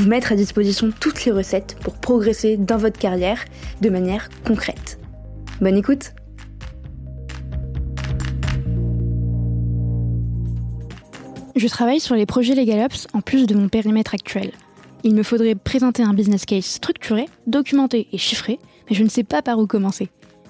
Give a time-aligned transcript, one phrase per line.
[0.00, 3.44] Vous mettre à disposition toutes les recettes pour progresser dans votre carrière
[3.82, 4.98] de manière concrète.
[5.60, 6.14] Bonne écoute
[11.54, 14.52] Je travaille sur les projets LegalOps en plus de mon périmètre actuel.
[15.04, 19.22] Il me faudrait présenter un business case structuré, documenté et chiffré, mais je ne sais
[19.22, 20.08] pas par où commencer.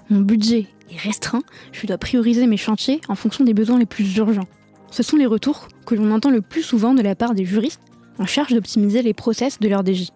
[0.09, 1.43] Mon budget est restreint,
[1.73, 4.47] je dois prioriser mes chantiers en fonction des besoins les plus urgents.
[4.91, 7.81] Ce sont les retours que l'on entend le plus souvent de la part des juristes
[8.21, 10.09] en charge d'optimiser les process de leur DJ.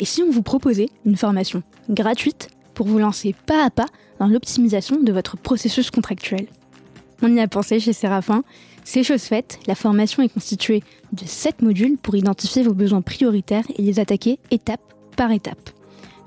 [0.00, 3.86] Et si on vous proposait une formation gratuite pour vous lancer pas à pas
[4.20, 6.46] dans l'optimisation de votre processus contractuel?
[7.22, 8.44] On y a pensé chez Séraphin.
[8.84, 10.82] C'est chose faite, la formation est constituée
[11.12, 14.80] de 7 modules pour identifier vos besoins prioritaires et les attaquer étape
[15.16, 15.70] par étape.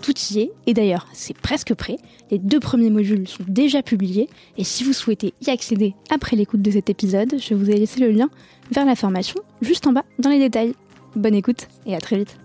[0.02, 1.98] Tout y est, et d'ailleurs c'est presque prêt,
[2.32, 6.64] les deux premiers modules sont déjà publiés, et si vous souhaitez y accéder après l'écoute
[6.64, 8.30] de cet épisode, je vous ai laissé le lien
[8.72, 10.74] vers la formation juste en bas dans les détails.
[11.16, 12.38] Bonne écoute et à très vite.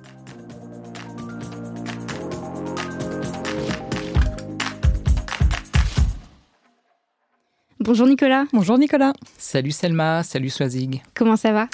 [7.78, 8.46] Bonjour Nicolas.
[8.52, 9.12] Bonjour Nicolas.
[9.38, 11.02] Salut Selma, salut Swazig.
[11.14, 11.68] Comment ça va?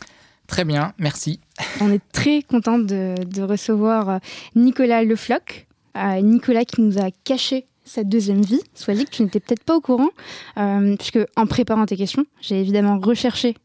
[0.47, 1.41] Très bien, merci.
[1.81, 4.21] On est très content de, de recevoir
[4.55, 8.61] Nicolas Lefloc, à Nicolas qui nous a caché sa deuxième vie.
[8.75, 10.11] Soit dit que tu n'étais peut-être pas au courant,
[10.59, 13.57] euh, puisque en préparant tes questions, j'ai évidemment recherché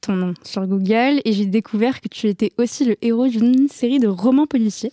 [0.00, 3.98] ton nom sur Google et j'ai découvert que tu étais aussi le héros d'une série
[3.98, 4.92] de romans policiers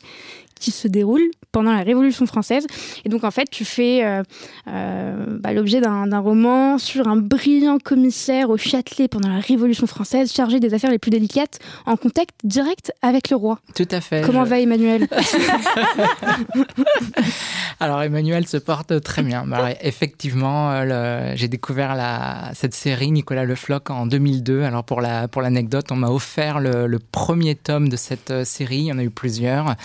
[0.61, 2.65] qui se déroule pendant la Révolution française.
[3.03, 4.23] Et donc, en fait, tu fais euh,
[4.67, 10.31] euh, bah, l'objet d'un roman sur un brillant commissaire au Châtelet pendant la Révolution française,
[10.31, 13.59] chargé des affaires les plus délicates, en contact direct avec le roi.
[13.75, 14.21] Tout à fait.
[14.25, 15.07] Comment va Emmanuel
[17.79, 19.45] Alors, Emmanuel se porte très bien.
[19.45, 24.61] Bah, effectivement, euh, j'ai découvert la, cette série, Nicolas Le Floch, en 2002.
[24.61, 28.77] Alors, pour l'anecdote, la, pour on m'a offert le, le, premier tome de cette série.
[28.77, 29.75] Il y en a eu plusieurs,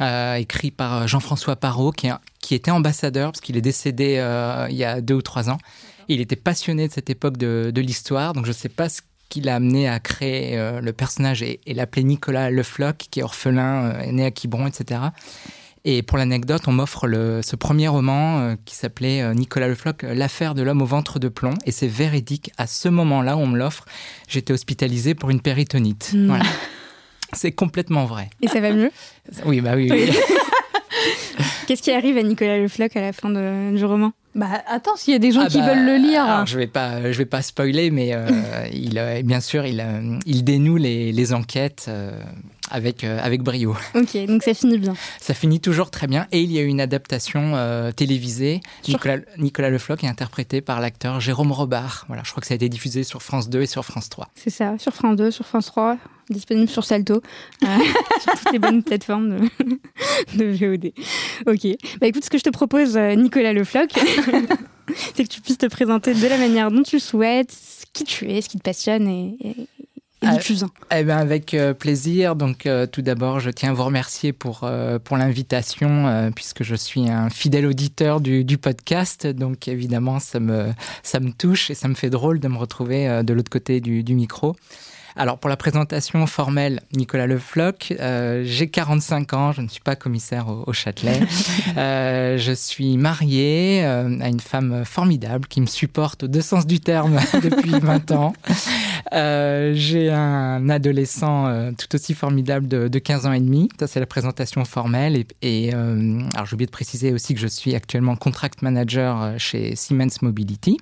[0.00, 2.08] euh, écrit par Jean-François Parot, qui,
[2.40, 5.58] qui, était ambassadeur, parce qu'il est décédé euh, il y a deux ou trois ans.
[6.08, 9.00] Il était passionné de cette époque de, de l'histoire, donc je ne sais pas ce
[9.28, 13.20] qui l'a amené à créer euh, le personnage et, et l'appeler Nicolas Le Floch, qui
[13.20, 15.00] est orphelin, euh, né à Quiberon, etc.
[15.84, 17.08] Et pour l'anecdote, on m'offre
[17.42, 21.18] ce premier roman euh, qui s'appelait euh, Nicolas Le Floch, L'affaire de l'homme au ventre
[21.18, 21.54] de plomb.
[21.66, 22.52] Et c'est véridique.
[22.56, 23.84] À ce moment-là, on me l'offre.
[24.28, 26.12] J'étais hospitalisé pour une péritonite.
[26.14, 26.26] Mmh.
[26.26, 26.44] Voilà.
[27.32, 28.30] C'est complètement vrai.
[28.42, 28.90] Et ça va mieux
[29.44, 29.88] Oui, bah oui.
[29.90, 30.10] oui.
[31.66, 34.96] Qu'est-ce qui arrive à Nicolas Le Floch à la fin de, du roman bah attends,
[34.96, 36.24] s'il y a des gens ah qui bah, veulent le lire.
[36.24, 38.26] Alors, je vais pas, je vais pas spoiler, mais euh,
[38.72, 42.12] il, euh, bien sûr, il, euh, il dénoue les, les enquêtes euh,
[42.70, 43.76] avec avec brio.
[43.94, 44.94] Ok, donc ça finit bien.
[45.20, 48.60] Ça finit toujours très bien, et il y a eu une adaptation euh, télévisée.
[48.82, 48.94] Sur...
[48.94, 52.04] Nicolas, Nicolas Le Floch est interprété par l'acteur Jérôme Robart.
[52.08, 54.28] Voilà, je crois que ça a été diffusé sur France 2 et sur France 3.
[54.34, 55.98] C'est ça, sur France 2, sur France 3,
[56.30, 57.22] disponible sur Salto,
[57.62, 57.66] euh,
[58.20, 60.92] sur toutes les bonnes plateformes de, de VOD.
[61.46, 63.90] Ok, bah écoute, ce que je te propose, Nicolas Le Floch.
[65.14, 67.54] c'est que tu puisses te présenter de la manière dont tu souhaites,
[67.92, 69.68] qui tu es, ce qui te passionne et, et,
[70.22, 70.70] et viens.
[70.94, 72.36] Eh ben avec euh, plaisir.
[72.36, 76.62] Donc euh, tout d'abord, je tiens à vous remercier pour euh, pour l'invitation euh, puisque
[76.62, 79.26] je suis un fidèle auditeur du, du, podcast.
[79.26, 80.72] Donc évidemment, ça me
[81.02, 83.80] ça me touche et ça me fait drôle de me retrouver euh, de l'autre côté
[83.80, 84.56] du, du micro.
[85.16, 89.80] Alors pour la présentation formelle, Nicolas Le Floch, euh, j'ai 45 ans, je ne suis
[89.80, 91.20] pas commissaire au, au Châtelet.
[91.76, 96.66] euh, je suis marié euh, à une femme formidable qui me supporte aux deux sens
[96.66, 98.32] du terme depuis 20 ans.
[99.12, 103.68] J'ai un adolescent tout aussi formidable de, de 15 ans et demi.
[103.78, 107.46] Ça c'est la présentation formelle et, et alors j'ai oublié de préciser aussi que je
[107.46, 110.78] suis actuellement contract manager chez Siemens Mobility.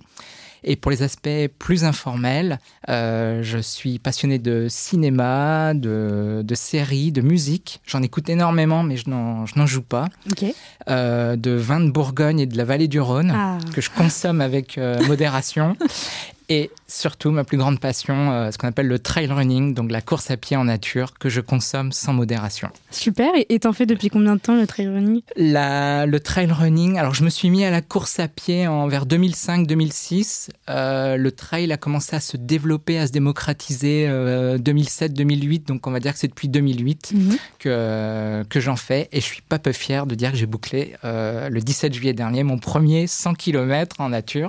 [0.64, 1.28] Et pour les aspects
[1.58, 2.58] plus informels,
[2.88, 7.80] euh, je suis passionné de cinéma, de, de séries, de musique.
[7.86, 10.08] J'en écoute énormément, mais je n'en joue pas.
[10.30, 10.54] Okay.
[10.88, 13.58] Euh, de vin de Bourgogne et de la vallée du Rhône, ah.
[13.72, 15.76] que je consomme avec euh, modération.
[16.52, 20.00] Et surtout, ma plus grande passion, euh, ce qu'on appelle le trail running, donc la
[20.00, 22.70] course à pied en nature, que je consomme sans modération.
[22.90, 23.30] Super.
[23.48, 25.22] Et t'en fais depuis combien de temps le trail running?
[25.36, 28.88] La, Le trail running, alors je me suis mis à la course à pied en
[28.88, 30.48] vers 2005-2006.
[30.68, 35.54] Euh, le trail a commencé à se développer, à se démocratiser 2007-2008.
[35.54, 37.36] Euh, donc on va dire que c'est depuis 2008 mhm.
[37.60, 39.08] que, que j'en fais.
[39.12, 42.42] Et je suis pas peu fier de dire que j'ai bouclé le 17 juillet dernier
[42.42, 44.48] mon premier 100 km en nature.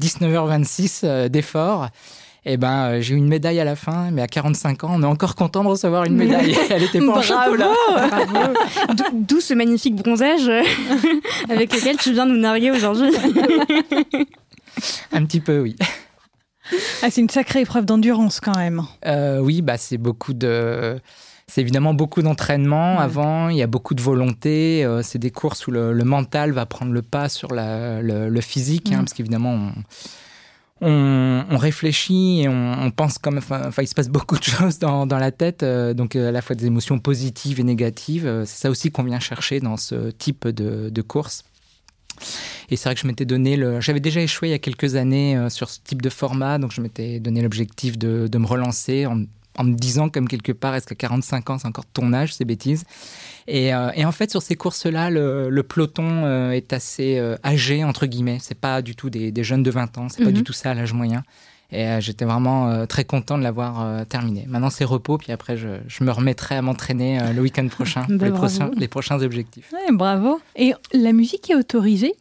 [0.00, 1.88] 19h26 euh, d'effort.
[2.46, 4.92] Et eh ben, euh, j'ai eu une médaille à la fin, mais à 45 ans,
[4.94, 6.56] on est encore content de recevoir une médaille.
[6.70, 7.74] Elle était pas en chocolat.
[9.12, 10.62] D'où ce magnifique bronzage euh,
[11.50, 13.10] avec lequel tu viens nous narguer aujourd'hui.
[15.12, 15.76] Un petit peu, oui.
[17.02, 18.84] Ah, c'est une sacrée épreuve d'endurance quand même.
[19.42, 20.98] oui, bah, c'est beaucoup de
[21.50, 24.84] c'est évidemment beaucoup d'entraînement avant, il y a beaucoup de volonté.
[24.84, 28.98] Euh, c'est des courses où le, mental va prendre le pas sur le, physique, hein,
[28.98, 29.72] parce qu'évidemment,
[30.80, 33.38] on, réfléchit et on, pense comme.
[33.38, 36.40] Enfin, il se passe beaucoup de choses dans, la tête, euh, donc euh, à la
[36.40, 38.44] fois des émotions positives et négatives.
[38.46, 41.42] C'est ça aussi qu'on vient chercher dans ce type de, course.
[42.70, 43.80] Et c'est vrai que je m'étais donné le.
[43.80, 46.80] J'avais déjà échoué il y a quelques années sur ce type de format, donc je
[46.80, 49.24] m'étais donné l'objectif de, de, me relancer en
[49.60, 52.46] en me disant comme quelque part, est-ce que 45 ans, c'est encore ton âge, ces
[52.46, 52.84] bêtises?
[53.46, 57.84] Et, euh, et, en fait, sur ces courses-là, le, peloton euh, est assez euh, âgé,
[57.84, 58.38] entre guillemets.
[58.40, 60.44] C'est pas du tout des, jeunes de 20 ans, c'est pas du mhm.
[60.44, 61.22] tout ça l'âge moyen.
[61.72, 64.44] Et j'étais vraiment très content de l'avoir terminé.
[64.48, 68.18] Maintenant, c'est repos, puis après, je, je me remettrai à m'entraîner le week-end prochain pour
[68.24, 69.72] les prochains, les prochains objectifs.
[69.92, 70.40] bravo.
[70.56, 72.14] Et la musique est autorisée?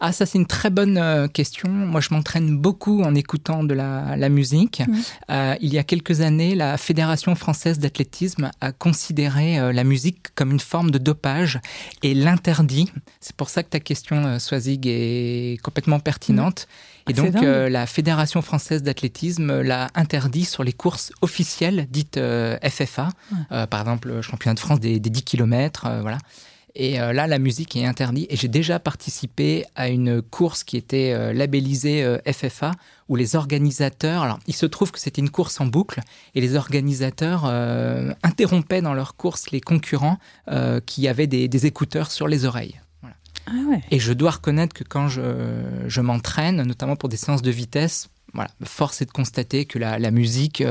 [0.00, 1.68] Ah, ça, c'est une très bonne euh, question.
[1.70, 4.82] Moi, je m'entraîne beaucoup en écoutant de la, musique.
[5.30, 10.34] Euh, il y a quelques années, la Fédération française d'athlétisme a considéré euh, la musique
[10.34, 11.60] comme une forme de dopage
[12.02, 12.92] et l'interdit.
[13.20, 16.68] C'est pour ça que ta question, Swazig, est complètement pertinente.
[17.08, 22.18] Et donc, la Fédération française d'athlétisme l'a interdit sur les courses officielles dites
[22.68, 23.08] FFA,
[23.70, 26.18] par exemple, le championnat de France des, des 10 km, voilà.
[26.78, 28.30] Et euh, là, la musique est interdite.
[28.30, 32.72] Et j'ai déjà participé à une course qui était euh, labellisée euh, FFA,
[33.08, 36.00] où les organisateurs, alors il se trouve que c'était une course en boucle,
[36.34, 37.44] et les organisateurs
[38.24, 40.18] interrompaient dans leur course les concurrents
[40.86, 42.80] qui avaient des, écouteurs sur les oreilles.
[43.46, 43.52] Ah
[43.92, 45.22] et je dois reconnaître que quand je,
[45.86, 50.00] je m'entraîne, notamment pour des séances de vitesse, voilà, force est de constater que la,
[50.00, 50.64] la musique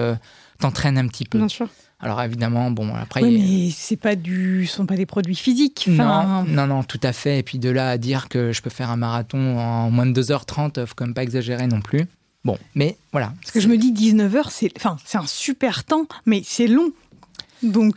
[0.60, 1.38] t'entraîne un petit peu.
[1.38, 1.70] Bien sûr.
[2.00, 3.24] Alors évidemment, bon, après.
[3.24, 5.88] Oui, mais c'est pas du, sont pas des produits physiques.
[5.88, 7.40] Non, non, non, tout à fait.
[7.40, 10.22] Et puis de là à dire que je peux faire un marathon en moins de
[10.22, 12.06] 2h30, faut quand même pas exagérer non plus.
[12.44, 13.34] Bon, mais voilà.
[13.42, 16.92] Parce que je me dis 19h, c'est, enfin, c'est un super temps, mais c'est long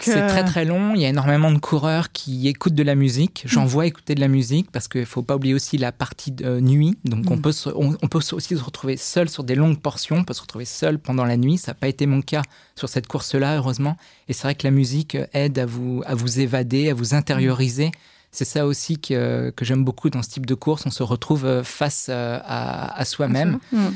[0.00, 0.94] c'est très euh, très long.
[0.94, 3.42] Il y a énormément de coureurs qui écoutent de la musique.
[3.46, 3.68] J'en mm.
[3.68, 6.60] vois écouter de la musique parce qu'il ne faut pas oublier aussi la partie de
[6.60, 6.96] nuit.
[7.04, 7.42] Donc on, mm.
[7.42, 10.16] peut on, peut aussi se retrouver seul sur des longues portions.
[10.16, 11.58] On peut se retrouver seul pendant la nuit.
[11.58, 12.42] Ça n'a pas été mon cas
[12.76, 13.96] sur cette course-là, heureusement.
[14.28, 17.90] Et c'est vrai que la musique aide à vous, à vous évader, à vous intérioriser.
[18.30, 20.84] C'est ça aussi que, que j'aime beaucoup dans ce type de course.
[20.86, 23.58] On se retrouve face euh, à, soi-même.
[23.72, 23.88] Mm.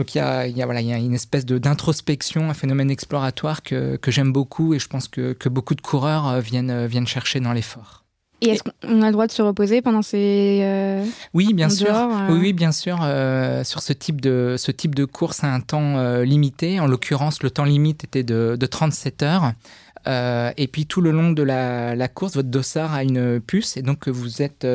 [0.00, 3.62] Donc il y a, y a, voilà, y a une espèce d'introspection, un phénomène exploratoire
[3.62, 6.86] que, que j'aime beaucoup et je pense que, que beaucoup de coureurs euh, viennent, euh,
[6.86, 8.06] viennent chercher dans l'effort.
[8.40, 11.04] Et est-ce qu'on a le droit de se reposer pendant ces euh,
[11.34, 11.94] Oui, bien sûr.
[12.30, 12.96] Oui, oui, bien sûr.
[13.64, 17.50] sur ce type de ce type de course à un temps limité, en l'occurrence, le
[17.50, 19.52] temps limite était de, de 37 heures.
[20.06, 23.82] et puis tout le long de la, la, course, votre dossard a une puce et
[23.82, 24.66] donc vous êtes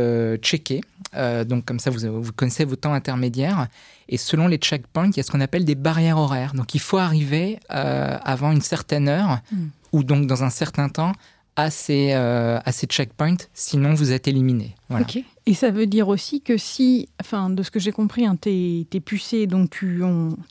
[0.43, 0.81] checké.
[1.13, 3.67] Donc comme ça, vous, vous connaissez vos temps intermédiaires.
[4.07, 6.53] Et selon les checkpoints, il y a ce qu'on appelle des barrières horaires.
[6.53, 9.67] Donc il faut arriver euh, avant une certaine heure hmm.
[9.93, 11.13] ou donc dans un certain temps
[11.55, 14.75] à ces, euh, à ces checkpoints, sinon vous êtes éliminé.
[14.89, 15.05] Voilà.
[15.45, 18.85] Et ça veut dire aussi que si, enfin, de ce que j'ai compris, hein, tu
[18.91, 20.03] es, pucé, donc tu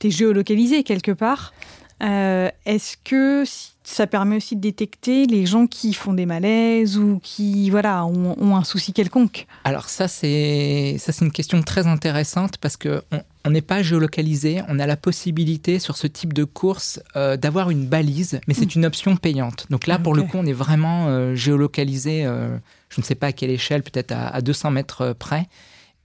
[0.03, 1.53] es géolocalisé quelque part.
[2.01, 3.43] Euh, est-ce que
[3.85, 8.55] ça permet aussi de détecter les gens qui font des malaises ou qui voilà ont,
[8.55, 13.03] un souci quelconque Alors ça c'est ça c'est une question très intéressante parce que
[13.45, 17.69] on n'est pas géolocalisé, on a la possibilité sur ce type de course euh, d'avoir
[17.69, 18.79] une balise, mais c'est mm.
[18.79, 19.67] une option payante.
[19.69, 23.31] Donc là, pour le coup, on est vraiment euh, géolocalisé, je ne sais pas à
[23.33, 25.47] quelle échelle, peut-être à, 200 mètres près.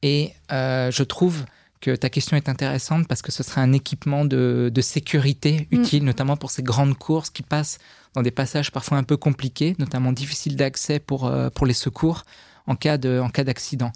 [0.02, 1.46] Et je trouve
[1.80, 5.80] que ta question est intéressante parce que ce serait un équipement de, sécurité mm.
[5.80, 7.78] utile, notamment pour ces grandes courses qui passent
[8.14, 12.24] dans des passages parfois un peu compliqués, notamment difficiles d'accès pour, euh, pour les secours
[12.66, 13.92] en cas d'accident.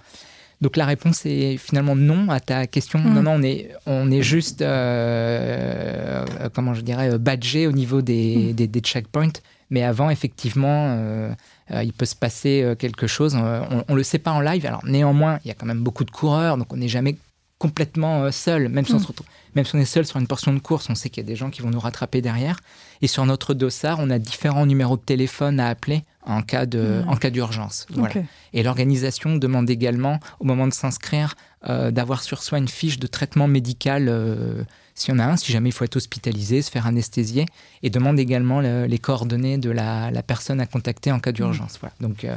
[0.61, 2.99] Donc la réponse est finalement non à ta question.
[2.99, 3.15] Mm.
[3.15, 8.03] Non, non, on est, on est juste, euh, euh, comment je dirais, badgé au niveau
[8.03, 8.67] des, mm.
[8.67, 9.41] des, checkpoints.
[9.71, 11.35] Mais avant, effectivement,
[11.71, 13.35] il peut se passer quelque chose.
[13.35, 14.65] On ne le sait pas en live.
[14.67, 17.17] Alors néanmoins, il y a quand même beaucoup de coureurs, donc on n'est jamais
[17.59, 19.03] complètement seul, même si, on Mm.
[19.03, 21.23] se retrouve- même si on est seul sur une portion de course, on sait qu'il
[21.23, 22.59] y a des gens qui vont nous rattraper derrière.
[23.03, 27.03] Et sur notre dossard, on a différents numéros de téléphone à appeler en cas de,
[27.05, 27.09] Mm.
[27.09, 27.87] en cas d'urgence.
[27.91, 28.15] Voilà.
[28.53, 31.35] Et l'organisation demande également, au moment de s'inscrire,
[31.69, 34.63] euh, d'avoir sur soi une fiche de traitement médical, euh,
[34.95, 37.47] si on a un, si jamais il faut être hospitalisé, se faire anesthésier,
[37.83, 41.79] et demande également le- les coordonnées de la, la personne à contacter en cas d'urgence.
[41.81, 41.95] Voilà.
[42.01, 42.37] Donc, euh.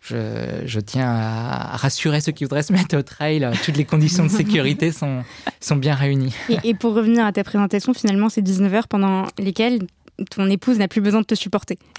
[0.00, 3.48] Je, je tiens à rassurer ceux qui voudraient se mettre au trail.
[3.64, 5.24] Toutes les conditions de sécurité sont,
[5.60, 6.34] sont bien réunies.
[6.48, 9.80] Et, et pour revenir à ta présentation, finalement, c'est 19 heures pendant lesquelles
[10.30, 11.78] ton épouse n'a plus besoin de te supporter.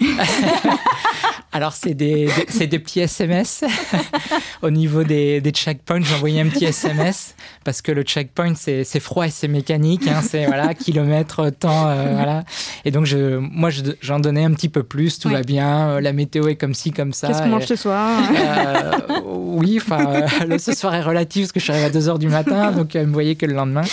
[1.56, 3.64] Alors, c'est des, des- c'est des petits SMS.
[4.62, 7.34] Au niveau des, des checkpoints, j'envoyais un petit SMS
[7.64, 10.06] parce que le checkpoint, c'est c'est froid et c'est mécanique.
[10.06, 11.88] hein, c'est voilà, kilomètre, temps.
[11.88, 12.44] euh, voilà.
[12.84, 15.18] Et donc, je, moi, je- j'en donnais un petit peu plus.
[15.18, 15.34] Tout Ouais.
[15.36, 15.88] va bien.
[15.88, 17.28] euh, La météo est comme ci, comme ça.
[17.28, 18.90] Qu'est-ce qu'on mange ce soir Euh,
[19.24, 22.18] oui, enfin, euh, le ce soir est relatif parce que je suis arrivé à 2h
[22.18, 23.84] du matin, donc elle me voyait que le lendemain.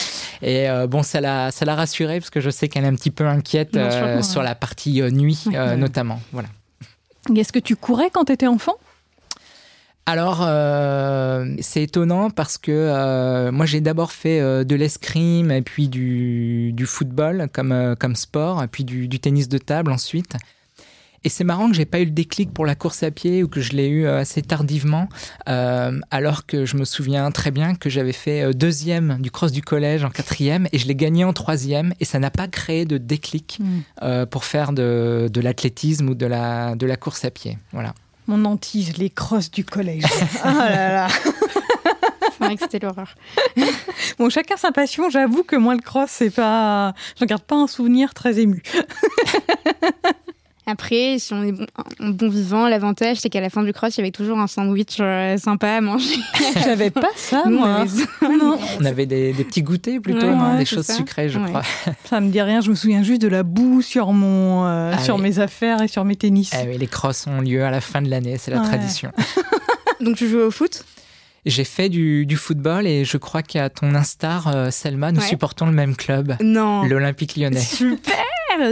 [0.42, 3.12] Et bon, ça l'a, ça l'a rassurée parce que je sais qu'elle est un petit
[3.12, 3.78] peu inquiète
[4.22, 5.78] sur la partie nuit, Ouais.
[5.78, 6.20] notamment.
[6.34, 6.50] Voilà.
[7.36, 8.76] Est-ce que tu courais quand tu étais enfant?
[10.06, 15.62] Alors, euh, c'est étonnant parce que euh, moi, j'ai d'abord fait euh, de l'escrime et
[15.62, 20.36] puis du, du football comme, comme sport, et puis du, du tennis de table ensuite.
[21.24, 23.48] Et c'est marrant que j'ai pas eu le déclic pour la course à pied ou
[23.48, 25.08] que je l'ai eu euh, assez tardivement,
[25.48, 29.52] euh, alors que je me souviens très bien que j'avais fait euh, deuxième du cross
[29.52, 32.86] du collège en quatrième et je l'ai gagné en troisième et ça n'a pas créé
[32.86, 33.60] de déclic
[34.02, 37.58] euh, pour faire de, de l'athlétisme ou de la, de la course à pied.
[37.72, 37.94] Voilà.
[38.28, 40.04] Mon hantise, les crosses du collège.
[40.44, 41.08] ah là là.
[42.38, 43.16] C'est vrai que c'était l'horreur.
[44.20, 45.10] Bon, chacun sa passion.
[45.10, 46.94] J'avoue que moi, le cross, c'est pas.
[47.20, 48.62] Je garde pas un souvenir très ému.
[50.66, 51.66] Après, si on est bon,
[52.00, 54.48] un bon vivant, l'avantage, c'est qu'à la fin du cross, il y avait toujours un
[54.48, 56.16] sandwich euh, sympa à manger.
[56.64, 57.84] J'avais pas ça, moi.
[58.22, 60.94] Non, On avait des, des petits goûters plutôt, Ouais, ouais, des choses ça.
[60.94, 61.48] sucrées, je Ouais.
[61.50, 61.64] crois.
[62.06, 62.62] ça me dit rien.
[62.62, 65.22] Je me souviens juste de la boue sur mon, euh, Ah sur oui.
[65.24, 66.52] mes affaires et sur mes tennis.
[66.54, 68.68] Ah oui, les crosses ont lieu à la fin de l'année, c'est la Ouais.
[68.68, 69.12] tradition.
[70.00, 70.86] Donc tu joues au foot?
[71.46, 75.28] J'ai fait du, du football et je crois qu'à ton instar, euh, Selma, nous Ouais.
[75.28, 76.84] supportons le même club, Non.
[76.86, 77.60] l'Olympique lyonnais.
[77.60, 78.16] Super,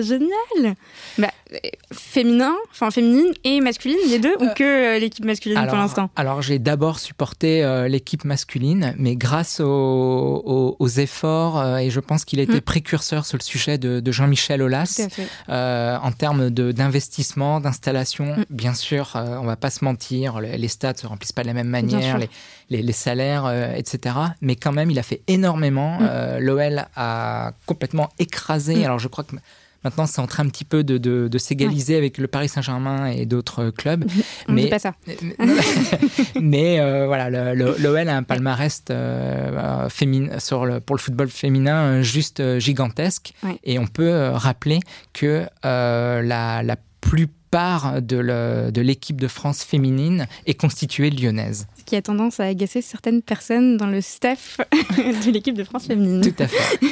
[0.01, 0.75] génial.
[1.17, 1.57] Bah, euh,
[1.93, 4.63] féminin, enfin féminine et masculine, les deux, ou que
[4.95, 6.09] euh, l'équipe masculine pour l'instant?
[6.15, 11.89] alors j'ai d'abord supporté euh, l'équipe masculine, mais grâce aux, aux- aux efforts, euh, et
[11.89, 12.61] je pense qu'il a été Mm.
[12.61, 15.01] précurseur sur le sujet de, de Jean-Michel Aulas.
[15.50, 18.45] Euh, en termes d'investissement, d'installation, Mm.
[18.50, 21.47] bien sûr, euh, on va pas se mentir, les, les stades se remplissent pas de
[21.47, 22.29] la même manière, les,
[22.71, 24.15] les- les salaires, euh, etc.
[24.41, 25.99] Mais quand même, il a fait énormément.
[25.99, 26.07] Mm.
[26.09, 28.77] Euh, L'OL a complètement écrasé.
[28.77, 28.83] Mm.
[28.85, 29.35] Alors, je crois que
[29.83, 33.07] maintenant, c'est en train un petit peu de, de- de s'égaliser avec le Paris Saint-Germain
[33.07, 34.05] et d'autres euh, clubs.
[34.47, 34.93] On Mais- dit pas ça.
[36.41, 42.01] Mais euh, voilà, l'OL a un palmarès euh, féminin, sur le, pour le football féminin
[42.01, 43.33] juste gigantesque.
[43.43, 43.57] Ouais.
[43.63, 44.79] Et on peut rappeler
[45.13, 51.67] que euh, la, la plupart le- de l'équipe de France féminine est constituée de lyonnaises.
[51.77, 54.60] Ce qui a tendance à agacer certaines personnes dans le staff
[54.98, 56.22] de l'équipe de France féminine.
[56.22, 56.79] Tout à fait.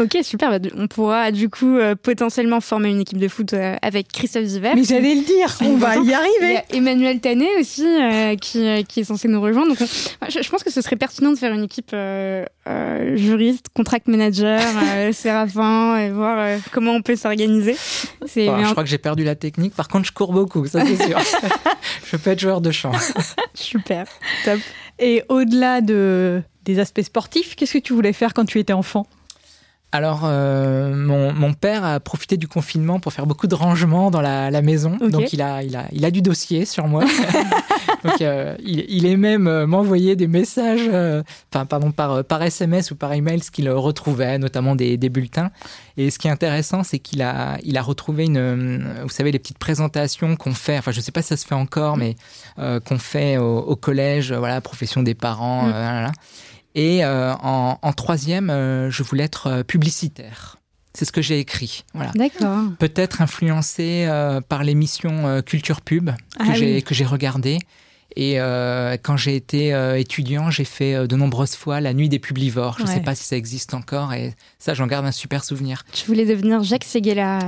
[0.00, 0.50] Ok, super.
[0.58, 4.44] bah, on pourra du coup euh, potentiellement former une équipe de foot euh, avec Christophe
[4.46, 4.72] Ziver.
[4.74, 6.56] Mais j'allais le dire, on va y Il y arriver.
[6.56, 9.68] a Emmanuel Tanet aussi euh, qui, euh, qui est censé nous rejoindre.
[9.68, 11.90] Donc, on- je, je pense que ce serait pertinent de faire une équipe
[12.68, 14.60] euh, juriste, contract manager,
[14.94, 17.74] euh, Séraphin, et voir euh, comment on peut s'organiser.
[18.26, 19.74] C'est Bon, mais je crois que j'ai perdu la technique.
[19.74, 21.18] Par contre, je cours beaucoup, ça c'est sûr.
[22.06, 22.92] je peux être joueur de champ.
[23.54, 24.06] super,
[24.44, 24.60] top.
[24.98, 29.06] Et au-delà de, des aspects sportifs, qu'est-ce que tu voulais faire quand tu étais enfant?
[29.92, 34.20] Alors, euh, mon, mon père a profité du confinement pour faire beaucoup de rangements dans
[34.20, 34.96] la, la maison.
[35.00, 35.10] Ok.
[35.10, 37.04] Donc, il a, il, a, il a du dossier sur moi.
[38.04, 42.22] Donc, euh, il, il est même euh, m'envoyer des messages, euh, enfin, pardon, par, euh,
[42.22, 45.50] par SMS ou par email, ce qu'il retrouvait, notamment des, des bulletins.
[45.96, 49.32] Et ce qui est intéressant, c'est qu'il a, il a retrouvé une, euh, vous savez,
[49.32, 50.78] les petites présentations qu'on fait.
[50.78, 52.14] Enfin, je ne sais pas si ça se fait encore, mais
[52.60, 55.70] euh, qu'on fait au, au collège, voilà, profession des parents, Mm.
[55.70, 56.12] voilà.
[56.74, 60.56] Et euh, en, en troisième, euh, je voulais être euh, publicitaire.
[60.94, 61.84] C'est ce que j'ai écrit.
[61.94, 62.10] Voilà.
[62.14, 62.64] D'accord.
[62.78, 66.82] Peut-être influencé euh, par l'émission euh, Culture Pub que Ah oui.
[66.82, 67.58] que j'ai regardée.
[68.16, 72.74] Et euh, quand j'ai été étudiant, j'ai fait de nombreuses fois la nuit des publivores.
[72.78, 75.84] Je ne sais pas si ça existe encore et ça, j'en garde un super souvenir.
[75.94, 77.38] Je voulais devenir Jacques Seguela.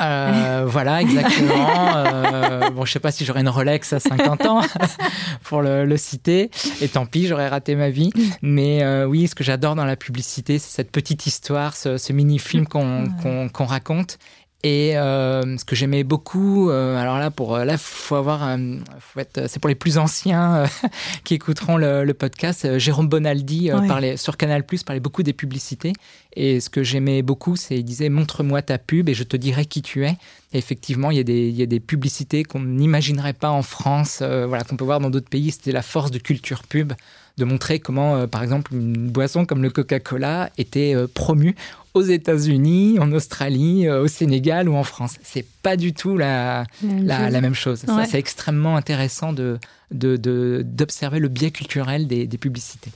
[0.00, 1.96] Euh, voilà, exactement.
[1.96, 4.60] Euh, bon, je sais pas si j'aurai une Rolex à 50 ans
[5.44, 6.50] pour le, le citer.
[6.80, 8.10] Et tant pis, j'aurais raté ma vie.
[8.42, 12.12] Mais euh, oui, ce que j'adore dans la publicité, c'est cette petite histoire, ce, ce
[12.12, 14.18] mini-film qu'on qu'on- qu'on raconte.
[14.64, 19.18] Et euh, ce que j'aimais beaucoup, euh, alors là, pour là, faut avoir, euh, faut
[19.18, 20.66] être, c'est pour les plus anciens euh,
[21.24, 22.64] qui écouteront le, le podcast.
[22.64, 23.88] euh, Jérôme Bonaldi euh, Ouais.
[23.88, 25.92] parlait sur Canal Plus parlait beaucoup des publicités.
[26.36, 29.64] Et ce que j'aimais beaucoup, c'est il disait montre-moi ta pub et je te dirai
[29.66, 30.16] qui tu es.
[30.52, 33.62] Et effectivement, il y a des, il y a des publicités qu'on n'imaginerait pas en
[33.62, 35.50] France, euh, voilà, qu'on peut voir dans d'autres pays.
[35.50, 36.92] C'était la force de culture pub
[37.38, 41.56] de montrer comment, euh, par exemple, une boisson comme le Coca-Cola était euh, promue
[41.94, 45.16] aux États-Unis, en Australie, euh, au Sénégal ou en France.
[45.22, 47.84] C'est pas du tout la, la, la même chose.
[47.88, 48.06] Ouais.
[48.06, 49.58] C'est extrêmement intéressant de
[49.90, 52.90] d'observer le biais culturel des, des publicités.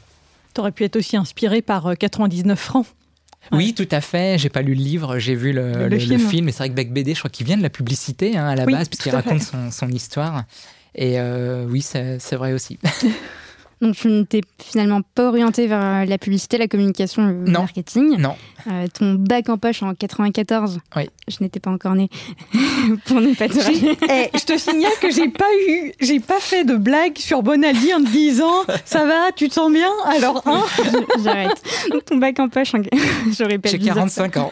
[0.55, 2.87] T'aurais pu être aussi inspiré par euh, 99 francs.
[3.53, 3.59] Ouais.
[3.59, 4.39] Oui, tout à fait.
[4.39, 6.49] J'ai pas lu le livre, j'ai vu le, Le le- le film.
[6.49, 8.57] Et c'est vrai que Beck BD, je crois qu'il vient de la publicité hein, à
[8.57, 10.45] la Oui, base, puisqu'il raconte son, son histoire.
[10.95, 12.79] Et euh, oui, c'est vrai aussi.
[13.83, 17.61] Donc tu ne t'es finalement pas orienté vers euh, la publicité, la communication, le Non.
[17.61, 18.17] marketing.
[18.19, 18.35] Non.
[18.69, 21.09] Euh, ton bac en poche en 94, Oui.
[21.29, 22.09] Je n'étais pas encore née,
[23.07, 26.39] pour ne pas te J'ai- Eh, je te signale que j'ai pas eu, j'ai pas
[26.41, 28.53] fait de blague sur Bonaldi en te disant
[28.85, 29.91] ça va, tu te sens bien?
[30.07, 30.63] Alors hein?
[31.25, 31.61] J'arrête.
[31.91, 32.83] Donc ton bac en poche, en...
[32.83, 33.73] je répète.
[33.73, 33.97] J'ai bizarre.
[33.97, 34.51] 45 ans.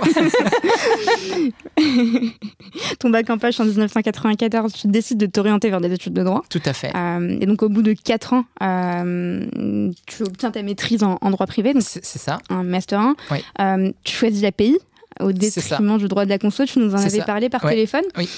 [2.99, 6.43] ton bac en poche en 1994, tu décides de t'orienter vers des études de droit.
[6.51, 6.93] tout à fait.
[6.97, 11.31] Euh, et donc au bout de 4 ans, euh, tu obtiens ta maîtrise en, en
[11.31, 12.39] droit privé, donc C'est c'est ça.
[12.51, 13.15] un master 1.
[13.31, 13.39] Oui.
[13.61, 14.79] Euh, tu choisis l'API
[15.21, 16.65] au détriment du droit de la conso.
[16.65, 17.25] Tu nous en avais ça.
[17.25, 17.73] parlé par Ouais.
[17.73, 18.05] téléphone.
[18.19, 18.29] Oui.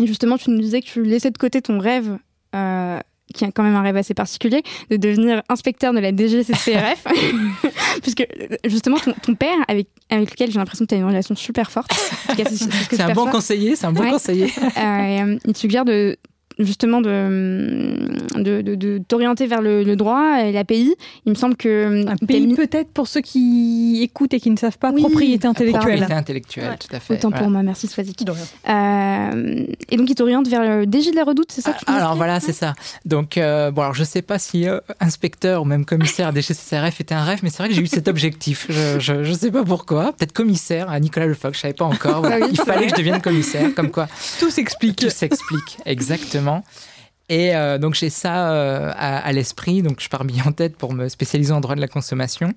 [0.00, 2.16] Et justement, tu nous disais que tu laissais de côté ton rêve.
[2.54, 2.98] euh,
[3.32, 4.60] qui est quand même un rêve assez particulier,
[4.90, 7.04] de devenir inspecteur de la DGCCRF.
[8.02, 11.04] Puisque, euh, justement, ton, ton père, avec, avec lequel j'ai l'impression que tu as une
[11.04, 11.92] relation super forte,
[12.36, 14.46] c'est ce un bon conseiller, c'est un bon conseiller.
[14.76, 16.16] euh, il te suggère de
[16.64, 20.94] justement de, de, de, de t'orienter vers le, le droit et l'API.
[21.26, 24.50] Il me semble que Un t'as pays mis- peut-être pour ceux qui écoutent et qui
[24.50, 25.00] ne savent pas, Oui.
[25.00, 25.80] propriété intellectuelle.
[25.80, 26.76] Propriété intellectuelle, Ouais.
[26.78, 27.14] tout à fait.
[27.14, 27.42] Autant Voilà.
[27.42, 28.22] pour moi, merci Swazik.
[28.68, 31.84] Euh, et donc il t'oriente vers le DG de la Redoute, c'est ça que tu
[31.86, 32.74] Ah, Alors voilà, c'est ça.
[33.04, 37.00] Donc, euh, bon, alors je sais pas si euh, inspecteur ou même commissaire des CCRF
[37.00, 38.66] était un rêve, mais c'est vrai que j'ai eu cet objectif.
[38.68, 40.12] Je, je, je sais pas pourquoi.
[40.12, 42.20] Peut-être commissaire à Nicolas Le Foch, je savais pas encore.
[42.20, 42.36] Voilà.
[42.40, 42.84] Ah oui, Il fallait vrai.
[42.86, 44.96] que je devienne commissaire, comme quoi Tout s'explique.
[44.96, 46.49] tout s'explique exactement.
[47.30, 50.92] Et euh, donc j'ai ça euh, à, l'esprit, donc je pars bien en tête pour
[50.92, 52.52] me spécialiser en droit de la consommation.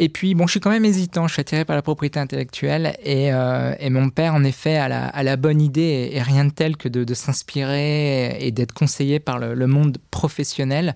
[0.00, 2.96] Et puis bon, je suis quand même hésitant, je suis attiré par la propriété intellectuelle
[3.02, 6.50] et, euh, et mon père en effet a la, la bonne idée et, rien de
[6.50, 10.94] tel que de, s'inspirer et d'être conseillé par le, le monde professionnel.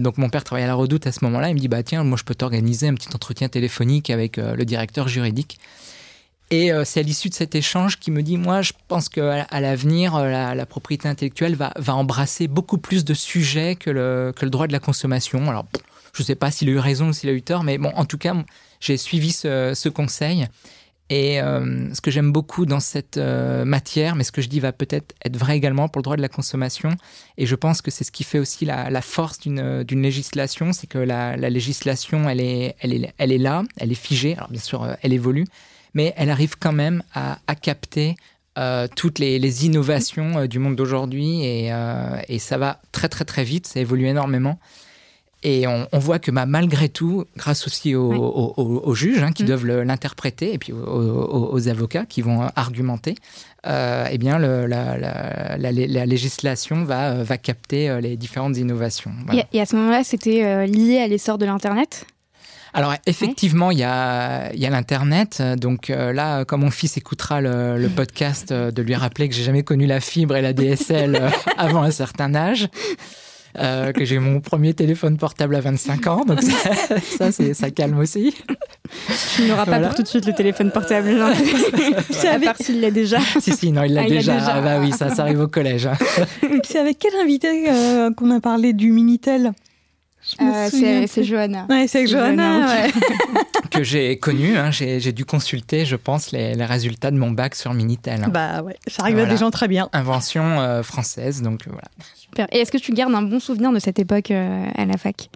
[0.00, 2.04] Donc mon père travaillait à la Redoute à ce moment-là, il me dit bah tiens,
[2.04, 5.58] moi je peux t'organiser un petit entretien téléphonique avec le directeur juridique.
[6.50, 9.46] Et euh, c'est à l'issue de cet échange qu'il me dit, moi, je pense qu'à
[9.60, 14.46] l'avenir, euh, la, propriété intellectuelle va, va embrasser beaucoup plus de sujets que le, que
[14.46, 15.48] le droit de la consommation.
[15.50, 15.66] Alors,
[16.14, 17.92] je ne sais pas s'il a eu raison ou s'il a eu tort, mais bon,
[17.94, 18.34] en tout cas,
[18.80, 20.46] j'ai suivi ce, conseil.
[21.10, 24.72] Et euh, ce que j'aime beaucoup dans cette matière, mais ce que je dis va
[24.72, 26.90] peut-être être vrai également pour le droit de la consommation,
[27.38, 30.86] et je pense que c'est ce qui fait aussi la, la force d'une législation, c'est
[30.86, 34.50] que la, la législation, elle est, elle, est, elle est là, elle est figée, alors
[34.50, 35.46] bien sûr, elle évolue,
[35.98, 38.08] mais elle arrive quand même à, à capter
[38.56, 43.08] euh, toutes les, les innovations euh, du monde d'aujourd'hui, et, euh, et ça va très
[43.14, 44.56] très très vite, ça évolue énormément.
[45.44, 48.16] Et on, on voit que bah, malgré tout, grâce aussi aux, Oui.
[48.18, 49.46] aux- aux- aux juges hein, qui Mm.
[49.46, 53.14] doivent l'interpréter et puis aux, avocats qui vont argumenter,
[53.64, 59.12] eh bien le- la, la- la- la législation va, va capter les différentes innovations.
[59.26, 59.44] Voilà.
[59.52, 62.04] Et, à ce moment-là, c'était lié à l'essor de l'Internet?
[62.74, 65.42] Alors effectivement, il y a, il y a l'Internet.
[65.58, 69.34] Donc euh, là, quand mon fils écoutera le, le podcast, euh, de lui rappeler que
[69.34, 72.68] j'ai jamais connu la fibre et la DSL euh, avant un certain âge.
[73.58, 77.54] euh, que j'ai eu mon premier téléphone portable à 25 ans, donc ça, ça, c'est-
[77.54, 78.34] ça calme aussi.
[79.34, 79.86] Tu n'auras pas Voilà.
[79.88, 81.16] pour tout de suite le téléphone portable.
[81.16, 81.30] genre.
[82.10, 83.18] C'est à avec, part s'il l'a déjà.
[83.40, 84.34] Si, si, non, il l'a Ah, déjà.
[84.34, 84.54] déjà.
[84.56, 85.88] Ah bah oui, ça, ça arrive au collège.
[86.62, 89.52] c'est avec quel invité euh, qu'on a parlé du Minitel?
[90.42, 91.24] Euh, c'est.
[91.24, 91.66] Johanna.
[91.70, 92.60] Ouais, c'est Johanna.
[92.60, 92.90] Johanna, ouais.
[93.70, 94.56] que j'ai connu.
[94.58, 94.70] hein.
[94.70, 98.24] J'ai dû consulter, je pense, les, les résultats de mon bac sur Minitel.
[98.24, 98.28] hein.
[98.28, 99.32] Bah ouais, ça arrive à Voilà.
[99.34, 99.88] des gens très bien.
[99.92, 101.88] Invention euh, française, donc voilà.
[102.14, 102.46] Super.
[102.52, 105.30] Et est-ce que tu gardes un bon souvenir de cette époque euh, à la fac?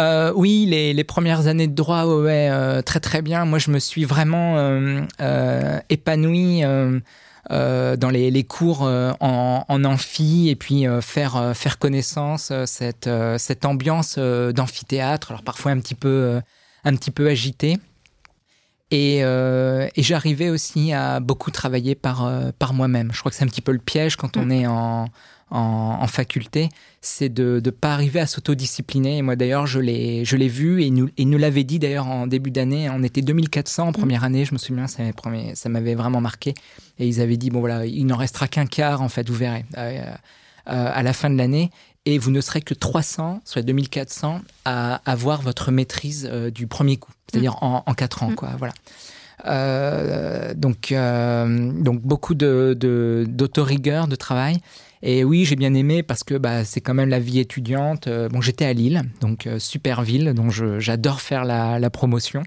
[0.00, 3.44] Euh, oui, les, les premières années de droit, ouais, euh, très très bien.
[3.46, 6.62] Moi, je me suis vraiment euh, euh, épanoui
[7.50, 12.52] euh, dans les, les cours euh, en, en amphi et puis euh, faire faire connaissance
[12.66, 15.30] cette cette ambiance d'amphithéâtre.
[15.30, 16.40] Alors parfois un petit peu
[16.84, 17.78] un petit peu agité.
[18.90, 23.10] Et, et j'arrivais aussi à beaucoup travailler par, par moi-même.
[23.12, 24.52] Je crois que c'est un petit peu le piège quand on mm.
[24.52, 25.08] est en,
[25.50, 26.68] en, faculté,
[27.00, 29.18] c'est de ne pas arriver à s'autodiscipliner.
[29.18, 32.06] Et moi d'ailleurs, je l'ai, je l'ai vu et nous, et nous l'avait dit d'ailleurs
[32.06, 32.88] en début d'année.
[32.90, 33.92] On était 2400 en mm.
[33.92, 36.54] première année, je me souviens, ça m'avait, ça m'avait vraiment marqué.
[36.98, 39.64] Et ils avaient dit, bon voilà, il n'en restera qu'un quart en fait, vous verrez,
[39.76, 40.14] euh, euh,
[40.66, 41.70] à la fin de l'année.
[42.04, 46.96] Et vous ne serez que 300, soit 2400, à avoir votre maîtrise euh, du premier
[46.96, 47.64] coup, c'est-à-dire mm.
[47.64, 48.30] en, en 4 ans.
[48.30, 48.34] Mm.
[48.34, 48.74] Quoi, voilà.
[50.54, 54.58] donc, donc beaucoup de, de, d'autorigueur de travail.
[55.02, 58.06] Et oui, j'ai bien aimé parce que bah, c'est quand même la vie étudiante.
[58.06, 62.42] Euh, bon, j'étais à Lille, donc euh, super ville, dont j'adore faire la, la promotion.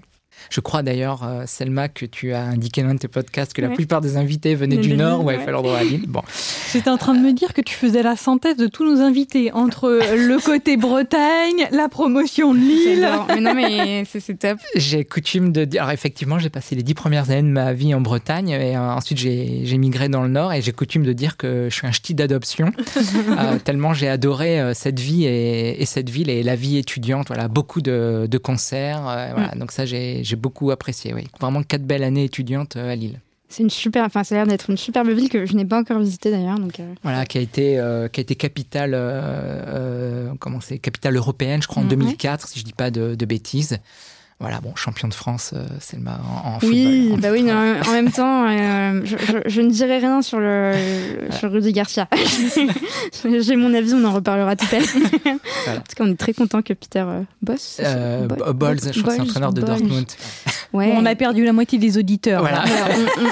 [0.50, 4.00] Je crois d'ailleurs, euh, Selma, que tu as indiqué dans tes podcasts que la plupart
[4.00, 6.04] des invités venaient du Nord ou avaient fait leur droit à Lille.
[6.06, 6.22] Bon.
[6.72, 9.52] J'étais en train de me dire que tu faisais la synthèse de tous nos invités
[9.52, 13.08] entre le côté Bretagne, la promotion de Lille.
[13.28, 14.58] Mais non, mais c'est top.
[14.74, 17.94] J'ai coutume de dire, alors effectivement, j'ai passé les dix premières années de ma vie
[17.94, 21.36] en Bretagne et euh, ensuite j'ai migré dans le Nord et j'ai coutume de dire
[21.36, 22.72] que je suis un ch'ti d'adoption,
[23.38, 27.28] euh, tellement j'ai adoré cette vie et, cette ville et la vie étudiante.
[27.28, 29.02] Voilà, beaucoup de, concerts.
[29.02, 29.58] voilà, mm.
[29.58, 31.12] Donc ça, j'ai j'ai beaucoup apprécié.
[31.12, 31.28] Oui.
[31.40, 33.20] Vraiment quatre belles années étudiantes euh, à Lille.
[33.50, 35.78] C'est une super, enfin, ça a l'air d'être une superbe ville que je n'ai pas
[35.78, 36.58] encore visitée d'ailleurs.
[36.58, 36.94] Donc, euh.
[37.02, 38.92] Voilà, qui a été, euh, qui a été capitale,
[40.40, 43.78] comment c'est, capitale européenne, je crois, en 2004, si je dis pas de, de bêtises.
[44.42, 47.20] Voilà, bon, champion de France, euh, c'est le en, en oui, football.
[47.20, 49.00] bah oui, en même temps, euh,
[49.46, 50.74] je, ne dirai rien sur, le,
[51.30, 52.08] sur Rudy Garcia.
[53.24, 55.36] J'ai mon avis, on en reparlera tout à l'heure.
[55.68, 57.80] En tout cas, on est très content que Peter euh, Boss.
[57.84, 60.06] Euh, Bolz, je crois que c'est entraîneur de Dortmund.
[60.72, 60.92] Ouais.
[60.96, 62.40] on a perdu la moitié des auditeurs.
[62.40, 62.64] Voilà.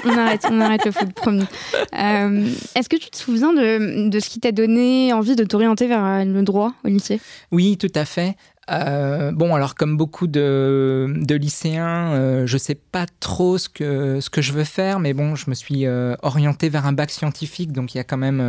[0.04, 1.44] on, arrête, on arrête le foot, promis.
[1.92, 6.24] Est-ce que tu te souviens de, de ce qui t'a donné envie de t'orienter vers
[6.24, 7.20] le droit au lycée
[7.50, 8.36] Oui, tout à fait.
[8.70, 14.30] Euh, bon, alors comme beaucoup de, lycéens, euh, je sais pas trop ce que, ce
[14.30, 17.72] que je veux faire, mais bon, je me suis euh, orienté vers un bac scientifique,
[17.72, 18.40] donc il y a quand même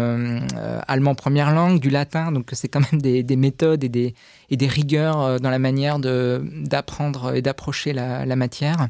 [0.88, 4.14] allemand première langue, du latin, donc c'est quand même des, méthodes et des,
[4.52, 8.90] et des rigueurs dans la manière d'apprendre et d'approcher la, la, matière.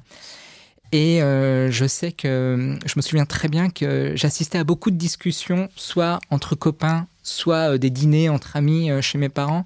[0.92, 5.70] Et je sais que je me souviens très bien que j'assistais à beaucoup de discussions,
[5.78, 9.66] soit entre copains, soit des dîners entre amis chez mes parents,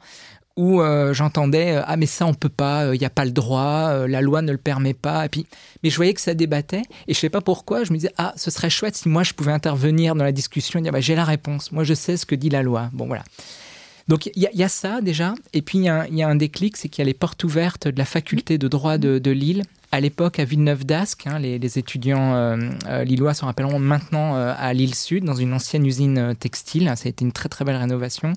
[0.57, 3.31] où euh, j'entendais euh, ah mais ça on peut pas, il n'y a pas le
[3.31, 5.25] droit, la loi ne le permet pas.
[5.25, 5.47] Et puis,
[5.83, 7.83] mais je voyais que ça débattait et je sais pas pourquoi.
[7.83, 10.79] Je me disais ah ce serait chouette si moi je pouvais intervenir dans la discussion,
[10.79, 12.89] et dire bah, j'ai la réponse, moi je sais ce que dit la loi.
[12.93, 13.23] Bon voilà.
[14.07, 17.01] Donc il y, a ça déjà, et puis il y, a un déclic, c'est qu'il
[17.01, 19.63] y a les portes ouvertes de la faculté de droit de, Lille.
[19.91, 25.23] À l'époque, à Villeneuve-d'Ascq, hein, les, étudiants euh, lillois se rappelleront maintenant à Lille Sud,
[25.23, 26.91] dans une ancienne usine textile.
[26.95, 28.33] Ça a été une très très belle rénovation.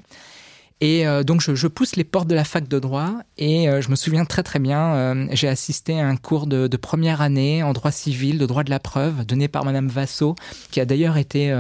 [0.81, 3.91] Et euh, donc je, pousse les portes de la fac de droit et euh, je
[3.91, 7.73] me souviens très très bien, euh, j'ai assisté à un cours de, première année en
[7.73, 10.37] droit civil, de droit de la preuve, donné par Madame Vassot,
[10.71, 11.53] qui a d'ailleurs été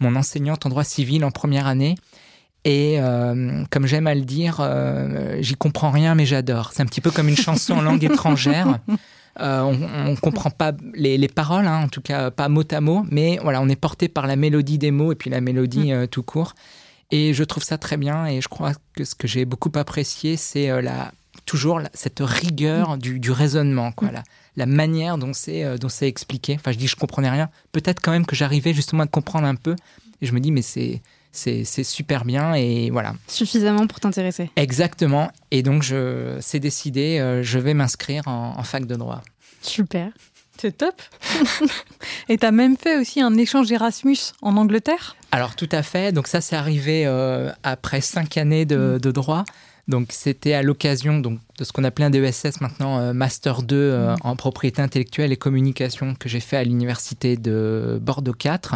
[0.00, 1.94] mon enseignante en droit civil en première année.
[2.64, 2.98] Et
[3.70, 4.60] comme j'aime à le dire,
[5.40, 6.72] j'y comprends rien mais j'adore.
[6.72, 8.80] C'est un petit peu comme une chanson en langue étrangère.
[9.38, 13.38] on, ne comprend pas les, paroles, hein, en tout cas pas mot à mot, mais
[13.40, 16.08] voilà, on est porté par la mélodie des mots et puis la mélodie mm.
[16.08, 16.54] tout court.
[17.10, 18.26] Et je trouve ça très bien.
[18.26, 21.12] Et je crois que ce que j'ai beaucoup apprécié, c'est euh, la,
[21.44, 24.22] toujours cette rigueur du, raisonnement, quoi, la,
[24.56, 26.54] la manière dont c'est euh, dont c'est expliqué.
[26.54, 27.50] Enfin, je dis je comprenais rien.
[27.72, 29.76] Peut-être quand même que j'arrivais justement à comprendre un peu.
[30.20, 33.14] Et je me dis mais c'est c'est super bien et voilà.
[33.28, 34.50] Suffisamment pour t'intéresser.
[34.56, 35.30] Exactement.
[35.50, 37.18] Et donc je c'est décidé.
[37.18, 39.20] Euh, je vais m'inscrire en, en fac de droit.
[39.60, 40.10] Super.
[40.58, 41.00] C'est top.
[42.28, 45.16] Et tu as même fait aussi un échange Erasmus en Angleterre?
[45.32, 46.12] Alors tout à fait.
[46.12, 49.12] Donc ça, c'est arrivé euh, après cinq années de, mm.
[49.12, 49.44] droit.
[49.88, 53.76] Donc c'était à l'occasion donc de ce qu'on appelait un DESS maintenant euh, Master 2
[53.76, 54.16] euh, mm.
[54.22, 58.74] en propriété intellectuelle et communication que j'ai fait à l'université de Bordeaux 4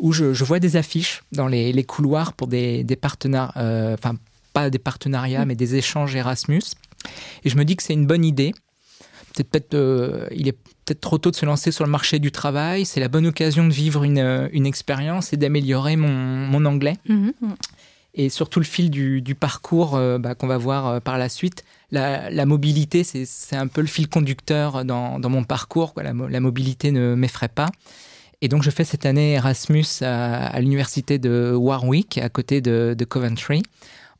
[0.00, 4.16] où je, vois des affiches dans les, couloirs pour des, des partenaires, enfin
[4.52, 5.48] pas des partenariats mm.
[5.48, 6.62] mais des échanges Erasmus.
[7.44, 8.52] Et je me dis que c'est une bonne idée
[9.34, 10.58] peut-être il est
[10.92, 12.84] peut-être trop tôt de se lancer sur le marché du travail.
[12.84, 16.96] C'est la bonne occasion de vivre une, euh, une expérience et d'améliorer mon, mon, anglais.
[17.08, 17.32] Mhm.
[18.14, 21.64] Et surtout le fil du, du parcours euh, bah, qu'on va voir par la suite.
[21.90, 25.94] La, la mobilité, c'est un peu le fil conducteur dans, dans mon parcours.
[25.94, 26.02] Quoi.
[26.02, 27.70] La, la, mobilité ne m'effraie pas.
[28.42, 32.94] Et donc je fais cette année Erasmus à, à l'université de Warwick, à côté de,
[32.98, 33.62] de Coventry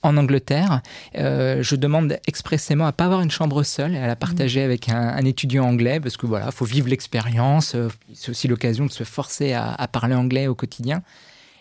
[0.03, 0.83] en Angleterre.
[1.17, 4.88] Euh, je demande expressément à pas avoir une chambre seule et à la partager avec
[4.88, 7.75] un, étudiant anglais parce que voilà, faut vivre l'expérience.
[7.75, 11.03] Euh, c'est aussi l'occasion de se forcer à, parler anglais au quotidien.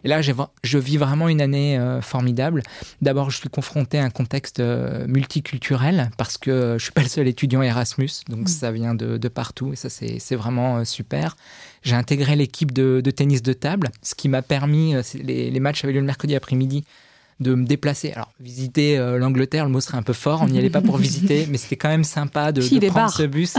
[0.04, 2.64] Et là, je vis vraiment une année euh, formidable.
[3.04, 7.08] D'abord, je suis confronté à un contexte euh, multiculturel parce que je suis pas le
[7.08, 8.48] seul étudiant Erasmus, donc mm.
[8.48, 11.36] ça vient de, partout et ça, c'est vraiment super.
[11.84, 15.94] J'ai intégré l'équipe de, tennis de table, ce qui m'a permis, les, les matchs avaient
[15.94, 16.84] lieu le mercredi après-midi,
[17.42, 18.14] de me déplacer.
[18.14, 21.48] Alors, visiter l'Angleterre, le mot serait un peu fort, on n'y allait pas pour visiter,
[21.52, 23.56] mais c'était quand même sympa de, de prendre ce bus.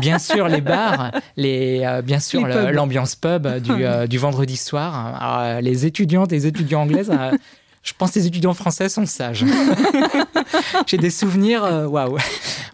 [0.00, 5.42] bien sûr les bars, les, euh, bien sûr l'ambiance pub du, euh, du, vendredi soir.
[5.42, 7.12] Euh, les étudiantes et les étudiants anglaises
[7.86, 9.44] je pense que les étudiants français sont sages.
[10.86, 12.18] J'ai des souvenirs, euh, waouh.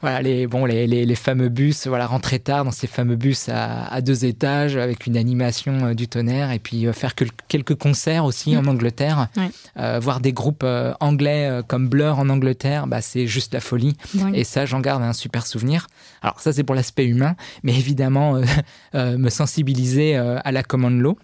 [0.00, 3.84] Voilà, les, bon, les, les, fameux bus, voilà, rentrer tard dans ces fameux bus à,
[3.84, 8.24] à deux étages avec une animation euh, du tonnerre et puis euh, faire quelques concerts
[8.24, 9.28] aussi en Angleterre.
[9.76, 10.64] voir des groupes
[11.00, 13.96] anglais comme Blur en Angleterre, bah, c'est juste la folie.
[14.32, 15.88] Et ça, j'en garde un super souvenir.
[16.22, 18.40] Alors, ça, c'est pour l'aspect humain, mais évidemment,
[18.94, 21.18] me sensibiliser à la command law.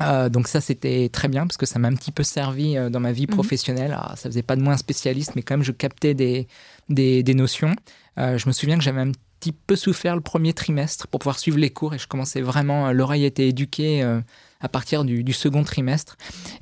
[0.00, 2.88] Euh, donc ça c'était très bien parce que ça m'a un petit peu servi euh,
[2.88, 3.34] dans ma vie mhm.
[3.34, 3.92] professionnelle.
[3.92, 6.46] Alors, ça faisait pas de moi un spécialiste, mais quand même je captais des,
[6.88, 7.74] des, des notions.
[8.18, 11.38] Euh, je me souviens que j'avais un petit peu souffert le premier trimestre pour pouvoir
[11.38, 14.02] suivre les cours et je commençais vraiment, l'oreille était éduquée
[14.60, 16.16] à partir du, du, second trimestre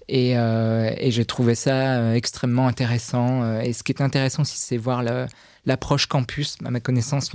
[0.08, 3.60] et, et j'ai trouvé ça extrêmement intéressant.
[3.60, 5.26] Et ce qui est intéressant aussi c'est voir le
[5.66, 7.30] l'approche campus, à ma connaissance,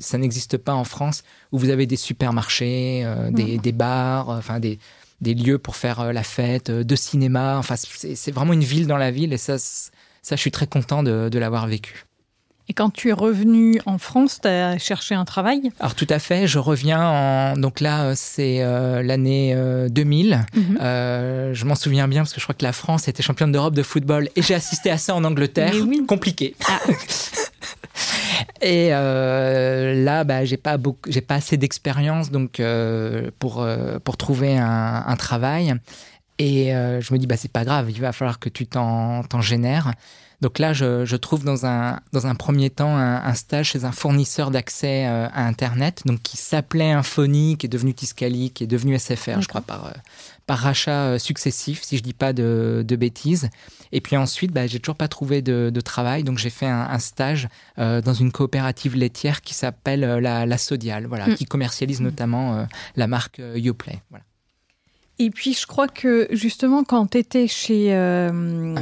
[0.00, 4.38] ça n'existe pas en France, où vous avez des supermarchés, euh, des, des, bars, euh,
[4.38, 4.78] enfin des,
[5.20, 7.58] des, lieux pour faire euh, la fête, de cinéma.
[7.58, 11.02] Enfin, c'est vraiment une ville dans la ville et ça, ça je suis très content
[11.02, 12.06] de, de l'avoir vécu.
[12.68, 15.70] Et quand tu es revenu en France, tu as cherché un travail?
[15.78, 17.56] Alors tout à fait, je reviens en...
[17.56, 19.56] Donc là, c'est euh, l'année
[19.88, 20.32] 2000.
[20.32, 20.78] Euh, mhm.
[20.80, 23.74] euh, je m'en souviens bien parce que je crois que la France était championne d'Europe
[23.74, 25.72] de football et j'ai assisté à ça en Angleterre.
[26.08, 26.56] Compliqué.
[26.68, 26.80] Ah.
[28.62, 32.60] Et là, bah, j'ai pas beaucoup, j'ai pas assez d'expérience donc
[33.38, 33.66] pour
[34.04, 35.74] pour trouver un, un travail.
[36.38, 39.92] Et je me dis bah c'est pas grave, il va falloir que tu t'en génères.
[40.42, 44.50] Donc là, je, trouve dans un, dans un premier temps un, stage chez un fournisseur
[44.50, 48.98] d'accès euh, à Internet, donc qui s'appelait Infony, qui est devenu Tiscali, qui est devenu
[48.98, 49.90] SFR, je crois, par, euh,
[50.46, 53.48] par rachat euh, successif, si je dis pas de, de bêtises.
[53.92, 56.98] Et puis ensuite, bah, j'ai toujours pas trouvé de, de travail, donc j'ai fait un,
[56.98, 61.34] stage dans une coopérative laitière qui s'appelle la, la Sodial, voilà, mm.
[61.34, 64.00] qui commercialise notamment la marque Yoplait.
[64.10, 64.24] Voilà.
[65.18, 68.74] Et puis, je crois que justement, quand tu étais chez euh,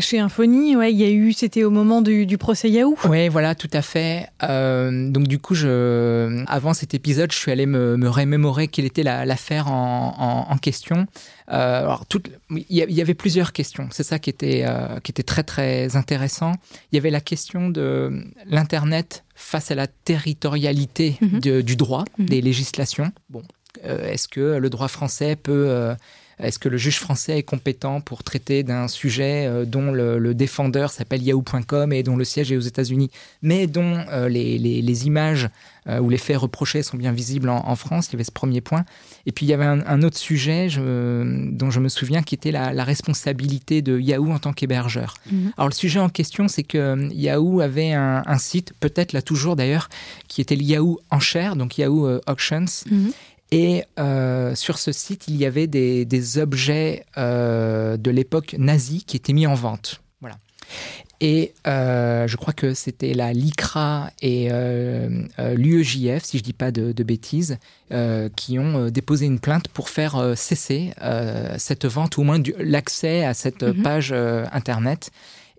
[0.00, 2.94] chez Infony, ouais, il y a eu, c'était au moment du, du, procès Yahoo.
[3.08, 4.26] Oui, voilà, tout à fait.
[4.42, 8.84] Euh, donc, du coup, je, avant cet épisode, je suis allé me, me remémorer quelle
[8.84, 11.06] était l'affaire en, en, en, question.
[11.50, 12.04] Euh, alors,
[12.50, 13.88] il y avait plusieurs questions.
[13.90, 16.52] C'est ça qui était, euh, qui était très, très intéressant.
[16.92, 21.40] Il y avait la question de l'Internet face à la territorialité mhm.
[21.40, 22.26] de, du droit, mhm.
[22.26, 23.12] des législations.
[23.30, 23.42] Bon,
[23.84, 28.22] est-ce que le droit français peut euh, est-ce que le juge français est compétent pour
[28.22, 32.60] traiter d'un sujet euh, dont le, défendeur s'appelle yahoo.com et dont le siège est aux
[32.60, 33.10] États-Unis,
[33.42, 35.48] mais dont les, images
[36.00, 38.08] ou les faits reprochés sont bien visibles en, France?
[38.08, 38.84] Il y avait ce premier point.
[39.26, 42.84] Et puis il y avait un, autre sujet dont je me souviens qui était la,
[42.84, 45.14] responsabilité de Yahoo en tant qu'hébergeur.
[45.32, 45.52] Mhm.
[45.56, 49.88] Alors le sujet en question, c'est que Yahoo avait un, site, peut-être là toujours d'ailleurs,
[50.28, 52.66] qui était le Yahoo Enchères, donc Yahoo Auctions.
[52.90, 53.12] Mhm.
[53.50, 59.04] Et euh, sur ce site, il y avait des, des objets euh, de l'époque nazie
[59.04, 60.02] qui étaient mis en vente.
[60.20, 60.36] Voilà.
[61.20, 64.50] Et euh, je crois que c'était la LICRA et
[65.38, 67.58] l'UEJF, si je ne dis pas de, de bêtises,
[68.36, 70.92] qui ont déposé une plainte pour faire cesser
[71.56, 73.82] cette vente ou au moins l'accès à cette -hmm.
[73.82, 74.12] page
[74.52, 75.10] Internet.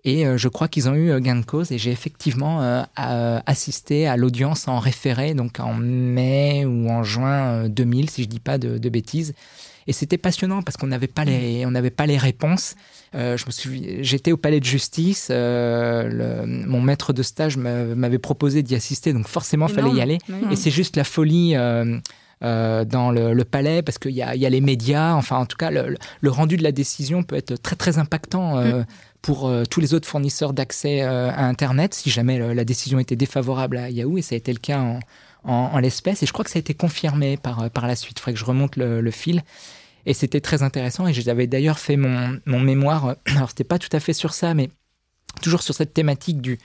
[0.04, 1.72] Et euh, je crois qu'ils ont eu euh, gain de cause.
[1.72, 7.68] Et j'ai effectivement euh, assisté à l'audience en référé, donc en mai ou en juin
[7.68, 9.34] 2000, si je dis pas de, de bêtises.
[9.86, 12.76] Et c'était passionnant parce qu'on n'avait pas les, on n'avait pas les réponses.
[13.14, 15.28] Euh, je me souviens, j'étais au palais de justice.
[15.30, 20.00] Euh, le, mon maître de stage m'avait proposé d'y assister, donc forcément, il fallait y
[20.00, 20.18] aller.
[20.50, 21.56] Et c'est juste la folie.
[22.42, 25.12] Euh, dans le, le, palais parce qu'il y a, y a les médias.
[25.12, 28.56] Enfin, en tout cas, le, le, rendu de la décision peut être très très impactant.
[28.64, 28.86] Mm
[29.22, 33.16] pour euh, tous les autres fournisseurs d'accès euh, à Internet, si jamais la décision était
[33.16, 35.00] défavorable à Yahoo, et ça a été le cas en,
[35.44, 36.22] en, en l'espèce.
[36.22, 38.18] Et je crois que ça a été confirmé par, euh, par la suite.
[38.18, 39.42] Il faudrait que je remonte le, le fil.
[40.06, 41.06] Et c'était très intéressant.
[41.06, 43.16] Et j'avais d'ailleurs fait mon, mon mémoire.
[43.36, 44.70] Alors, c'était pas tout à fait sur ça, mais
[45.42, 46.58] toujours sur cette thématique du,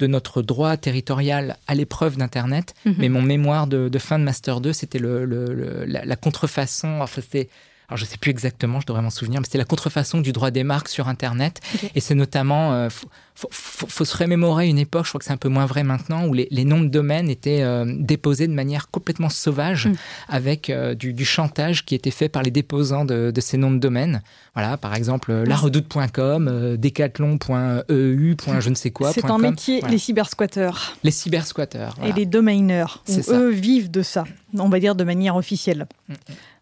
[0.00, 2.74] de notre droit territorial à l'épreuve d'Internet.
[2.84, 2.94] Mm -hmm.
[2.98, 7.00] Mais mon mémoire de, de, fin de Master 2, c'était le, le, la, la, contrefaçon.
[7.00, 7.48] Enfin, c'était
[7.90, 10.52] alors je sais plus exactement, je devrais m'en souvenir, mais c'était la contrefaçon du droit
[10.52, 11.60] des marques sur Internet.
[11.96, 12.88] Et c'est notamment, euh,
[13.34, 16.24] faut, faut, se remémorer une époque, je crois que c'est un peu moins vrai maintenant,
[16.28, 19.94] où les, noms de domaine étaient euh, déposés de manière complètement sauvage, mm.
[20.28, 24.22] avec euh, du, chantage qui était fait par les déposants de, ces noms de domaine.
[24.54, 29.12] Voilà, par exemple, laredoute.com, decathlon.eu, je ne sais quoi.
[29.12, 30.96] C'est un métier, les cybersquatteurs.
[31.02, 31.96] Les cybersquatteurs.
[32.04, 34.22] Et les domainers, eux vivent de ça,
[34.56, 35.88] on va dire de manière officielle.
[36.08, 36.16] Mm, mm.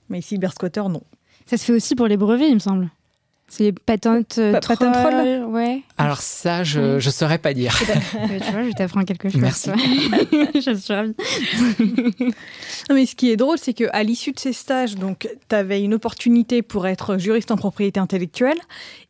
[0.09, 1.03] Mais cybersquatteurs, non.
[1.49, 2.91] Ça se fait aussi pour les brevets, il me semble.
[3.51, 5.83] C'est les patentes euh, troll, ouais.
[5.97, 7.75] Alors ça, je ne saurais pas dire.
[7.79, 9.41] tu vois, je t'apprends quelque chose.
[9.41, 9.71] Merci.
[10.55, 11.15] je suis ravie.
[11.81, 15.83] non, mais ce qui est drôle, c'est qu'à l'issue de ces stages, donc, tu avais
[15.83, 18.59] une opportunité pour être juriste en propriété intellectuelle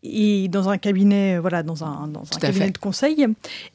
[0.05, 3.27] et dans un cabinet, voilà, dans un, dans un cabinet de conseil.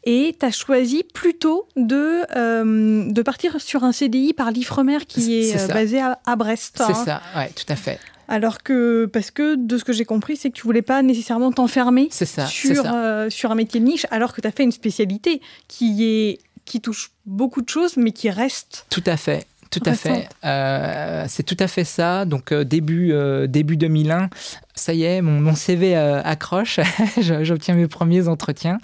[0.06, 5.42] Et tu as choisi plutôt de, euh, de partir sur un CDI par l'Ifremer qui
[5.42, 6.76] est, euh, basé à, Brest.
[6.78, 7.04] C'est hein.
[7.06, 8.00] ça, ouais, tout à fait.
[8.34, 11.52] Alors que, parce que de ce que j'ai compris, c'est que tu voulais pas nécessairement
[11.52, 15.40] t'enfermer sur, euh, sur un métier de niche, alors que tu as fait une spécialité
[15.68, 18.88] qui, est, qui touche beaucoup de choses, mais qui reste.
[18.90, 19.46] Tout à fait.
[19.70, 20.30] Tout à fait.
[20.46, 22.26] Euh, c'est tout à fait ça.
[22.26, 23.14] Donc euh, début
[23.48, 24.32] début 2001,
[24.74, 26.80] ça y est, mon, CV accroche.
[27.22, 28.80] J'obtiens mes premiers entretiens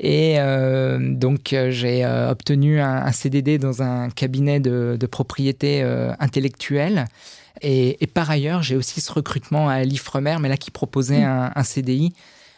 [0.00, 0.38] et
[0.98, 5.84] donc j'ai obtenu un, CDD dans un cabinet de, de propriété
[6.18, 7.06] intellectuelle.
[7.62, 11.52] Et, par ailleurs, j'ai aussi ce recrutement à l'Ifremer, mais là qui proposait mm.
[11.54, 12.12] un, CDI.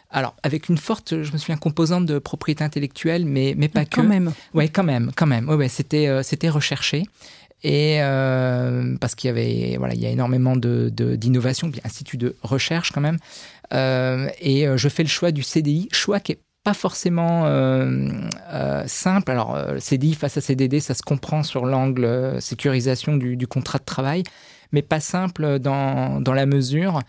[0.09, 3.95] Alors, avec une forte, je me souviens, composante de propriété intellectuelle, mais, mais pas que.
[3.95, 4.33] Quand même.
[4.53, 5.47] Oui, quand même, quand même.
[5.47, 7.05] Ouais, c'était, euh, c'était recherché.
[7.63, 12.35] Et euh, parce qu'il y avait, voilà, il y a énormément de, d'innovation, institut de
[12.41, 13.17] recherche quand même.
[13.73, 17.43] Euh, et je fais le choix du CDI, choix qui est pas forcément
[18.87, 19.31] simple.
[19.31, 23.85] Alors, CDI face à CDD, ça se comprend sur l'angle sécurisation du, du, contrat de
[23.85, 24.23] travail
[24.71, 27.01] mais pas simple dans, dans la mesure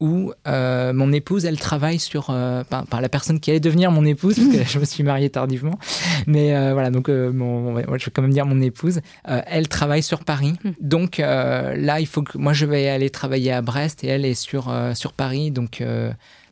[0.00, 4.04] où euh, mon épouse, elle travaille sur euh, par, la personne qui allait devenir mon
[4.04, 5.78] épouse, parce que je me suis marié tardivement.
[6.26, 10.24] Mais euh, voilà, donc mon, je vais quand même dire mon épouse, elle travaille sur
[10.24, 10.54] Paris.
[10.64, 10.70] Hmm.
[10.80, 14.34] Donc là, il faut que moi je vais aller travailler à Brest et elle est
[14.34, 15.50] sur sur Paris.
[15.50, 15.82] Donc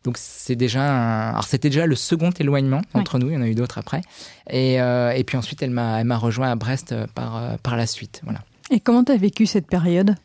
[0.05, 1.31] donc c'est déjà un...
[1.31, 3.29] alors c'était déjà le second éloignement entre nous.
[3.29, 4.01] Il y en a eu d'autres après.
[4.51, 8.23] Et, et puis ensuite, elle m'a elle m'a rejoint à Brest par par la suite.
[8.25, 8.41] Voilà.
[8.71, 10.17] Et comment tu as vécu cette période?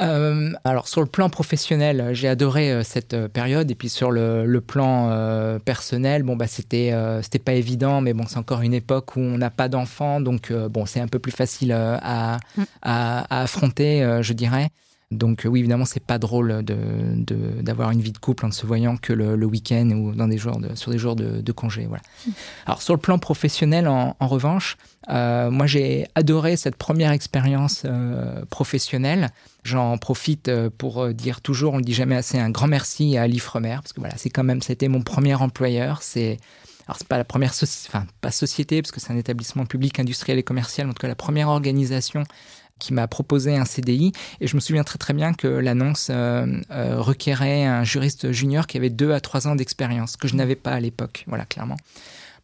[0.00, 4.10] Euh, alors sur le plan professionnel, j'ai adoré euh, cette euh, période et puis sur
[4.10, 8.62] le, le plan euh, personnel, bon bah c'était c'était pas évident, mais bon c'est encore
[8.62, 12.38] une époque où on n'a pas d'enfants, donc bon c'est un peu plus facile à,
[12.56, 12.62] mm.
[12.82, 14.70] à, à affronter, je dirais.
[15.14, 18.66] Donc oui, évidemment, c'est pas drôle d'avoir de, une vie de couple en ne se
[18.66, 21.86] voyant que le, week-end ou dans des jours de, sur des jours de, congé.
[21.86, 22.02] Voilà.
[22.66, 24.76] Alors sur le plan professionnel, en, revanche,
[25.10, 29.30] euh, moi j'ai adoré cette première expérience euh, professionnelle.
[29.62, 33.26] J'en profite euh, pour dire toujours, on ne dit jamais assez, un grand merci à
[33.26, 36.02] l'Ifremer parce que voilà, c'est quand même, c'était mon premier employeur.
[36.02, 36.38] C'est
[36.86, 39.98] alors c'est pas la première société, enfin pas société parce que c'est un établissement public,
[39.98, 42.24] industriel et commercial, en tout cas la première organisation
[42.78, 44.12] qui m'a proposé un CDI.
[44.40, 48.66] Et je me souviens très très bien que l'annonce euh, euh, requérait un juriste junior
[48.66, 51.76] qui avait deux à trois ans d'expérience, que je n'avais pas à l'époque, voilà, clairement.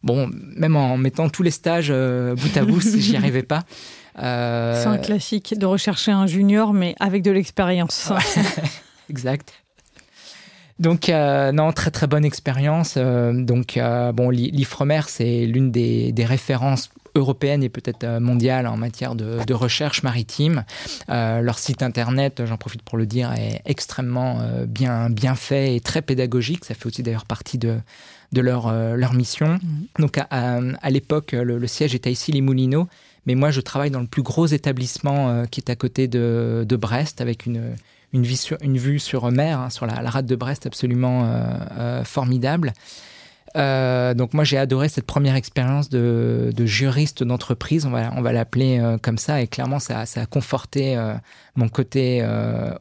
[0.03, 3.63] Bon, même en mettant tous les stages euh, bout à bout, j'y arrivais pas.
[4.15, 8.11] C'est un classique de rechercher un junior, mais avec de l'expérience.
[9.09, 9.53] exact.
[10.81, 12.97] Donc non, très très bonne expérience.
[12.97, 13.79] donc
[14.13, 19.53] bon, l'Ifremer c'est l'une des, des, références européenne et peut-être euh, mondiale en matière de,
[19.53, 20.63] recherche maritime.
[21.09, 25.75] Euh, leur site internet, j'en profite pour le dire, est extrêmement euh, bien, bien fait
[25.75, 26.65] et très pédagogique.
[26.65, 27.77] Ça fait aussi d'ailleurs partie de,
[28.31, 29.59] de leur, leur mission.
[29.61, 29.87] Mhm.
[29.99, 32.87] Donc à, à, l'époque, le, siège était ici, les Moulineaux,
[33.25, 36.75] mais moi je travaille dans le plus gros établissement qui est à côté de, de
[36.75, 37.75] Brest avec une,
[38.13, 41.27] une, vue sur, une vue sur mer, hein, sur la, la, rade de Brest absolument
[42.03, 42.73] formidable.
[43.57, 48.31] Euh, donc moi j'ai adoré cette première expérience de, juriste d'entreprise, on va, on va
[48.31, 51.13] l'appeler euh, comme ça, et clairement ça, ça a conforté euh,
[51.55, 52.25] mon côté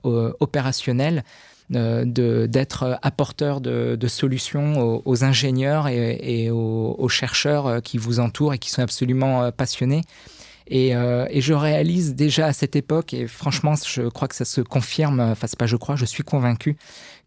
[0.04, 1.24] opérationnel
[1.70, 8.82] d'être apporteur de, solutions aux, ingénieurs et, aux, chercheurs qui vous entourent et qui sont
[8.82, 10.02] absolument passionnés.
[10.70, 14.60] Et, et, je réalise déjà à cette époque, et franchement, je crois que ça se
[14.60, 16.76] confirme, enfin, c'est pas je crois, je suis convaincu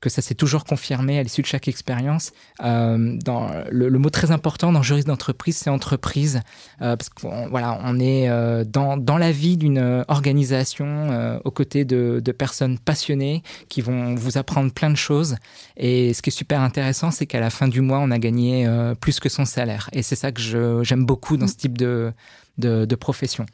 [0.03, 2.33] que ça s'est toujours confirmé à l'issue de chaque expérience.
[2.61, 6.41] Euh, dans le, mot très important dans juriste d'entreprise, c'est entreprise,
[6.81, 11.85] euh, parce qu'on voilà, on est euh, dans, dans la vie d'une organisation aux côtés
[11.85, 15.37] de, de, personnes passionnées qui vont vous apprendre plein de choses.
[15.77, 18.67] Et ce qui est super intéressant, c'est qu'à la fin du mois, on a gagné
[18.99, 19.89] plus que son salaire.
[19.93, 20.41] Et c'est ça que
[20.83, 22.11] j'aime beaucoup dans ce type de,
[22.57, 23.45] de, de profession.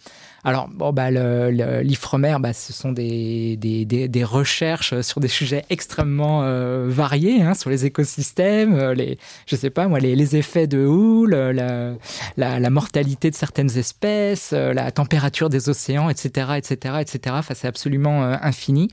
[0.43, 6.87] Alors, bon, bah, l'IFREMER, bah, ce sont des, des, recherches sur des sujets extrêmement euh,
[6.89, 10.85] variés, hein, sur les écosystèmes, euh, les, je sais pas moi, les, les effets de
[10.85, 11.95] houle, la,
[12.37, 17.35] la, mortalité de certaines espèces, euh, la température des océans, etc., etc., etc.
[17.53, 18.89] C'est absolument infini.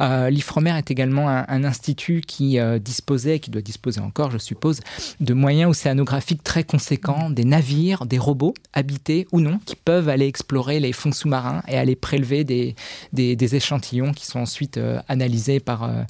[0.00, 4.80] Euh, L'IFREMER est également un, un institut qui disposait, qui doit disposer encore, je suppose,
[5.20, 10.26] de moyens océanographiques très conséquents, des navires, des robots habités ou non, qui peuvent aller
[10.26, 12.74] explorer les fonds sous-marins et aller prélever des,
[13.12, 16.02] des, échantillons qui sont ensuite euh, analysés par, euh,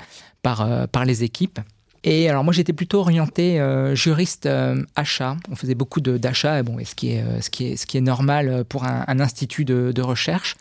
[0.43, 1.61] par, euh, par les équipes.
[2.05, 3.61] Et alors moi j'étais plutôt orienté
[3.95, 4.49] juriste
[4.95, 5.37] achat.
[5.51, 8.64] On faisait beaucoup d'achats, bon, ce qui est ce qui est ce qui est normal
[8.69, 10.55] pour un, institut de, recherche.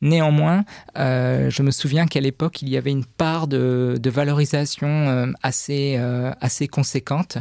[0.00, 5.96] Néanmoins, je me souviens qu'à l'époque il y avait une part de, de valorisation assez
[6.40, 7.38] assez conséquente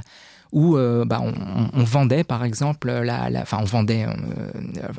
[0.51, 4.13] où euh, bah, on, vendait par exemple, la, enfin on vendait euh,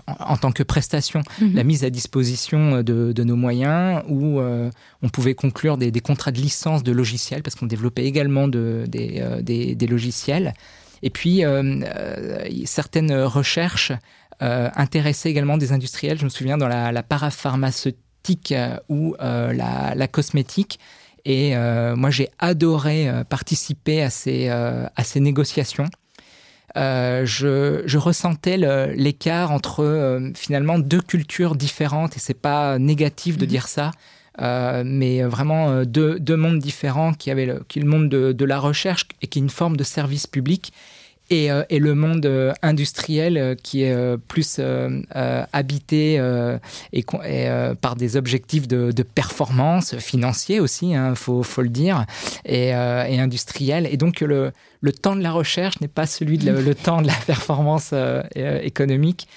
[0.07, 1.55] en, tant que prestation mhm.
[1.55, 4.71] la mise à disposition de, nos moyens, où euh,
[5.03, 9.75] on pouvait conclure des, contrats de licence de logiciels parce qu'on développait également de, des,
[9.75, 10.55] des, logiciels.
[11.03, 11.43] Et puis
[12.65, 13.93] certaines recherches
[14.41, 16.19] intéressaient également des industriels.
[16.19, 18.55] Je me souviens dans la, la parapharmaceutique
[18.89, 20.79] ou la, la cosmétique
[21.25, 25.87] et euh, moi, j'ai adoré euh, participer à ces, euh, à ces négociations.
[26.75, 28.57] je, je, ressentais
[28.95, 33.51] l'écart entre finalement deux cultures différentes, et c'est pas négatif de mhm.
[33.51, 33.91] dire ça,
[34.85, 38.59] mais vraiment deux, deux, mondes différents qui avaient le, qui le monde de, de, la
[38.59, 40.73] recherche et qui est une forme de service public
[41.33, 44.61] euh, et, le monde euh, industriel euh, qui est plus
[45.53, 46.21] habité
[46.93, 47.05] et,
[47.81, 52.07] par des objectifs de, performance financiers aussi, il hein, faut, faut, le dire,
[52.45, 53.89] et, et, industriel.
[53.91, 57.07] Et donc le, le temps de la recherche n'est pas celui de le, temps de
[57.07, 57.95] la performance
[58.35, 59.29] économique.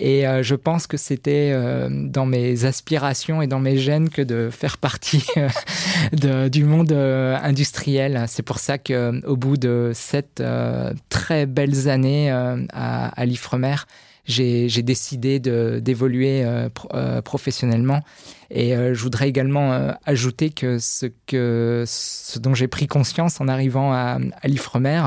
[0.00, 4.22] Et euh, je pense que c'était euh, dans mes aspirations et dans mes gènes que
[4.22, 5.26] de faire partie
[6.24, 8.24] euh, du monde industriel.
[8.26, 10.42] C'est pour ça qu'au bout de sept
[11.10, 13.76] très belles années à, l'Ifremer,
[14.24, 16.44] j'ai décidé d'évoluer
[17.24, 18.00] professionnellement.
[18.50, 23.92] Et je voudrais également ajouter que ce, que ce dont j'ai pris conscience en arrivant
[23.92, 25.02] à l'Ifremer,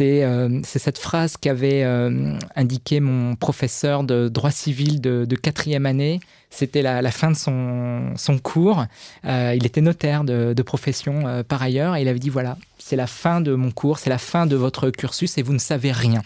[0.00, 6.20] euh, c'est cette phrase qu'avait euh, indiqué mon professeur de droit civil de, quatrième année.
[6.50, 8.84] C'était la, fin de son, son cours.
[9.24, 13.06] Euh, il était notaire de, profession par ailleurs et il avait dit voilà, c'est la
[13.06, 16.22] fin de mon cours, c'est la fin de votre cursus et vous ne savez rien.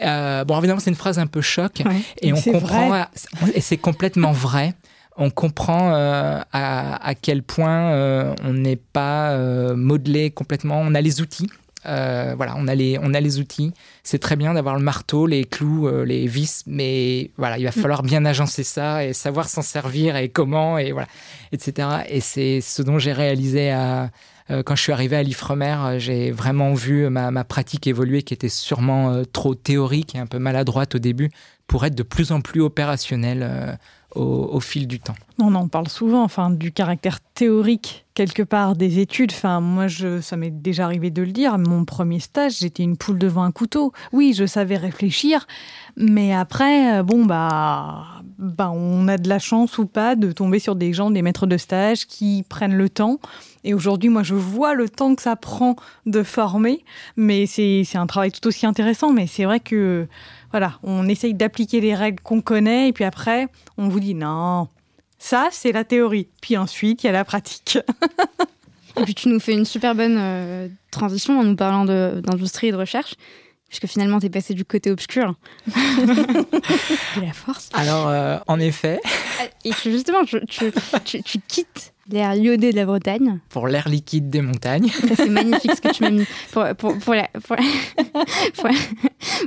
[0.00, 1.82] bon, évidemment, c'est une phrase un peu choc
[2.20, 3.04] et on comprend,
[3.54, 4.74] et c'est complètement vrai
[5.18, 9.36] on comprend à, à, quel point on n'est pas
[9.74, 10.80] modelé complètement.
[10.80, 11.48] On a les outils,
[11.86, 13.72] euh, voilà, on a les, on a les outils.
[14.02, 17.70] C'est très bien d'avoir le marteau, les clous, euh, les vis, mais voilà, il va
[17.70, 17.80] mm.
[17.80, 21.08] falloir bien agencer ça et savoir s'en servir et comment et voilà,
[21.52, 21.88] etc.
[22.08, 24.10] Et c'est ce dont j'ai réalisé à,
[24.50, 28.34] euh, quand je suis arrivé à l'Ifremer, j'ai vraiment vu ma, ma, pratique évoluer, qui
[28.34, 31.30] était sûrement trop théorique et un peu maladroite au début,
[31.66, 33.78] pour être de plus en plus opérationnelle
[34.14, 35.14] au, fil du temps.
[35.40, 39.32] On en parle souvent, enfin, du caractère théorique quelque part des études.
[39.32, 41.58] Enfin, moi, je, ça m'est déjà arrivé de le dire.
[41.58, 43.92] Mon premier stage, j'étais une poule devant un couteau.
[44.12, 45.46] Oui, je savais réfléchir,
[45.96, 48.04] mais après, euh, bon, bah,
[48.42, 51.46] bah, on a de la chance ou pas de tomber sur des gens, des maîtres
[51.46, 53.20] de stage qui prennent le temps.
[53.62, 55.76] Et aujourd'hui, moi, je vois le temps que ça prend
[56.06, 56.84] de former,
[57.16, 59.12] mais c'est un travail tout aussi intéressant.
[59.12, 60.08] Mais c'est vrai que
[60.50, 63.46] voilà, on essaye d'appliquer les règles qu'on connaît et puis après,
[63.78, 64.68] on vous dit non,
[65.18, 66.26] ça c'est la théorie.
[66.40, 67.78] Puis ensuite, il y a la pratique.
[68.96, 72.72] et puis tu nous fais une super bonne euh, transition en nous parlant d'industrie et
[72.72, 73.14] de recherche
[73.72, 75.34] puisque finalement tu es passé du côté obscur
[75.66, 77.70] de la force.
[77.72, 79.00] Alors, euh, en effet.
[79.64, 80.42] Et justement, tu,
[81.24, 83.38] tu quittes L'air iodé de la Bretagne.
[83.48, 84.88] Pour l'air liquide des montagnes.
[85.14, 86.24] C'est magnifique ce que tu m'as mis.
[86.52, 86.94] Pour, pour,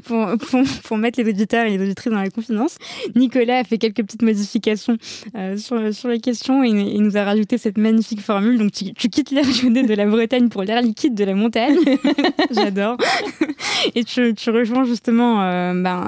[0.06, 2.78] pour, pour, mettre les auditeurs et les auditrices dans la confidence,
[3.16, 4.98] Nicolas a fait quelques petites modifications
[5.36, 8.58] euh, sur, sur les questions et il nous a rajouté cette magnifique formule.
[8.58, 11.78] Donc tu, quittes l'air iodé de la Bretagne pour l'air liquide de la montagne.
[12.52, 12.98] J'adore.
[13.94, 16.02] Et tu, tu, rejoins justement euh, ben,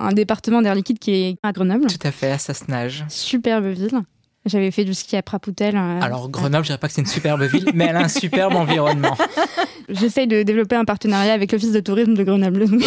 [0.00, 1.86] un département d'air liquide qui est à Grenoble.
[1.86, 3.04] Tout à fait, à Sassenage.
[3.08, 4.02] Superbe ville.
[4.44, 5.76] J'avais fait du ski à Prapoutel.
[5.76, 8.54] Alors Grenoble, je dirais pas que c'est une superbe ville, mais elle a un superbe
[8.54, 9.16] environnement.
[9.88, 12.68] J'essaye de développer un partenariat avec l'office de tourisme de Grenoble.
[12.68, 12.82] donc,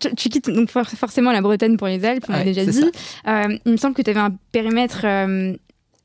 [0.16, 2.84] tu, quittes donc forcément la Bretagne pour les Alpes, on l'a déjà dit.
[3.26, 5.06] il me semble que tu avais un périmètre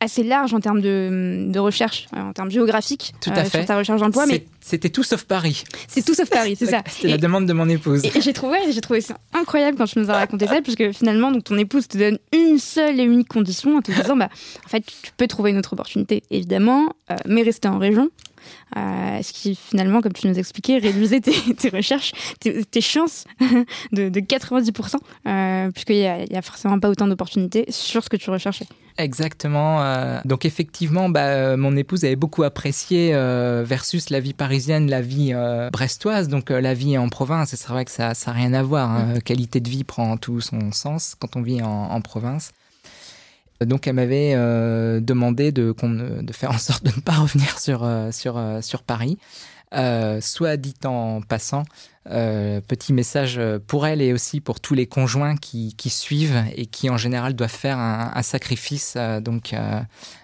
[0.04, 3.60] assez large en termes de, recherche, euh, en termes géographiques, tout à euh, fait.
[3.60, 4.26] sur ta recherche d'emploi.
[4.26, 5.64] Mais c'était tout sauf Paris.
[5.88, 6.84] C'est tout sauf Paris, c'est ça.
[6.88, 8.04] C'était la demande de mon épouse.
[8.06, 11.32] Et, j'ai trouvé, j'ai trouvé ça incroyable quand tu nous as raconté ça, puisque finalement,
[11.32, 14.30] donc ton épouse te donne une seule et unique condition en te disant, bah,
[14.66, 18.10] en fait, tu peux trouver une autre opportunité, évidemment, euh, mais rester en région.
[18.76, 23.26] Euh, ce qui finalement, comme tu nous expliquais, réduisait tes, recherches, tes, chances
[23.91, 24.95] de, 90%,
[25.28, 28.66] euh, puisqu'il n'y a, a, forcément pas autant d'opportunités sur ce que tu recherchais.
[28.97, 29.82] Exactement.
[29.82, 33.14] Euh, donc effectivement, bah, mon épouse avait beaucoup apprécié
[33.64, 35.34] versus la vie parisienne, la vie
[35.72, 37.54] brestoise, donc la vie en province.
[37.54, 38.89] Et c'est vrai que ça n'a rien à voir.
[38.89, 39.16] Hein.
[39.16, 39.22] Mm.
[39.22, 42.51] Qualité de vie prend tout son sens quand on vit en province.
[43.62, 45.74] Donc elle m'avait euh, demandé de,
[46.22, 49.18] de, faire en sorte de ne pas revenir sur, euh, sur, euh, sur Paris.
[50.22, 51.64] soit dit en passant,
[52.06, 56.89] petit message pour elle et aussi pour tous les conjoints qui, qui suivent et qui
[56.89, 58.97] en général doivent faire un, sacrifice.
[59.22, 59.56] donc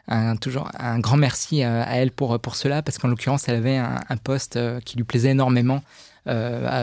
[0.07, 3.77] un, toujours un grand merci à, elle pour, pour cela parce qu'en l'occurrence elle avait
[3.77, 5.81] un, poste qui lui plaisait énormément.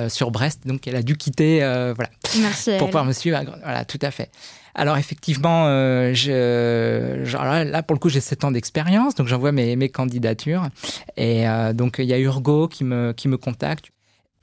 [0.08, 1.60] sur Brest, donc elle a dû quitter,
[1.94, 3.40] voilà, Merci pour pouvoir me suivre.
[3.62, 4.30] Voilà, tout à fait.
[4.78, 9.74] Alors effectivement, euh, je, là, pour le coup j'ai 7 ans d'expérience, donc j'envoie mes,
[9.74, 10.68] mes candidatures.
[11.16, 13.86] Et euh, donc il y a Urgo qui me qui me contacte.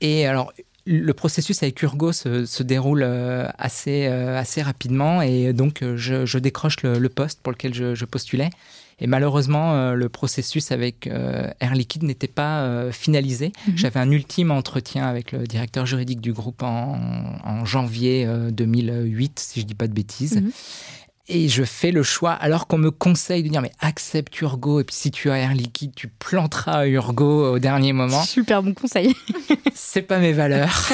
[0.01, 0.51] Et alors
[0.87, 5.21] le processus avec Urgo se, déroule euh, assez, assez rapidement.
[5.21, 8.49] Et donc je, décroche le, poste pour lequel je postulais.
[9.03, 13.51] Et malheureusement, euh, le processus avec euh, Air Liquide n'était pas euh, finalisé.
[13.67, 13.77] Mhm.
[13.77, 19.65] J'avais un ultime entretien avec le directeur juridique du groupe en, janvier 2008, si je
[19.65, 20.37] ne dis pas de bêtises.
[20.37, 20.51] Mhm.
[21.29, 24.83] Et je fais le choix, alors qu'on me conseille de dire, mais accepte Urgo, et
[24.83, 28.21] puis si tu as Air Liquide, tu planteras Urgo au dernier moment.
[28.23, 29.15] Super bon conseil.
[29.73, 30.89] C'est pas mes valeurs.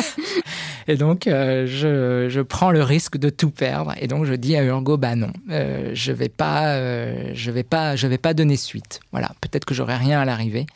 [0.87, 3.95] Et donc, euh, je, je, prends le risque de tout perdre.
[3.99, 7.63] Et donc, je dis à Urgo, bah non, euh, je vais pas, euh, je vais
[7.63, 8.99] pas, je vais pas donner suite.
[9.11, 10.67] Voilà, peut-être que j'aurai rien à l'arrivée.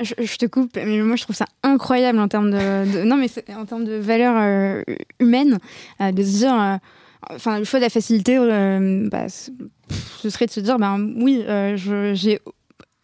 [0.00, 3.66] Je, te coupe, mais moi je trouve ça incroyable en termes de, non mais en
[3.66, 4.82] termes de valeur
[5.20, 5.58] humaine,
[6.00, 6.80] de se dire
[7.30, 11.42] enfin, le choix de la facilité, euh, bah, ce serait de se dire, ben oui,
[11.46, 11.76] euh,
[12.14, 12.40] j'ai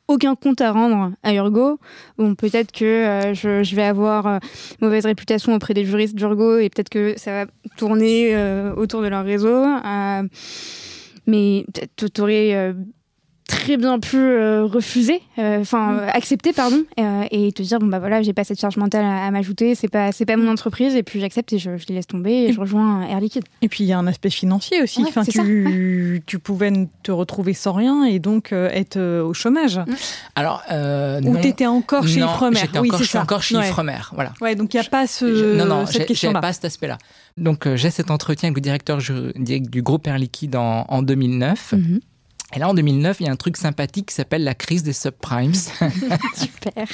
[0.06, 1.78] aucun compte à rendre à Urgo.
[2.16, 4.40] Bon, peut-être que euh, je, vais avoir
[4.80, 8.34] mauvaise réputation auprès des juristes d'Urgo et peut-être que ça va tourner
[8.76, 9.64] autour de leur réseau.
[11.26, 11.66] mais
[11.96, 12.74] tu aurais
[13.48, 16.00] très bien pu euh, refuser, euh, enfin mm.
[16.12, 19.28] accepter pardon, euh, et te dire bon bah voilà j'ai pas cette charge mentale à,
[19.30, 22.06] m'ajouter, c'est pas c'est pas mon entreprise et puis j'accepte et je, je, les laisse
[22.06, 23.44] tomber et je rejoins Air Liquide.
[23.62, 26.70] Et puis il y a un aspect financier aussi, enfin tu, tu pouvais
[27.02, 29.78] te retrouver sans rien et donc être au chômage.
[29.78, 29.94] Mm.
[30.36, 30.62] Alors
[31.24, 32.60] ou t'étais encore chez Ifremer.
[32.60, 34.34] J'étais oui, encore, je suis encore chez Ifremer, voilà.
[34.42, 36.98] Ouais donc il y a pas ce non non j'ai pas cet aspect-là.
[37.38, 41.74] Donc j'ai cet entretien avec le directeur du groupe Air Liquide en, en 2009.
[42.54, 44.94] Et là, en 2009, il y a un truc sympathique qui s'appelle la crise des
[44.94, 45.52] subprimes.
[46.34, 46.86] Super.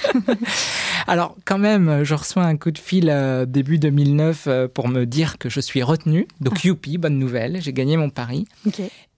[1.07, 5.07] Alors, quand même, je reçois un coup de fil euh, début 2009 euh, pour me
[5.07, 6.27] dire que je suis retenu.
[6.41, 6.67] Donc, ah.
[6.67, 8.47] youpi, bonne nouvelle, j'ai gagné mon pari.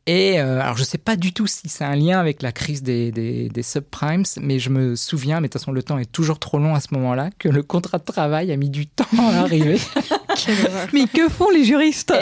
[0.09, 2.53] Et euh, alors, je ne sais pas du tout si c'est un lien avec la
[2.53, 5.99] crise des, des, des, subprimes, mais je me souviens, mais de toute façon, le temps
[5.99, 8.87] est toujours trop long à ce moment-là, que le contrat de travail a mis du
[8.87, 9.80] temps à arriver.
[10.93, 12.14] mais que font les juristes?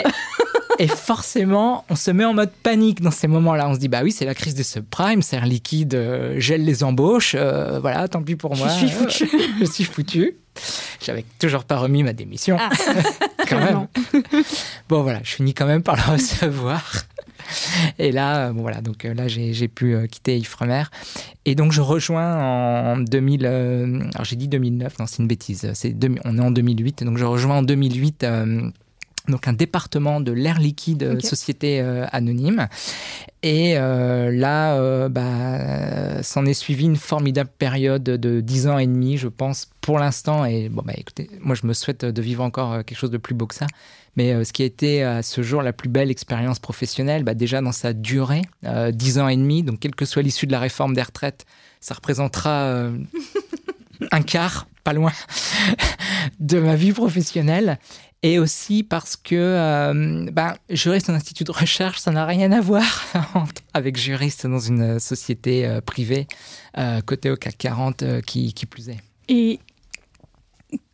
[0.79, 3.69] Et forcément, on se met en mode panique dans ces moments-là.
[3.69, 6.83] On se dit, bah oui, c'est la crise des subprimes, c'est liquide, euh, gèle les
[6.83, 8.67] embauches, euh, voilà, tant pis pour moi.
[8.79, 9.29] Je suis foutu.
[9.59, 10.35] je suis foutu.
[11.01, 12.57] J'avais toujours pas remis ma démission.
[12.59, 12.69] Ah,
[13.49, 13.87] quand même.
[14.87, 17.03] bon, voilà, je finis quand même par la recevoir.
[17.99, 20.83] Et là, bon, voilà, donc euh, là, j'ai pu quitter Ifremer.
[21.43, 23.45] Et donc, je rejoins en 2000.
[23.45, 25.69] alors, j'ai dit 2009, non, c'est une bêtise.
[25.73, 27.03] C'est on est en 2008.
[27.03, 28.25] Donc, je rejoins en 2008
[29.27, 32.67] donc un département de l'air liquide société euh, anonyme.
[33.43, 38.87] Et euh, là, euh, bah, s'en est suivi une formidable période de dix ans et
[38.87, 40.45] demi, je pense, pour l'instant.
[40.45, 43.35] Et bon, bah, écoutez, moi, je me souhaite de vivre encore quelque chose de plus
[43.35, 43.67] beau que ça.
[44.17, 47.61] Mais ce qui a été à ce jour la plus belle expérience professionnelle, bah, déjà
[47.61, 48.43] dans sa durée,
[48.93, 51.45] dix ans et demi, donc quelle que soit l'issue de la réforme des retraites,
[51.81, 52.89] ça représentera
[54.11, 55.11] un quart, pas loin,
[56.39, 57.77] de ma vie professionnelle
[58.25, 62.59] et aussi parce que euh, ben, juriste en institut de recherche, ça n'a rien à
[62.59, 63.05] voir
[63.75, 66.27] avec juriste dans une société euh, privée,
[66.79, 68.97] euh, côté au CAC 40 qui, qui, plus est.
[69.29, 69.59] Et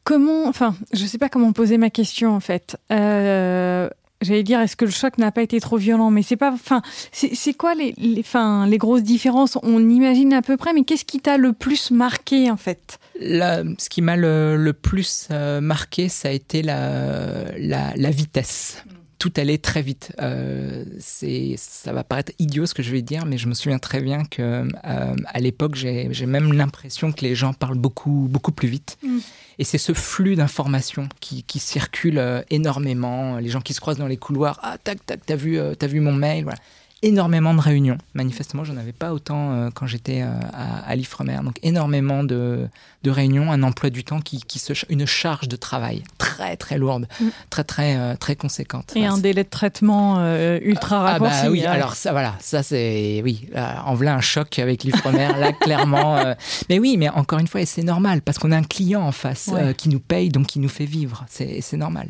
[0.03, 2.75] comment, enfin, je ne sais pas comment poser ma question en fait.
[2.89, 6.11] J'allais dire, est-ce que le choc n'a pas été trop violent?
[6.11, 6.51] Mais c'est pas.
[6.51, 6.81] Enfin,
[7.13, 8.23] c'est quoi les, les,
[8.67, 9.57] les grosses différences?
[9.63, 12.99] On imagine à peu près, mais qu'est-ce qui t'a le plus marqué en fait?
[13.21, 18.83] Ce qui m'a le, plus euh, marqué, ça a été la, la, la vitesse
[19.19, 20.13] tout allait très vite.
[20.19, 23.77] Euh, c'est, ça va paraître idiot ce que je vais dire, mais je me souviens
[23.77, 28.51] très bien que euh, à l'époque, j'ai, même l'impression que les gens parlent beaucoup, beaucoup
[28.51, 28.97] plus vite.
[29.03, 29.19] Mm.
[29.59, 33.37] Et c'est ce flux d'informations qui, qui circule énormément.
[33.37, 35.99] Les gens qui se croisent dans les couloirs, ah tac tac, t'as vu, t'as vu
[35.99, 36.57] mon mail, voilà
[37.03, 37.97] énormément de réunions.
[38.13, 41.39] Manifestement, j'en avais pas autant euh, quand j'étais euh, à, à l'Ifremer.
[41.43, 42.67] Donc énormément de,
[43.03, 46.77] de, réunions, un emploi du temps qui, qui se, une charge de travail très très
[46.77, 47.27] lourde, mm.
[47.49, 48.95] très très euh, très conséquente.
[48.95, 50.17] Et un délai de traitement
[50.61, 51.33] ultra ah, raccourci.
[51.39, 55.29] Ah bah oui, alors ça voilà, ça c'est oui, en voilà un choc avec l'Ifremer
[55.39, 56.35] là clairement.
[56.69, 59.49] mais oui, mais encore une fois, c'est normal parce qu'on a un client en face
[59.77, 61.25] qui nous paye, donc qui nous fait vivre.
[61.27, 62.09] C'est normal,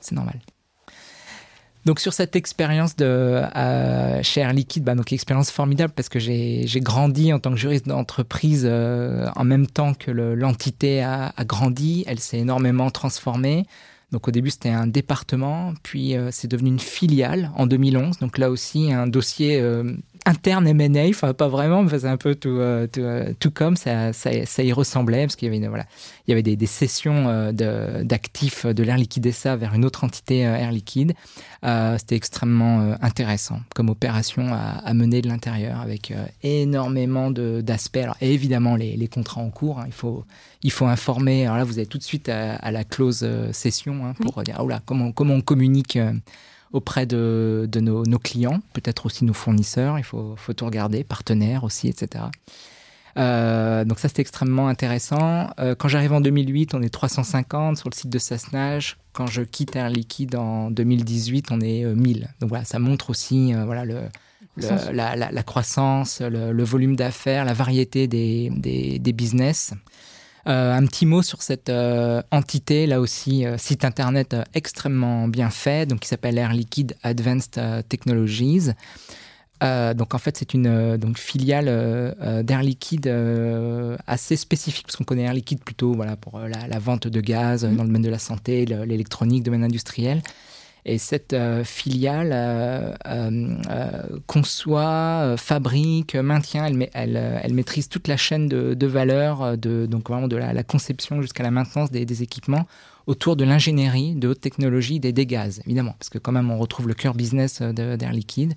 [0.00, 0.38] c'est normal.
[1.86, 6.18] Donc sur cette expérience de euh, chez Air Liquide, bah, donc expérience formidable parce que
[6.18, 12.02] j'ai grandi en tant que juriste d'entreprise euh, en même temps que l'entité a, grandi,
[12.08, 13.66] elle s'est énormément transformée.
[14.10, 18.18] Donc au début c'était un département, puis euh, c'est devenu une filiale en 2011.
[18.18, 19.94] Donc là aussi un dossier euh,
[20.26, 24.12] interne M&A, enfin pas vraiment, mais c'est un peu tout, euh, euh, tout, comme ça,
[24.12, 25.86] ça, ça, y ressemblait parce qu'il y avait, voilà,
[26.26, 30.02] il y avait des, des cessions euh, d'actifs de, l'Air Liquide SA vers une autre
[30.04, 31.14] entité Air Liquide.
[31.98, 36.12] C'était extrêmement intéressant comme opération à, à mener de l'intérieur avec
[36.44, 37.96] énormément d'aspects.
[37.96, 40.24] Alors évidemment les, les, contrats en cours, hein, il faut
[40.62, 41.44] il faut informer.
[41.44, 44.68] Alors là vous avez tout de suite à, la clause cession hein, pour dire oh
[44.68, 45.98] là comment comment on communique
[46.72, 51.88] auprès de, nos, clients, peut-être aussi nos fournisseurs, il faut, faut tout regarder, partenaires aussi,
[51.88, 52.24] etc.
[53.18, 55.48] Euh, donc ça, c'est extrêmement intéressant.
[55.58, 58.98] Euh, quand j'arrive en 2008, on est 350 sur le site de Sasnage.
[59.12, 62.22] Quand je quitte Air Liquide en 2018, on est 1000.
[62.22, 64.02] Euh, donc voilà, ça montre aussi voilà, le,
[64.92, 69.72] la, croissance, le, volume d'affaires, la variété des, des, des business.
[70.48, 75.50] Euh, un petit mot sur cette euh, entité, là aussi, euh, site internet extrêmement bien
[75.50, 78.70] fait, donc qui s'appelle Air Liquide Advanced Technologies.
[79.60, 81.66] donc en fait c'est une donc filiale
[82.44, 83.10] d'Air Liquide
[84.06, 87.74] assez spécifique parce qu'on connaît Air Liquide plutôt voilà pour la, vente de gaz mmh.
[87.74, 90.22] dans le domaine de la santé, l'électronique, domaine industriel.
[90.88, 96.64] Et cette euh, filiale euh, euh, conçoit, fabrique, maintient,
[96.94, 101.50] elle, maîtrise toute la chaîne de, valeur, de, donc vraiment de la, conception jusqu'à la
[101.50, 102.68] maintenance des, équipements
[103.08, 106.58] autour de l'ingénierie, de haute technologie, des, des gaz, évidemment, parce que quand même on
[106.58, 108.54] retrouve le cœur business d'Air Liquide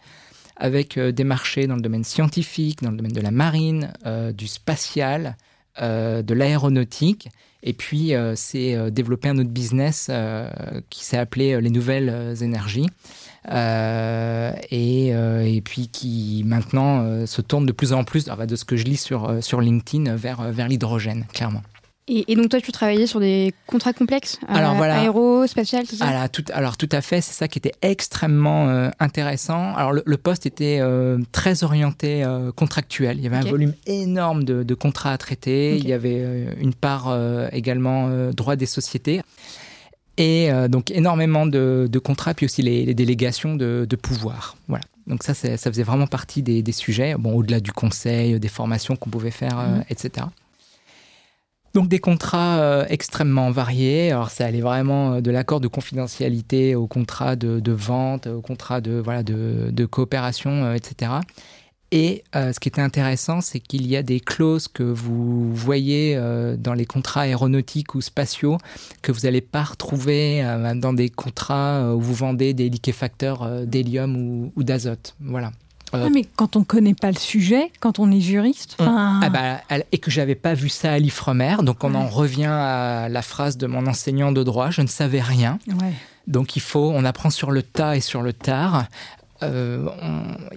[0.55, 3.91] avec des marchés dans le domaine scientifique, dans le domaine de la marine,
[4.36, 5.36] du spatial,
[5.82, 7.30] de l'aéronautique
[7.62, 10.49] et puis, euh, c'est euh, développer un autre business euh,
[10.89, 12.88] qui s'est appelé les nouvelles énergies.
[13.51, 18.84] Et, et, puis qui maintenant se tourne de plus en plus, de ce que je
[18.84, 21.64] lis sur, sur LinkedIn, vers, vers l'hydrogène, clairement.
[22.12, 24.99] Et, donc toi, tu travaillais sur des contrats complexes, euh, alors, voilà.
[24.99, 26.07] aéro, spatial, tout ça?
[26.07, 29.76] Alors tout, alors tout à fait, c'est ça qui était extrêmement euh, intéressant.
[29.76, 33.18] Alors le, poste était euh, très orienté contractuel.
[33.18, 35.78] Il y avait un volume énorme de, de contrats à traiter.
[35.78, 37.16] Il y avait une part
[37.51, 39.22] également droit des sociétés.
[40.18, 44.57] Et donc énormément de, de, contrats, puis aussi les, les délégations de, de, pouvoir.
[44.68, 44.84] Voilà.
[45.07, 48.95] Donc ça, ça faisait vraiment partie des, des sujets, bon, au-delà du conseil, des formations
[48.95, 49.84] qu'on pouvait faire, mhm.
[49.89, 50.26] etc.
[51.74, 54.11] Donc des contrats euh, extrêmement variés.
[54.11, 58.82] Alors ça allait vraiment euh, de l'accord de confidentialité au contrat de, vente, au contrat
[58.82, 61.11] de voilà de, coopération, euh, etc.
[61.91, 66.15] Et ce qui était intéressant, c'est qu'il y a des clauses que vous voyez
[66.59, 68.59] dans les contrats aéronautiques ou spatiaux
[69.01, 70.43] que vous n'allez pas retrouver
[70.76, 75.15] dans des contrats où vous vendez des liquéfacteurs d'hélium ou, ou d'azote.
[75.20, 75.51] Voilà.
[75.94, 78.78] Euh, mais quand on ne connaît pas le sujet, quand on est juriste.
[78.80, 79.62] Ah bah,
[79.92, 83.58] et que j'avais pas vu ça à l'Ifremer, donc on en revient à la phrase
[83.58, 85.60] de mon enseignant de droit je ne savais rien.
[86.28, 88.86] Donc il faut, on apprend sur le tas et sur le tard.
[89.42, 89.88] Euh,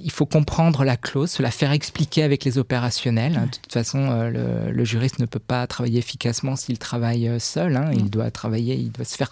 [0.02, 3.34] il faut comprendre la clause, se la faire expliquer avec les opérationnels.
[3.34, 7.76] De toute façon, euh, le, juriste ne peut pas travailler efficacement s'il travaille seul.
[7.76, 7.90] Hein.
[7.92, 9.30] Il doit travailler, il doit se faire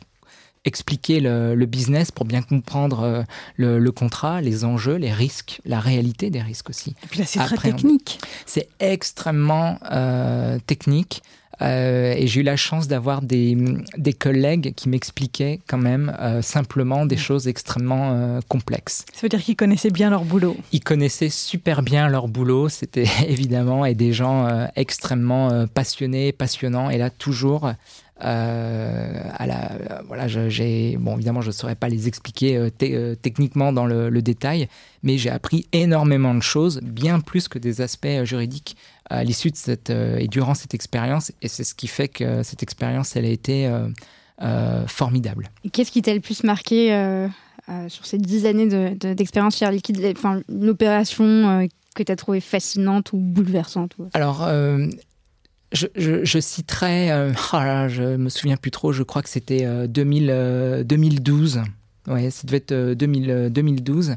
[0.64, 3.22] expliquer le, business pour bien comprendre euh,
[3.56, 6.94] le, contrat, les enjeux, les risques, la réalité des risques aussi.
[7.02, 8.18] Et puis là, c'est très technique.
[8.46, 11.22] C'est extrêmement euh, technique.
[11.62, 13.54] Euh, et j'ai eu la chance d'avoir des,
[13.98, 19.04] des, collègues qui m'expliquaient quand même simplement des choses extrêmement complexes.
[19.12, 20.56] Ça veut dire qu'ils connaissaient bien leur boulot.
[20.72, 26.96] Ils connaissaient super bien leur boulot, c'était évidemment, et des gens extrêmement passionnés, passionnants, et
[26.96, 27.70] là toujours
[28.20, 32.68] à la, voilà, j'ai, bon, évidemment, je ne saurais pas les expliquer
[33.22, 34.68] techniquement dans le, le détail,
[35.02, 38.76] mais j'ai appris énormément de choses, bien plus que des aspects juridiques
[39.08, 41.32] à l'issue de cette et durant cette expérience.
[41.42, 43.70] Et c'est ce qui fait que cette expérience, elle a été
[44.86, 45.50] formidable.
[45.72, 46.92] Qu'est-ce qui t'a le plus marqué
[47.70, 52.10] euh, sur ces dix années d'expérience de, Air Liquide, enfin, une opération euh, que tu
[52.10, 54.88] as trouvée fascinante ou bouleversante Alors, euh,
[55.72, 57.10] je, je, je, citerai,
[57.52, 61.62] oh là, je me souviens plus trop, je crois que c'était 2012.
[62.06, 64.14] Ouais, ça devait être 2000, 2012.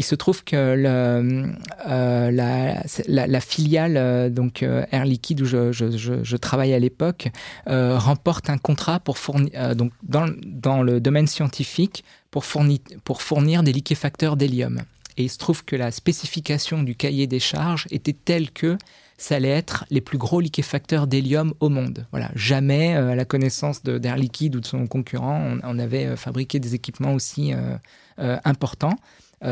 [0.00, 7.28] Il se trouve que euh, la, filiale donc Air Liquide où je, travaille à l'époque
[7.68, 14.38] euh, remporte un contrat pour fournir donc dans, le domaine scientifique pour fournir des liquéfacteurs
[14.38, 14.80] d'hélium.
[15.18, 18.78] Et il se trouve que la spécification du cahier des charges était telle que
[19.20, 22.06] ça allait être les plus gros liquéfacteurs d'hélium au monde.
[22.10, 26.16] Voilà, jamais euh, à la connaissance d'Air Liquide ou de son concurrent, on, avait euh,
[26.16, 28.96] fabriqué des équipements aussi euh, importants.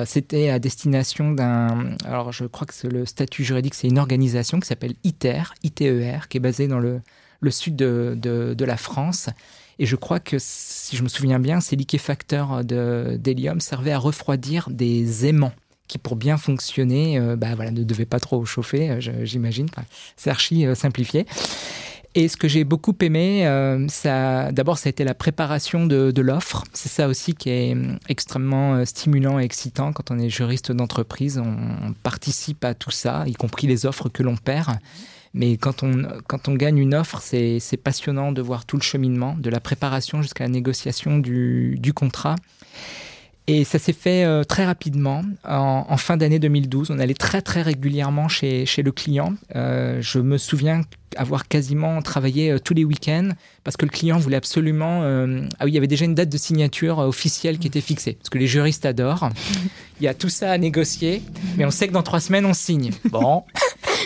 [0.04, 1.96] C'était à destination d'un.
[2.04, 6.36] Alors, je crois que le statut juridique, c'est une organisation qui s'appelle ITER, ITER, qui
[6.36, 7.00] est basée dans le,
[7.48, 9.30] sud de, de, de la France
[9.78, 14.68] et je crois que, si je me souviens bien, ces liquéfacteurs d'hélium servaient à refroidir
[14.70, 15.54] des aimants
[15.88, 19.66] qui, pour bien fonctionner, euh, bah, voilà, ne devaient pas trop chauffer, euh, j'imagine.
[20.16, 21.26] C'est archi euh, simplifié.
[22.14, 23.44] Et ce que j'ai beaucoup aimé,
[23.88, 26.64] ça, d'abord, ça a été la préparation de, l'offre.
[26.72, 27.76] C'est ça aussi qui est
[28.08, 31.38] extrêmement stimulant et excitant quand on est juriste d'entreprise.
[31.38, 34.78] On participe à tout ça, y compris les offres que l'on perd.
[35.32, 39.36] Mais quand on, quand on gagne une offre, c'est passionnant de voir tout le cheminement,
[39.38, 42.34] de la préparation jusqu'à la négociation du, du contrat.
[43.50, 45.22] Et ça s'est fait euh, très rapidement.
[45.42, 49.32] En, fin d'année 2012, on allait très très régulièrement chez, chez le client.
[49.56, 50.82] Euh, je me souviens
[51.16, 53.30] avoir quasiment travaillé euh, tous les week-ends
[53.64, 55.00] parce que le client voulait absolument...
[55.58, 58.12] ah oui, il y avait déjà une date de signature officielle qui était fixée.
[58.12, 59.30] Parce que les juristes adorent.
[60.00, 61.22] Il y a tout ça à négocier,
[61.56, 62.90] mais on sait que dans trois semaines, on signe.
[63.10, 63.44] Bon.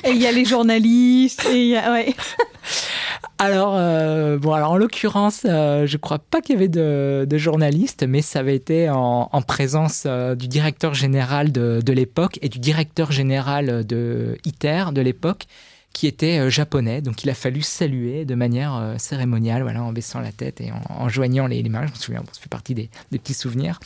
[0.04, 1.44] et il y a les journalistes.
[1.50, 1.92] Et y a...
[1.92, 2.14] ouais.
[3.38, 7.38] Alors, euh, bon, alors en l'occurrence, euh, je crois pas qu'il y avait de, de,
[7.38, 12.38] journalistes, mais ça avait été en, en présence euh, du directeur général de, de l'époque
[12.42, 15.46] et du directeur général de ITER de l'époque,
[15.92, 17.02] qui était euh, japonais.
[17.02, 20.72] Donc, il a fallu saluer de manière euh, cérémoniale, voilà, en baissant la tête et
[20.88, 21.86] en, joignant les, les, mains.
[21.86, 23.78] Je me souviens, ça fait partie des, des petits souvenirs.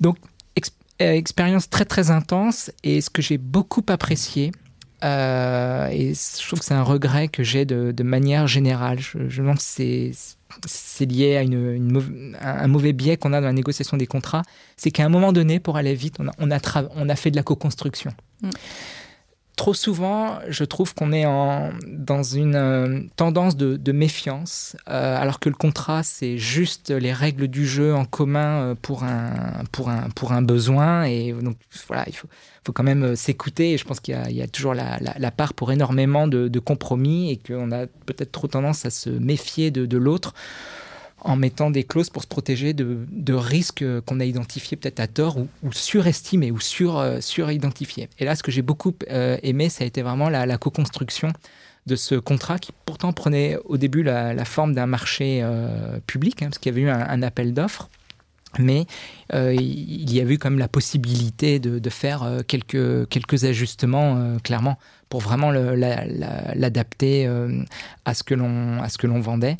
[0.00, 0.16] Donc,
[1.00, 4.52] expérience très très intense et ce que j'ai beaucoup apprécié,
[5.04, 8.98] euh, et je trouve que c'est un regret que j'ai de, manière générale.
[9.00, 10.12] Je, demande si
[10.66, 14.42] c'est lié à un mauvais biais qu'on a dans la négociation des contrats.
[14.76, 18.12] C'est qu'à un moment donné, pour aller vite, on a fait de la co-construction.
[18.42, 18.50] Mm
[19.56, 25.16] trop souvent, je trouve qu'on est en, dans une euh, tendance de, de méfiance, euh,
[25.16, 29.64] alors que le contrat, c'est juste les règles du jeu en commun euh, pour un,
[29.70, 31.04] pour un, pour un besoin.
[31.04, 32.28] Et donc, voilà, il faut,
[32.64, 33.72] faut quand même euh, s'écouter.
[33.72, 36.48] Et je pense qu'il y, y, a toujours la, la, la, part pour énormément de,
[36.48, 40.34] de compromis et qu'on a peut-être trop tendance à se méfier de, de l'autre
[41.24, 45.06] en mettant des clauses pour se protéger de, de risques qu'on a identifiés peut-être à
[45.06, 48.08] tort ou, surestimés ou sur, euh, suridentifiés.
[48.18, 51.32] Et là, ce que j'ai beaucoup euh, aimé, ça a été vraiment la, co-construction
[51.86, 56.46] de ce contrat qui pourtant prenait au début la, forme d'un marché euh, public, hein,
[56.46, 57.88] parce qu'il y avait eu un, appel d'offres.
[58.58, 58.86] Mais
[59.32, 64.38] euh, il y a eu comme la possibilité de, faire euh, quelques, quelques ajustements, euh,
[64.38, 67.64] clairement, pour vraiment l'adapter la, la,
[68.04, 69.56] à ce que l'on vendait.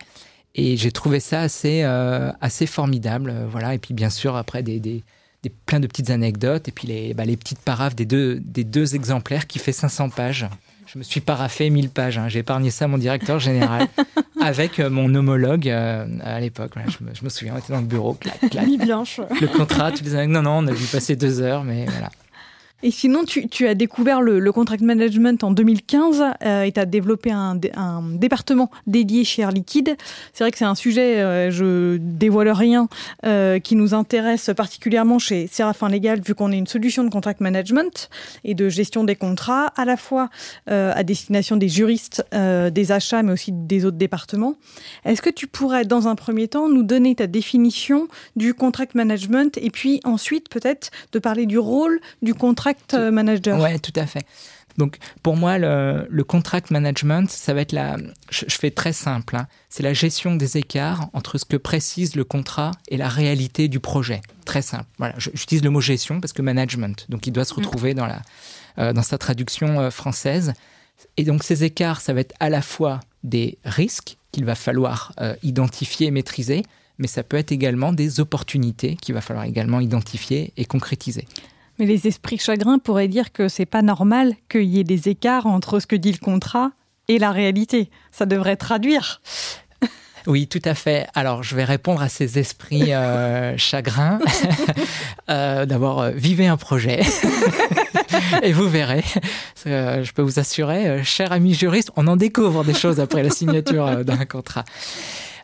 [0.55, 3.31] Et j'ai trouvé ça assez, euh, assez formidable.
[3.31, 3.75] Euh, voilà.
[3.75, 5.03] Et puis, bien sûr, après, des, des,
[5.43, 6.69] des, plein de petites anecdotes.
[6.69, 10.11] Et puis, les, bah, les petites paraphes des deux, des deux exemplaires qui fait 500
[10.11, 10.47] pages.
[10.87, 12.19] Je me suis paraffé 1000 pages.
[12.19, 12.29] Hein.
[12.29, 13.89] J'ai épargné ça à mon directeur général
[14.41, 16.73] avec euh, mon homologue euh, à l'époque.
[16.75, 18.15] Voilà, je, me, je, me, souviens, on était dans le bureau.
[18.15, 18.69] Clac, clac.
[18.79, 19.21] blanche.
[19.41, 22.11] Le contrat, tu les non, non, on a dû passer deux heures, mais voilà.
[22.83, 27.31] Et sinon, tu, as découvert le, contract management en 2015 euh, et tu as développé
[27.31, 29.97] un, département dédié chez Air Liquide.
[30.35, 32.89] C'est vrai que c'est un sujet, euh, je dévoile rien,
[33.25, 37.41] euh, qui nous intéresse particulièrement chez Séraphin Légal, vu qu'on est une solution de contract
[37.41, 38.11] management
[38.45, 40.29] et de gestion des contrats, à la fois
[40.67, 44.57] à destination des juristes, des achats, mais aussi des autres départements.
[45.05, 49.59] Est-ce que tu pourrais, dans un premier temps, nous donner ta définition du contract management
[49.59, 53.61] et puis ensuite peut-être de parler du rôle du contract contract manager.
[53.61, 54.25] Oui, tout à fait.
[54.77, 57.97] Donc, pour moi, le, le, contract management, ça va être la.
[58.31, 59.37] Je, je fais très simple.
[59.37, 63.69] Hein, c'est la gestion des écarts entre ce que précise le contrat et la réalité
[63.69, 64.21] du projet.
[64.45, 64.87] Très simple.
[64.99, 65.15] Voilà.
[65.19, 68.23] J'utilise le mot gestion parce que management, donc il doit se retrouver dans la
[68.79, 70.55] euh, dans sa traduction euh, française.
[71.17, 75.13] Et donc ces écarts, ça va être à la fois des risques qu'il va falloir
[75.43, 76.65] identifier et maîtriser,
[76.99, 81.27] mais ça peut être également des opportunités qu'il va falloir également identifier et concrétiser.
[81.79, 85.47] Mais les esprits chagrins pourraient dire que c'est pas normal qu'il y ait des écarts
[85.47, 86.71] entre ce que dit le contrat
[87.09, 87.91] et la réalité.
[88.13, 89.21] Ça devrait traduire.
[90.27, 91.07] Oui, tout à fait.
[91.15, 94.21] Alors, je vais répondre à ces esprits euh, chagrins.
[95.29, 97.03] euh, D'abord, euh, vivez un projet
[98.43, 99.05] et vous verrez.
[99.67, 103.29] Je peux vous assurer, euh, cher ami juriste, on en découvre des choses après la
[103.29, 104.65] signature d'un contrat.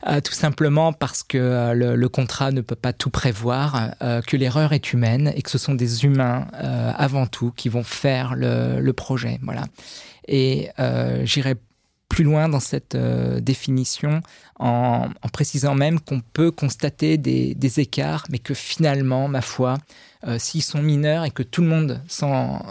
[0.06, 4.22] Euh, tout simplement parce que euh, le, le, contrat ne peut pas tout prévoir, euh,
[4.22, 6.46] que l'erreur est humaine et que ce sont des humains
[6.96, 9.38] avant tout qui vont faire le, le projet.
[9.42, 9.64] Voilà.
[10.26, 10.70] Et
[11.24, 11.56] j'irai
[12.08, 14.20] plus loin dans cette définition
[14.58, 19.78] en, en, précisant même qu'on peut constater des, des, écarts, mais que finalement, ma foi,
[20.26, 22.68] euh, s'ils sont mineurs et que tout le monde s'en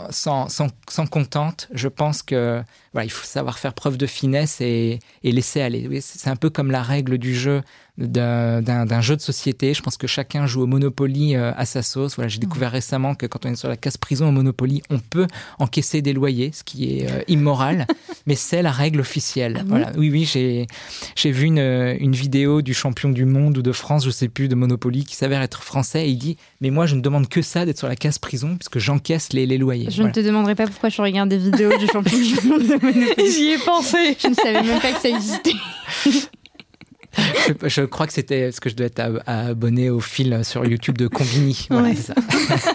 [1.09, 2.61] contente, je pense que
[2.93, 6.01] voilà, il faut savoir faire preuve de finesse et, et laisser aller.
[6.01, 7.61] C'est un peu comme la règle du jeu
[8.07, 9.73] d'un jeu de société.
[9.73, 12.15] Je pense que chacun joue au Monopoly euh, à sa sauce.
[12.15, 14.99] Voilà, j'ai découvert récemment que quand on est sur la case prison au Monopoly, on
[14.99, 15.27] peut
[15.59, 17.85] encaisser des loyers, ce qui est euh, immoral,
[18.25, 19.57] mais c'est la règle officielle.
[19.59, 19.91] Ah voilà.
[19.97, 24.11] Oui, oui, j'ai vu une, une vidéo du champion du monde ou de France, je
[24.11, 27.01] sais plus, de Monopoly, qui s'avère être français et il dit Mais moi, je ne
[27.01, 29.89] demande que ça d'être sur la case prison, puisque j'encaisse les, les, loyers.
[29.89, 30.09] Je voilà.
[30.09, 32.63] ne te demanderai pas pourquoi tu regardes des vidéos du champion du monde.
[33.17, 34.17] J'y ai pensé.
[34.21, 35.53] Je ne savais même pas que ça existait.
[37.47, 40.97] je, je, crois que c'était ce que je dois être abonné au fil sur YouTube
[40.97, 41.67] de Combini.
[41.69, 41.95] Voilà, ouais.
[41.95, 42.13] ça.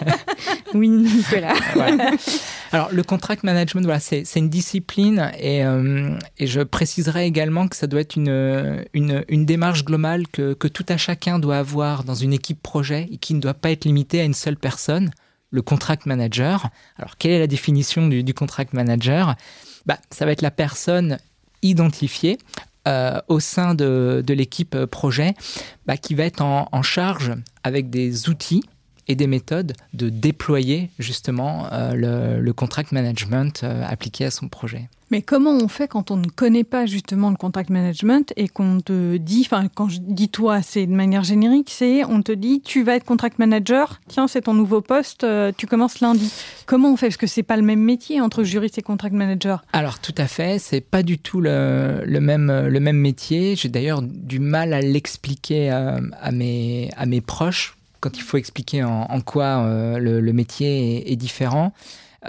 [0.73, 1.53] oui, Nicolas.
[1.73, 2.11] Voilà.
[2.71, 7.75] Alors, le contract management, voilà, c'est une discipline et, euh, et, je préciserai également que
[7.75, 12.03] ça doit être une, une, une démarche globale que, que, tout à chacun doit avoir
[12.03, 15.11] dans une équipe projet et qui ne doit pas être limitée à une seule personne,
[15.51, 16.69] le contract manager.
[16.97, 19.35] Alors, quelle est la définition du, du contract manager?
[19.85, 21.17] Bah, Ça va être la personne
[21.61, 22.37] identifiée
[22.87, 25.33] euh, au sein de, l'équipe projet
[25.85, 27.33] bah, qui va être en, charge
[27.63, 28.63] avec des outils
[29.07, 34.47] et des méthodes de déployer justement euh, le, le, contract management euh, appliqué à son
[34.47, 34.89] projet.
[35.11, 38.81] Mais comment on fait quand on ne connaît pas justement le contract management et qu'on
[38.81, 42.61] te dit, enfin quand je dis toi, c'est de manière générique, c'est on te dit
[42.61, 46.33] tu vas être contract manager, tiens c'est ton nouveau poste, euh, tu commences lundi.
[46.65, 47.07] Comment on fait?
[47.07, 49.63] Parce que c'est pas le même métier entre juriste et contract manager.
[49.73, 53.55] Alors tout à fait, c'est pas du tout le, le, même, le même métier.
[53.55, 58.37] J'ai d'ailleurs du mal à l'expliquer à, à, mes, à mes proches quand il faut
[58.37, 61.73] expliquer en, quoi euh, le, métier est, différent.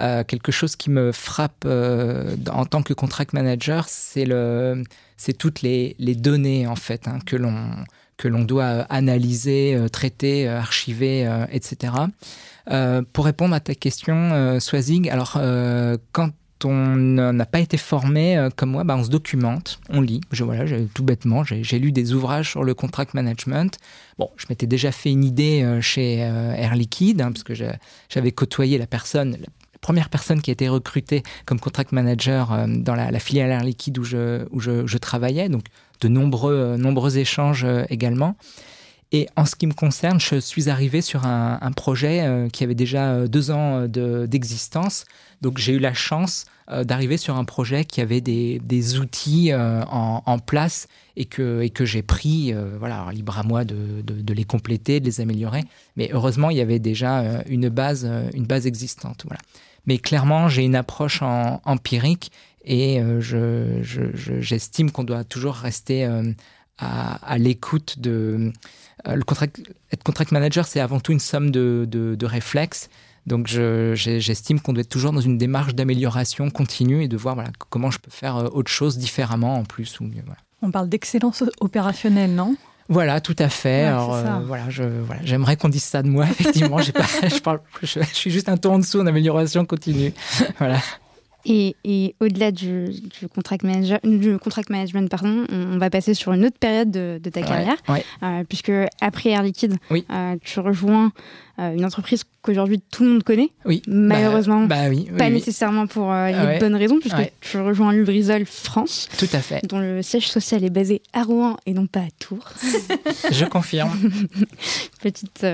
[0.01, 4.83] Euh, quelque chose qui me frappe euh, en tant que contract manager, c'est le,
[5.17, 7.69] c'est toutes les, données en fait hein, que l'on
[8.17, 11.93] que l'on doit analyser, traiter, archiver, etc.
[13.13, 15.33] Pour répondre à ta question, Swazig, alors
[16.11, 16.31] quand
[16.65, 20.21] on n'a pas été formé euh, comme moi, bah, on se documente, on lit.
[20.31, 23.77] Voilà, tout bêtement, j'ai lu des ouvrages sur le contract management.
[24.17, 27.53] Bon, je m'étais déjà fait une idée euh, chez euh, Air Liquide, hein, parce que
[27.53, 32.95] j'avais côtoyé la personne, la première personne qui a été recrutée comme contract manager dans
[32.95, 35.49] la, filiale Air Liquide où je, travaillais.
[35.49, 35.65] Donc,
[36.01, 38.35] de nombreux, échanges également.
[39.13, 43.27] Et en ce qui me concerne, je suis arrivé sur un, projet qui avait déjà
[43.27, 45.05] deux ans d'existence.
[45.05, 48.99] De, Donc j'ai eu la chance euh, d'arriver sur un projet qui avait des, des
[48.99, 53.37] outils euh, en, en place et que, et que j'ai pris, euh, voilà, alors, libre
[53.37, 55.63] à moi de, de, les compléter, de les améliorer.
[55.95, 59.23] Mais heureusement, il y avait déjà une, base, une base existante.
[59.25, 59.39] Voilà.
[59.85, 62.33] Mais clairement, j'ai une approche empirique
[62.65, 66.03] et j'estime je, je, qu'on doit toujours rester
[66.77, 68.51] à, à l'écoute de
[69.05, 69.61] le contract,
[69.93, 72.89] être contract manager, c'est avant tout une somme de, de réflexes.
[73.27, 77.49] Donc j'estime qu'on doit être toujours dans une démarche d'amélioration continue et de voir voilà,
[77.69, 80.23] comment je peux faire euh, autre chose différemment en plus ou mieux.
[80.25, 80.39] Voilà.
[80.61, 82.55] On parle d'excellence opérationnelle, non?
[82.87, 83.81] Voilà, tout à fait.
[83.81, 86.25] Ouais, Alors, euh, voilà, je, voilà, j'aimerais qu'on dise ça de moi.
[86.31, 86.83] Effectivement, pas,
[87.27, 90.13] je, parle, je, je suis juste un tour en dessous en amélioration continue.
[90.57, 90.79] voilà.
[91.49, 96.13] Et, et au-delà du, du, contract manager, du contract management, pardon, on, on va passer
[96.13, 98.05] sur une autre période de, de ta carrière, ouais, ouais.
[98.21, 100.05] Euh, puisque après Air Liquide, oui.
[100.11, 101.13] euh, tu rejoins
[101.59, 103.49] euh, une entreprise qu'aujourd'hui tout le monde connaît.
[103.63, 103.81] Oui.
[103.87, 106.59] Malheureusement, bah, bah oui, pas nécessairement pour les ouais.
[106.59, 109.07] bonnes raisons, puisque tu rejoins Lubrizol France.
[109.17, 109.65] Tout à fait.
[109.65, 112.51] Dont le siège social est basé à Rouen et non pas à Tours.
[113.31, 113.97] Je confirme.
[115.01, 115.45] Petite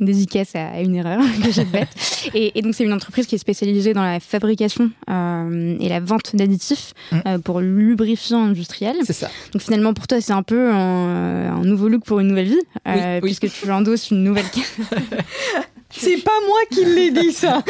[0.00, 1.88] dédicace à une erreur que j'ai faite.
[2.34, 6.00] Et, et, donc, c'est une entreprise qui est spécialisée dans la fabrication euh, et la
[6.00, 7.16] vente d'additifs mmh.
[7.26, 8.96] euh, pour lubrifiants industriels.
[9.04, 9.30] C'est ça.
[9.52, 12.60] Donc, finalement, pour toi, c'est un peu un, un, nouveau look pour une nouvelle vie,
[12.86, 13.34] oui, euh, oui.
[13.34, 14.44] puisque tu endosses une nouvelle.
[15.90, 17.62] C'est pas moi qui l'ai dit, ça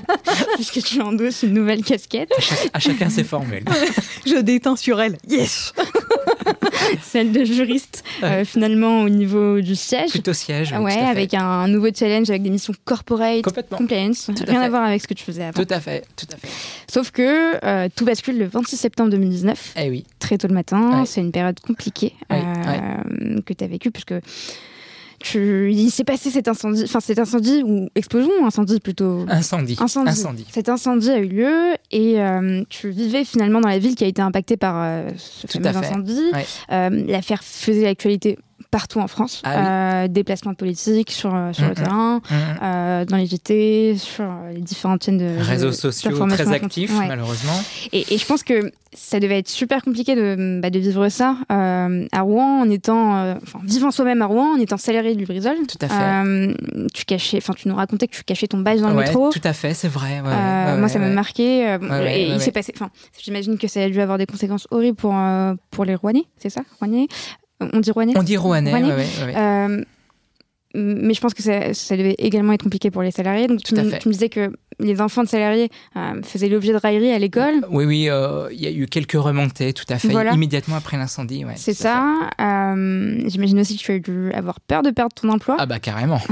[0.54, 2.30] Puisque tu endosses une nouvelle casquette.
[2.72, 3.64] À, chacun ses formules.
[4.26, 5.16] Je déteins sur elle.
[5.28, 5.72] Yes
[7.02, 10.10] Celle de juriste, euh, finalement, au niveau du siège.
[10.10, 10.72] Plutôt siège.
[10.72, 14.30] Ouais, avec un nouveau challenge, avec des missions corporate, compliance.
[14.46, 15.64] Rien à, voir avec ce que tu faisais avant.
[15.64, 16.48] Tout à fait, tout à fait.
[16.90, 19.74] Sauf que euh, tout bascule le 26 septembre 2019.
[19.76, 20.04] Eh oui.
[20.18, 21.04] Très tôt le matin.
[21.06, 24.14] C'est une période compliquée euh, que tu as vécue, puisque
[25.34, 29.76] il s'est passé cet incendie, enfin cet incendie ou explosion ou incendie plutôt incendie.
[29.80, 30.46] incendie.
[30.50, 34.06] Cet incendie a eu lieu et euh, tu vivais finalement dans la ville qui a
[34.06, 36.32] été impactée par euh, ce fameux incendie.
[36.70, 38.38] Euh, l'affaire faisait l'actualité
[38.72, 39.42] partout en France.
[39.44, 42.20] Ah déplacements politiques sur, sur le terrain,
[42.60, 47.60] dans les JT, sur les différentes chaînes de réseaux sociaux très actifs, malheureusement.
[47.92, 51.36] Et, et, je pense que ça devait être super compliqué de, bah, de vivre ça
[51.50, 55.24] euh, à Rouen en étant, euh, enfin, vivant soi-même à Rouen en étant salarié du
[55.24, 55.56] Brisol.
[55.66, 56.26] Tout à fait.
[56.26, 56.54] Euh,
[56.92, 59.30] tu cachais, enfin, tu nous racontais que tu cachais ton badge dans le métro.
[59.30, 60.20] Tout à fait, c'est vrai.
[60.22, 61.76] moi, ça m'a marqué.
[62.06, 62.90] et il s'est passé, enfin,
[63.22, 65.14] j'imagine que ça a dû avoir des conséquences horribles pour
[65.70, 67.08] pour les Rouennais, c'est ça, Rouennais?
[67.72, 68.14] On dit Rouennais.
[68.16, 68.72] On dit Rouennais.
[68.72, 69.84] Rouennais
[70.74, 73.46] mais je pense que ça, ça, devait également être compliqué pour les salariés.
[73.46, 76.78] Donc tu, me, tu me disais que les enfants de salariés euh, faisaient l'objet de
[76.78, 77.64] railleries à l'école.
[77.70, 81.44] Oui, oui, euh, il y a eu quelques remontées, tout à fait, immédiatement après l'incendie.
[81.44, 82.30] Ouais, c'est ça.
[82.40, 85.56] Euh, j'imagine aussi que tu as dû avoir peur de perdre ton emploi.
[85.58, 86.20] Ah bah carrément.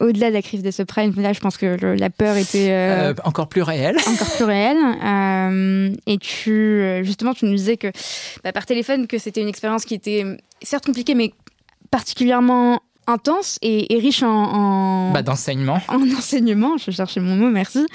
[0.00, 3.62] Au-delà de la crise des subprimes, là, je pense que la peur était encore plus
[3.62, 3.96] réelle.
[4.06, 5.96] Encore plus réelle.
[6.06, 7.88] et tu, justement, tu nous disais que
[8.44, 10.24] bah, par téléphone que c'était une expérience qui était
[10.62, 11.32] certes compliquée, mais
[11.90, 15.80] particulièrement intense et, riche en, Bah, d'enseignement.
[15.88, 17.86] En enseignement, je cherchais mon mot, merci.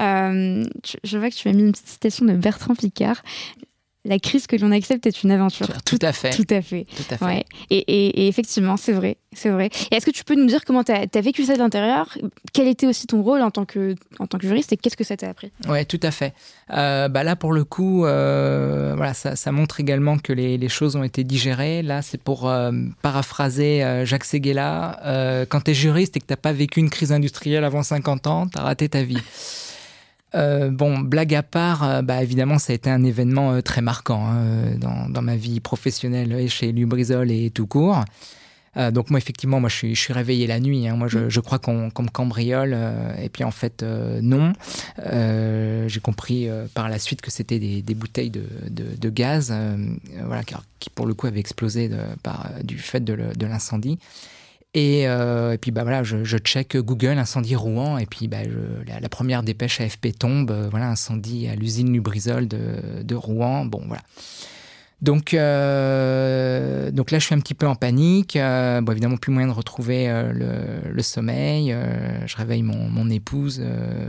[0.00, 0.64] Euh,
[1.04, 3.22] je, vois que tu as mis une petite citation de Bertrand Picard
[4.04, 5.66] la crise que l'on accepte est une aventure.
[5.84, 6.30] Tout, à fait.
[6.30, 6.86] Tout à fait.
[6.96, 7.24] Tout à fait.
[7.24, 7.44] Ouais.
[7.68, 9.18] Et, effectivement, c'est vrai.
[9.34, 9.68] C'est vrai.
[9.90, 12.16] Et est-ce que tu peux nous dire comment tu as, vécu ça de l'intérieur?
[12.52, 15.04] Quel était aussi ton rôle en tant que, en tant que juriste et qu'est-ce que
[15.04, 15.52] ça t'a appris?
[15.68, 16.32] Oui, tout à fait.
[16.72, 21.04] Euh, bah là, pour le coup, euh, voilà, ça, montre également que les, choses ont
[21.04, 21.82] été digérées.
[21.82, 22.72] Là, c'est pour euh,
[23.02, 25.46] paraphraser Jacques Seguela.
[25.50, 28.26] quand tu es juriste et que tu n'as pas vécu une crise industrielle avant 50
[28.26, 29.18] ans, tu as raté ta vie.
[30.34, 33.80] Euh, bon, blague à part, euh, bah, évidemment, ça a été un événement euh, très
[33.80, 38.04] marquant hein, dans, ma vie professionnelle et chez Lubrizol et tout court.
[38.92, 40.86] donc moi, effectivement, moi, je suis, je suis réveillé la nuit.
[40.86, 40.96] Hein.
[40.96, 42.76] Moi, je, je, crois qu'on me cambriole.
[43.20, 44.52] et puis, en fait, non.
[44.98, 49.52] J'ai compris par la suite que c'était des, des, bouteilles de, de, de gaz
[50.24, 50.42] voilà,
[50.78, 51.90] qui, pour le coup, avaient explosé
[52.22, 53.98] par, du fait de l'incendie.
[54.76, 58.38] Euh, et, puis bah voilà, je, check Google incendie Rouen et puis bah,
[59.00, 63.64] la, première dépêche AFP tombe, euh, voilà incendie à l'usine Lubrizol de, de, Rouen.
[63.64, 64.02] Bon voilà.
[65.02, 68.36] Donc euh, donc là je suis un petit peu en panique.
[68.36, 71.74] bon évidemment plus moyen de retrouver le, sommeil.
[72.26, 73.62] je réveille mon, mon épouse,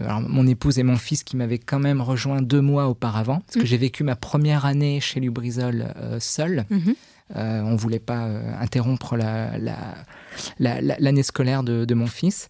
[0.04, 3.56] alors mon épouse et mon fils qui m'avaient quand même rejoint deux mois auparavant parce
[3.56, 3.66] que mmh.
[3.66, 6.66] j'ai vécu ma première année chez Lubrizol seul.
[6.70, 6.92] Mmh.
[7.36, 8.28] on voulait pas
[8.60, 9.96] interrompre la, la
[10.60, 12.50] l'année scolaire de, mon fils.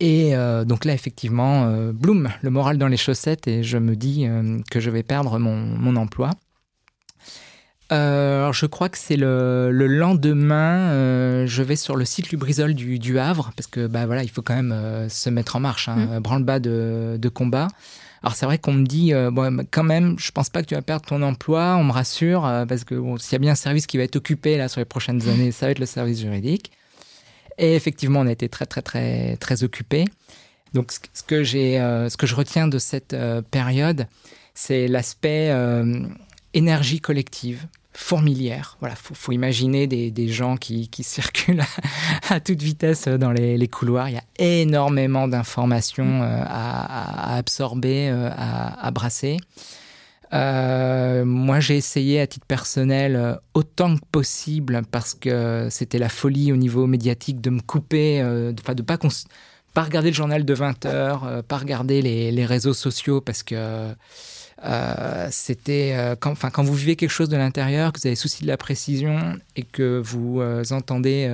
[0.00, 3.94] Et euh, donc là, effectivement, euh, bloom, le moral dans les chaussettes et je me
[3.94, 6.30] dis euh, que je vais perdre mon, emploi.
[7.92, 13.18] Alors je crois que c'est le, lendemain, je vais sur le site Lubrizol du, du,
[13.18, 16.18] Havre, parce que bah, voilà, il faut quand même se mettre en marche, hein, mmh.
[16.20, 17.68] branle-bas de, de, combat.
[18.22, 20.82] Alors c'est vrai qu'on me dit, bon, quand même, je pense pas que tu vas
[20.82, 23.96] perdre ton emploi, on me rassure, parce que s'il y a bien un service qui
[23.96, 26.72] va être occupé là sur les prochaines années, ça va être le service juridique.
[27.58, 30.06] Et effectivement, on a été très, très, très, très occupés.
[30.74, 34.06] Donc, ce que, j'ai, euh, ce que je retiens de cette euh, période,
[34.54, 36.02] c'est l'aspect euh,
[36.54, 38.76] énergie collective, fourmilière.
[38.80, 41.64] Voilà, faut, imaginer des, gens qui, circulent
[42.30, 44.08] à, toute vitesse dans les, couloirs.
[44.08, 49.38] Il y a énormément d'informations à, à, absorber, à, à brasser.
[50.32, 56.08] Euh, moi, j'ai essayé à titre personnel euh, autant que possible parce que c'était la
[56.08, 60.54] folie au niveau médiatique de me couper, euh, de, de pas regarder le journal de
[60.54, 63.94] 20 heures, pas regarder les, réseaux sociaux parce que
[65.30, 68.48] c'était quand, enfin, quand vous vivez quelque chose de l'intérieur, que vous avez souci de
[68.48, 70.40] la précision et que vous
[70.70, 71.28] entendez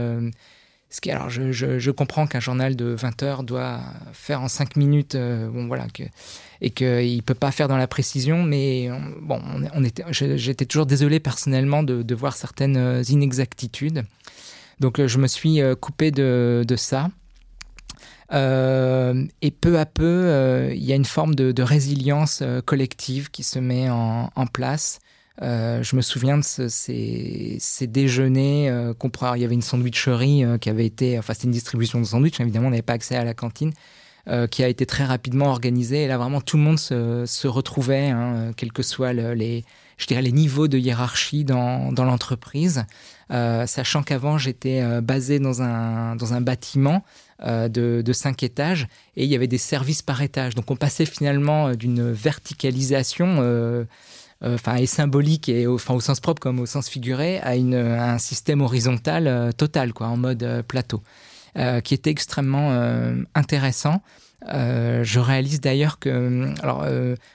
[0.91, 3.81] ce qui, alors, je, comprends qu'un journal de 20 heures doit
[4.13, 6.05] faire en 5 minutes, bon voilà, que
[6.61, 8.43] et qu'il ne peut pas faire dans la précision.
[8.43, 9.41] Mais bon,
[10.11, 14.05] j'étais toujours désolé personnellement de, voir certaines euh, inexactitudes.
[14.81, 17.11] Donc euh, je me suis euh, coupé de, ça.
[18.31, 23.89] Et peu à peu, il y a une forme de, résilience collective qui se met
[23.91, 25.01] en, place.
[25.43, 30.59] Euh, je me souviens de ces, déjeuners euh, qu'on Il y avait une sandwicherie euh,
[30.59, 32.41] qui avait été, enfin c'était une distribution de sandwichs.
[32.41, 33.73] Évidemment, on n'avait pas accès à la cantine.
[34.51, 36.03] qui a été très rapidement organisée.
[36.05, 39.65] Et là, vraiment, tout le monde se, retrouvait, hein, que soient les,
[39.99, 42.85] je dirais, les niveaux de hiérarchie dans, l'entreprise.
[43.31, 47.05] sachant qu'avant, j'étais basé dans un, dans un bâtiment
[47.45, 47.69] de,
[48.05, 50.55] de, cinq étages et il y avait des services par étage.
[50.55, 53.87] Donc, on passait finalement d'une verticalisation
[54.45, 57.57] euh, enfin, est symbolique et au, enfin, au sens propre comme au sens figuré, à,
[57.57, 61.03] une, un système horizontal euh, total, quoi, en mode euh, plateau,
[61.83, 62.71] qui était extrêmement
[63.35, 64.01] intéressant.
[64.47, 66.87] je réalise d'ailleurs que, alors,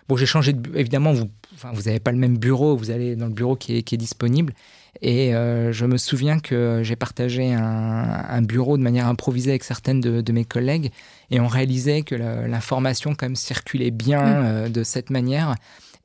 [0.07, 1.29] bon, j'ai changé de, évidemment, vous,
[1.63, 3.95] enfin, vous n'avez pas le même bureau, vous allez dans le bureau qui est, qui
[3.95, 4.53] est disponible.
[5.01, 9.99] Et je me souviens que j'ai partagé un, un, bureau de manière improvisée avec certaines
[9.99, 10.91] de, de mes collègues
[11.31, 14.69] et on réalisait que l'information quand même circulait bien mmh.
[14.69, 15.55] de cette manière.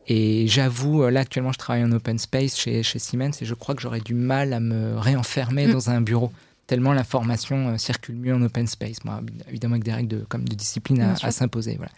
[0.09, 3.55] Et j'avoue, euh, là actuellement, je travaille en open space chez, chez Siemens et je
[3.55, 5.73] crois que j'aurais du mal à me réenfermer mm.
[5.73, 6.33] dans un bureau
[6.67, 9.05] tellement l'information euh, circule mieux en open space.
[9.05, 11.77] Moi, évidemment, avec des règles de, comme de discipline à, s'imposer.
[11.77, 11.93] Voilà.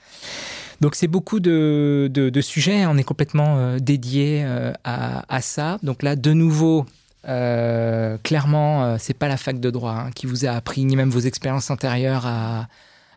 [0.81, 2.87] Donc, c'est beaucoup de, de, sujets.
[2.87, 4.45] On est complètement euh, dédié
[4.85, 5.78] à, à, ça.
[5.83, 6.87] Donc là, de nouveau,
[7.24, 11.20] clairement, c'est pas la fac de droit hein, qui vous a appris, ni même vos
[11.20, 12.68] expériences antérieures à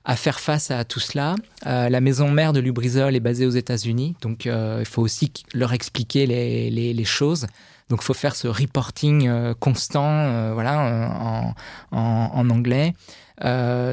[0.05, 1.35] à faire face à tout cela.
[1.65, 5.31] Euh, la maison mère de Lubrizol est basée aux États-Unis, donc euh, il faut aussi
[5.53, 7.47] leur expliquer les, les, choses.
[7.89, 11.53] Donc il faut faire ce reporting euh, constant, voilà,
[11.91, 12.93] en, en, anglais.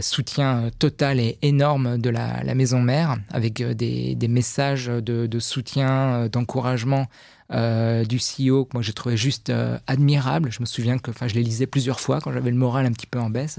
[0.00, 7.06] Soutien total et énorme de la, maison mère, avec des, des messages de, soutien, d'encouragement
[7.50, 9.52] du CEO que moi j'ai trouvé juste
[9.86, 10.52] admirable.
[10.52, 13.06] Je me souviens que je les lisais plusieurs fois quand j'avais le moral un petit
[13.06, 13.58] peu en baisse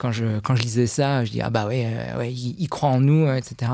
[0.00, 3.00] quand je, quand je lisais ça, je dis ah bah euh, ouais il, croit en
[3.00, 3.72] nous, euh, etc.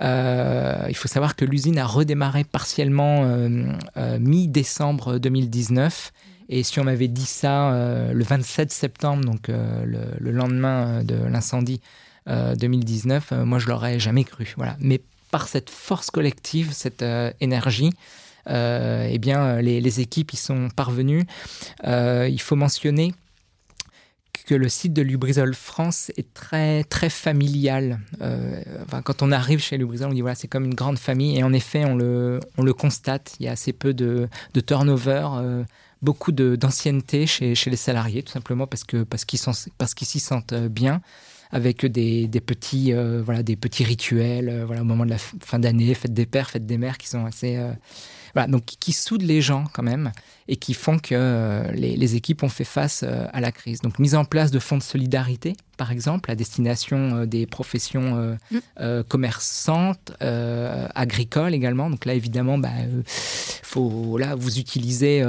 [0.00, 3.24] Euh, il faut savoir que l'usine a redémarré partiellement
[3.96, 6.12] mi-décembre 2019.
[6.48, 7.70] Et si on m'avait dit ça
[8.12, 11.80] le 27 septembre, donc le, lendemain de l'incendie
[12.26, 14.54] 2019, moi je l'aurais jamais cru.
[14.56, 14.76] Voilà.
[14.80, 17.04] Mais par cette force collective, cette
[17.40, 17.90] énergie,
[18.48, 21.26] eh bien les, équipes y sont parvenues.
[21.84, 23.12] il faut mentionner
[24.48, 28.00] que le site de Lubrizol France est très très familial.
[28.22, 28.62] Euh,
[29.04, 31.38] quand on arrive chez Lubrizol, on dit voilà, c'est comme une grande famille.
[31.38, 33.36] Et en effet, on le, on le constate.
[33.38, 35.64] Il y a assez peu de, de turnover, euh,
[36.02, 40.52] beaucoup d'ancienneté chez, chez les salariés, tout simplement parce que parce qu'ils qu'ils s'y sentent
[40.52, 41.00] euh, bien
[41.50, 45.94] avec des, des petits voilà des petits rituels voilà au moment de la fin d'année
[45.94, 47.58] fête des pères fête des mères qui sont assez
[48.34, 50.12] voilà, donc qui soudent les gens quand même
[50.48, 53.80] et qui font que euh, les, équipes ont fait face euh, à la crise.
[53.80, 58.36] Donc mise en place de fonds de solidarité, par exemple, à destination euh, des professions
[58.50, 59.02] mm.
[59.08, 61.90] commerçantes, agricoles également.
[61.90, 62.70] Donc là, évidemment, bah,
[63.06, 65.22] faut là vous utilisez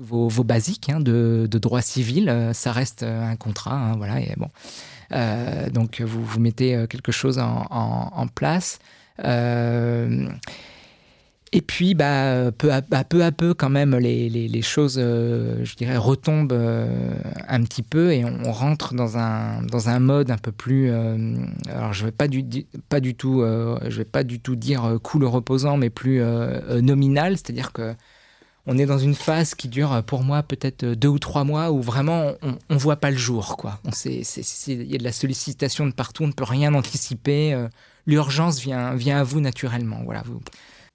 [0.00, 2.50] vos, basiques hein, de, droit civil.
[2.52, 4.20] ça reste un contrat, hein, voilà.
[4.20, 4.48] Et bon,
[5.72, 8.78] donc vous mettez quelque chose en, place.
[11.52, 15.76] Et puis, bah, peu, à, bah, peu à peu, quand même, les, choses, euh, je
[15.76, 17.14] dirais, retombent euh,
[17.48, 20.90] un petit peu et on, rentre dans un, dans un mode un peu plus.
[20.90, 21.36] Euh,
[21.70, 22.44] alors, je ne vais pas du,
[22.88, 26.20] pas du tout, je vais pas du tout dire cool reposant, mais plus
[26.82, 27.94] nominal, c'est-à-dire que
[28.68, 31.82] on est dans une phase qui dure pour moi peut-être deux ou trois mois où
[31.82, 33.80] vraiment on, on voit pas le jour, quoi.
[34.04, 37.66] Il y a de la sollicitation de partout, on ne peut rien anticiper.
[38.06, 40.22] L'urgence vient, vient à vous naturellement, voilà.
[40.24, 40.40] Vous,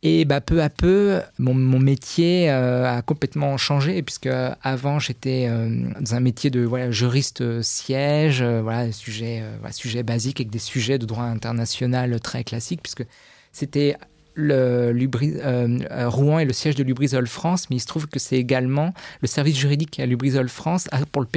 [0.06, 4.30] et bah, peu à peu, mon, métier euh, a complètement changé, puisque
[4.62, 10.42] avant, j'étais euh, dans un métier de voilà, juriste euh, siège, voilà, sujet, sujet basique
[10.42, 13.06] avec des sujets de droit international très classiques, puisque
[13.54, 13.96] c'était
[14.36, 18.94] le Rouen est le siège de Lubrizol France, mais il se trouve que c'est également
[19.22, 21.28] le service juridique à Lubrizol France pour, le,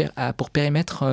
[0.53, 1.05] périmètre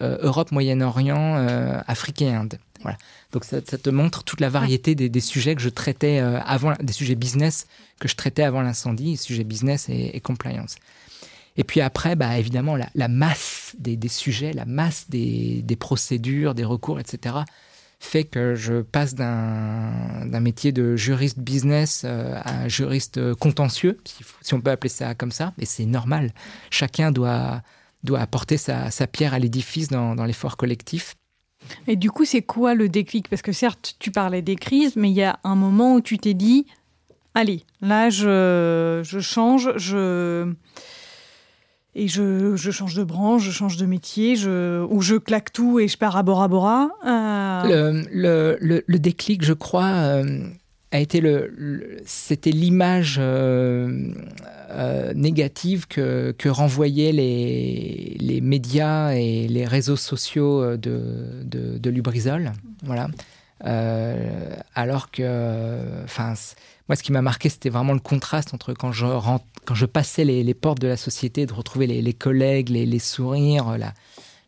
[0.00, 2.58] Europe, Moyen-Orient, Afrique et Inde.
[2.82, 2.96] Voilà.
[3.32, 6.92] Donc ça, te montre toute la variété des, sujets que je traitais euh, avant, des
[6.92, 7.66] sujets business
[8.00, 10.76] que je traitais avant l'incendie, sujets business et, compliance.
[11.56, 16.98] Et puis après, bah, évidemment, la, masse des, sujets, la masse des, procédures, des recours,
[16.98, 17.36] etc.,
[18.00, 23.98] fait que je passe d'un métier de juriste business euh, à un juriste contentieux,
[24.42, 26.32] si, on peut appeler ça comme ça, et c'est normal.
[26.70, 27.62] Chacun doit,
[28.02, 31.14] doit apporter sa, pierre à l'édifice dans l'effort collectif.
[31.86, 33.28] Et du coup, c'est quoi le déclic?
[33.28, 36.18] Parce que certes, tu parlais des crises, mais il y a un moment où tu
[36.18, 36.66] t'es dit,
[37.34, 40.52] allez, là, je, je change, je...
[41.96, 45.98] Et je, change de branche, je change de métier, ou je claque tout et je
[45.98, 46.90] pars à Bora Bora.
[47.04, 48.02] Euh.
[48.12, 50.44] Le, déclic, je crois, euh,
[50.92, 54.12] a été le, c'était l'image euh,
[55.14, 62.52] négative que, renvoyaient les, médias et les réseaux sociaux de, de, Lubrizol.
[62.84, 63.08] Voilà.
[64.76, 66.34] Alors que, enfin,
[66.90, 69.86] moi, ce qui m'a marqué, c'était vraiment le contraste entre quand je, rentre, quand je
[69.86, 73.78] passais les, les portes de la société, de retrouver les, les collègues, les, les, sourires,
[73.78, 73.94] la,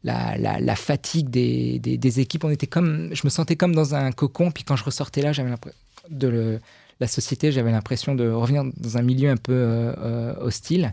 [0.03, 2.43] la, la, la fatigue des, des, des, équipes.
[2.43, 4.51] On était comme, je me sentais comme dans un cocon.
[4.51, 5.79] Puis quand je ressortais là, j'avais l'impression
[6.11, 6.61] de le,
[6.99, 10.93] la société, j'avais l'impression de revenir dans un milieu un peu euh, euh, hostile.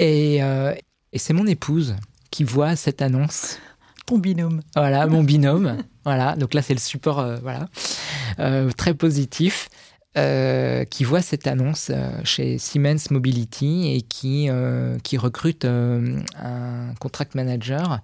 [0.00, 0.74] Et, euh,
[1.12, 1.94] et c'est mon épouse
[2.32, 3.58] qui voit cette annonce.
[4.06, 4.62] Ton binôme.
[4.74, 5.84] Voilà, mon binôme.
[6.04, 7.68] voilà, donc là c'est le support, euh, voilà,
[8.76, 9.68] très positif.
[10.18, 11.90] Euh, qui voit cette annonce
[12.22, 14.48] chez Siemens Mobility et qui,
[15.02, 18.00] qui recrute un contract manager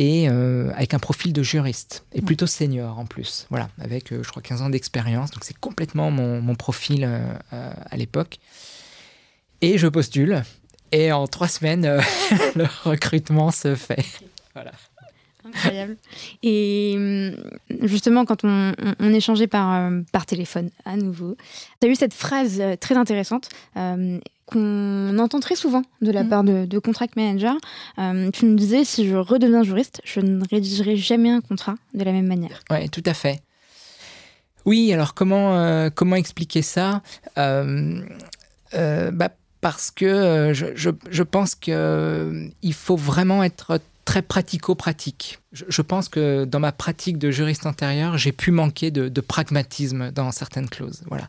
[0.00, 4.22] et euh, avec un profil de juriste, et plutôt senior en plus, voilà, avec, euh,
[4.22, 8.38] je crois, 15 ans d'expérience, donc c'est complètement mon, mon profil euh, à l'époque.
[9.60, 10.42] Et je postule,
[10.90, 11.82] et en trois semaines,
[12.56, 14.06] le recrutement se fait.
[14.54, 14.72] Voilà.
[15.54, 15.96] Incroyable.
[16.42, 17.36] Et hum,
[17.82, 21.36] justement, quand on, on, on échangeait par, par téléphone à nouveau,
[21.80, 26.28] tu as eu cette phrase très intéressante euh, qu'on entend très souvent de la mmh.
[26.28, 27.58] part de, de contract managers.
[27.98, 32.02] Euh, tu nous disais, si je redeviens juriste, je ne rédigerai jamais un contrat de
[32.02, 32.60] la même manière.
[32.70, 33.42] Oui, tout à fait.
[34.66, 37.00] Oui, alors comment, euh, comment expliquer ça?
[37.38, 38.00] Euh,
[38.72, 45.38] bah, Parce que je, je, je pense qu'il faut vraiment être très pratico-pratique.
[45.52, 49.20] Je, je, pense que dans ma pratique de juriste antérieur, j'ai pu manquer de, de,
[49.20, 51.04] pragmatisme dans certaines clauses.
[51.06, 51.28] Voilà.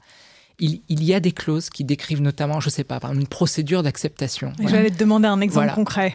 [0.57, 3.83] Il, il, y a des clauses qui décrivent notamment, je ne sais pas, une procédure
[3.83, 4.53] d'acceptation.
[4.57, 4.71] Voilà.
[4.71, 5.73] J'allais te demander un exemple voilà.
[5.73, 6.13] concret.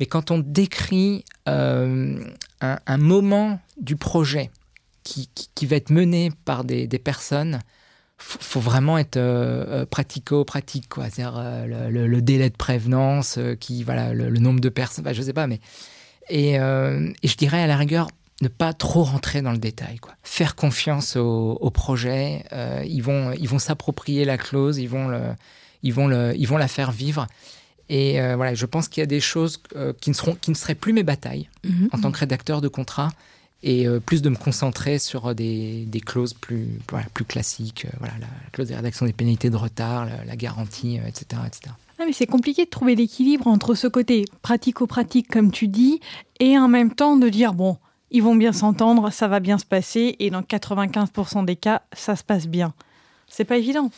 [0.00, 2.18] Mais quand on décrit euh,
[2.62, 4.50] un, un, moment du projet
[5.04, 7.60] qui, qui, qui, va être mené par des, des personnes,
[8.16, 11.10] faut, faut vraiment être euh, pratico-pratique, quoi.
[11.10, 15.04] C'est-à-dire euh, le, le, délai de prévenance, euh, qui, voilà, le, le, nombre de personnes,
[15.04, 15.60] bah, je sais pas, mais
[16.28, 18.08] et, euh, et, je dirais à la rigueur
[18.40, 20.14] ne pas trop rentrer dans le détail, quoi.
[20.22, 22.44] Faire confiance au, au projet.
[22.52, 25.20] Euh, ils vont, ils vont s'approprier la clause, ils vont le,
[25.82, 27.26] ils vont le, ils vont la faire vivre.
[27.88, 29.62] Et euh, voilà, je pense qu'il y a des choses
[30.00, 31.88] qui ne seront, qui ne seraient plus mes batailles -hmm.
[31.92, 33.10] en tant que rédacteur de contrat
[33.62, 38.26] et plus de me concentrer sur des, des clauses plus, voilà, plus classiques, voilà, la,
[38.26, 41.74] la clause de rédaction des pénalités de retard, la, la garantie, etc., etc.
[41.98, 46.00] Ah, mais c'est compliqué de trouver l'équilibre entre ce côté pratico-pratique, comme tu dis,
[46.38, 47.76] et en même temps de dire, bon,
[48.10, 52.14] ils vont bien s'entendre, ça va bien se passer, et dans 95% des cas, ça
[52.14, 52.72] se passe bien.
[53.26, 53.90] C'est pas évident.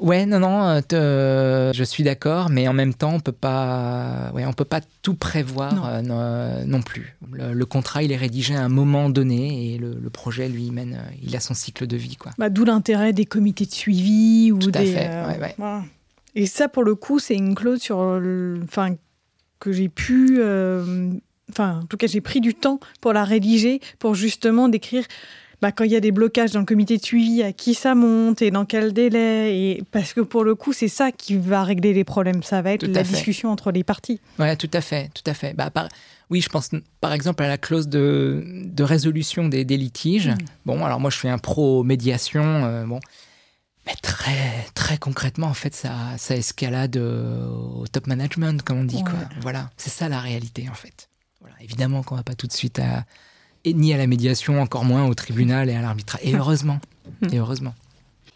[0.00, 4.44] Ouais, non, non, euh, je suis d'accord, mais en même temps, on peut pas, ouais,
[4.46, 7.16] on peut pas tout prévoir non, euh, non plus.
[7.30, 10.70] Le, le, contrat, il est rédigé à un moment donné, et le, le projet, lui,
[10.72, 12.32] mène, il a son cycle de vie, quoi.
[12.38, 14.78] Bah, D'où l'intérêt des comités de suivi ou tout des.
[14.78, 15.54] À fait, euh, ouais, ouais.
[15.58, 15.82] Voilà.
[16.34, 17.98] Et ça, pour le coup, c'est une clause sur,
[18.64, 18.96] enfin,
[19.60, 21.10] que j'ai pu, euh,
[21.50, 25.04] enfin, en tout cas, j'ai pris du temps pour la rédiger, pour justement décrire.
[25.60, 27.94] Bah, quand il y a des blocages dans le comité de suivi, à qui ça
[27.94, 29.56] monte et dans quel délai.
[29.56, 32.42] Et parce que pour le coup, c'est ça qui va régler les problèmes.
[32.42, 34.20] Ça va être la discussion entre les parties.
[34.40, 35.54] Oui, tout à fait, tout à fait.
[35.54, 35.86] Bah, par...
[36.30, 40.30] Oui, je pense par exemple à la clause de, de résolution des, des litiges.
[40.30, 40.38] Mmh.
[40.66, 42.42] Bon, alors moi, je suis un pro médiation.
[42.42, 42.98] Euh, bon,
[43.86, 48.96] mais très, très concrètement, en fait, ça, ça escalade au top management, comme on dit.
[48.96, 49.02] Ouais.
[49.02, 49.18] Quoi.
[49.40, 51.08] Voilà, c'est ça la réalité, en fait.
[51.40, 51.56] Voilà.
[51.60, 53.04] Évidemment qu'on va pas tout de suite à,
[53.64, 56.20] et ni à la médiation, encore moins au tribunal et à l'arbitrage.
[56.24, 56.80] Et heureusement.
[57.30, 57.74] et heureusement.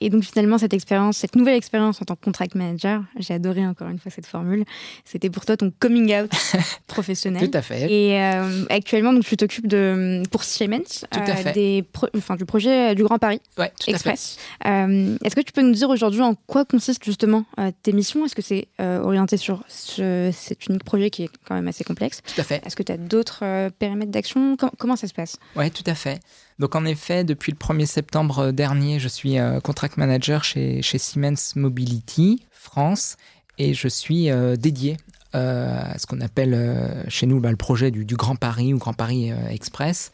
[0.01, 3.66] Et donc finalement, cette expérience, cette nouvelle expérience en tant que contract manager, j'ai adoré
[3.66, 4.64] encore une fois cette formule.
[5.05, 6.31] C'était pour toi ton coming out
[6.86, 7.48] professionnel.
[7.48, 7.90] Tout à fait.
[7.90, 12.94] Et euh, actuellement, donc tu t'occupes de pour Siemens euh, des pro, enfin du projet
[12.94, 14.39] du Grand Paris ouais, Express.
[14.66, 18.24] Euh, Est-ce que tu peux nous dire aujourd'hui en quoi consistent justement euh, tes missions?
[18.24, 21.85] Est-ce que c'est euh, orienté sur ce, cet unique projet qui est quand même assez
[21.85, 22.23] complexe?
[22.23, 22.64] Tout à fait.
[22.66, 24.56] Est-ce que tu as d'autres euh, périmètres d'action?
[24.56, 25.36] Com Comment ça se passe?
[25.55, 26.20] Ouais, tout à fait.
[26.58, 31.54] Donc en effet, depuis le 1er septembre dernier, je suis euh, contract manager chez, Siemens
[31.54, 33.16] Mobility France
[33.58, 34.96] et je suis euh, dédié
[35.34, 38.78] euh, à ce qu'on appelle euh, chez nous bah, le projet du, Grand Paris ou
[38.78, 40.12] Grand Paris euh, Express.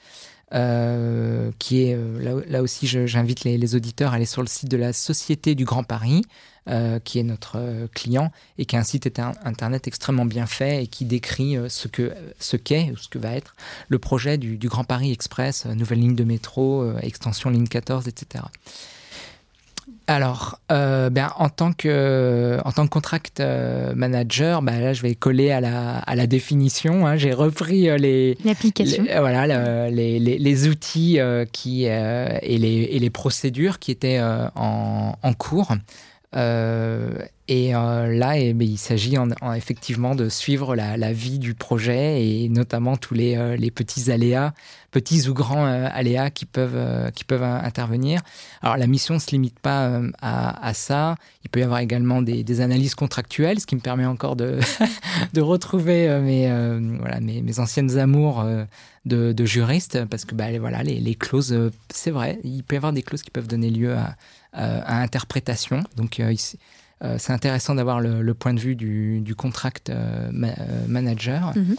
[0.55, 4.77] Euh, qui est euh, là, aussi j'invite les auditeurs à aller sur le site de
[4.77, 6.27] la Société du Grand Paris
[6.69, 10.85] euh, qui est notre euh, client et qui a un site internet extrêmement bien fait
[10.85, 13.57] et qui décrit euh, ce que ce qu'est ou ce que va être
[13.89, 18.45] le projet du, du Grand Paris Express, nouvelle ligne de métro, extension ligne 14, etc.
[20.07, 23.41] alors, euh, ben, en, tant que, en tant que contract
[23.95, 27.07] manager, ben, là, je vais coller à la, à la définition.
[27.07, 27.17] Hein.
[27.17, 29.05] J'ai repris les, L'application.
[29.05, 29.47] les- voilà,
[29.89, 34.21] le- les, les, les outils euh, qui, euh, et, les, et les procédures qui étaient
[34.55, 35.73] en, en cours.
[36.35, 37.11] Euh,
[37.49, 41.39] et euh, là, eh ben, il s'agit en, en- effectivement de suivre la, la vie
[41.39, 44.55] du projet et notamment tous les, euh, les petits aléas,
[44.93, 48.21] petits ou grands aléas qui peuvent, qui peuvent intervenir.
[48.63, 51.17] Alors la mission ne se limite pas à, à ça.
[51.45, 54.59] Il peut y avoir également des, des analyses contractuelles, ce qui me permet encore de,
[55.35, 56.49] de retrouver mes,
[56.99, 58.45] voilà, mes, mes anciennes amours
[59.05, 62.79] de, de juriste, parce que bah, voilà, les, les clauses, c'est vrai, il peut y
[62.79, 64.15] avoir des clauses qui peuvent donner lieu à,
[64.53, 65.83] à, à interprétation.
[65.97, 66.35] Donc euh,
[67.05, 70.87] euh, c'est intéressant d'avoir le, le point de vue du, du contract euh, ma- euh,
[70.87, 71.53] manager.
[71.57, 71.77] Mhm.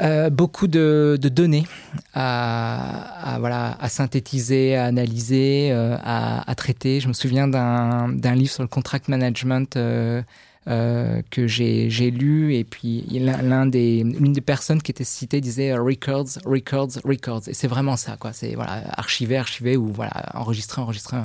[0.00, 1.66] Euh, beaucoup de, de données
[2.14, 7.00] à, à, voilà, à synthétiser, à analyser, euh, à, à traiter.
[7.00, 10.22] Je me souviens d'un d'un livre sur le contract management euh,
[10.68, 15.70] euh, que j'ai lu et puis l'un des l'une des personnes qui était citée disait
[15.72, 18.32] euh, records, records, records et c'est vraiment ça quoi.
[18.32, 21.16] C'est voilà archiver, archiver ou voilà enregistrer, enregistrer,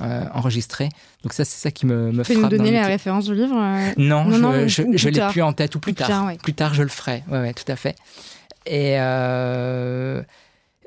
[0.00, 0.90] euh, enregistrer.
[1.22, 2.50] Donc ça c'est ça qui me, me Tu peux nous frappe.
[2.52, 5.42] dans donner la référence du livre euh, Non, Non, je, non, je, je l'ai plus
[5.42, 6.08] en tête ou plus tard.
[6.08, 6.36] tard, ouais.
[6.42, 7.22] Plus tard, je le ferai.
[7.30, 7.96] Ouais, ouais, tout à fait.
[8.66, 10.22] Et euh,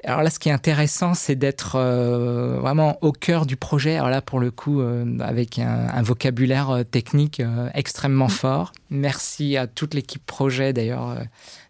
[0.05, 3.95] alors là, ce qui est intéressant, c'est d'être euh, vraiment au cœur du projet.
[3.95, 8.71] Alors là, pour le coup, euh, avec un, un vocabulaire euh, technique euh, extrêmement fort.
[8.91, 11.17] Merci à toute l'équipe projet, d'ailleurs,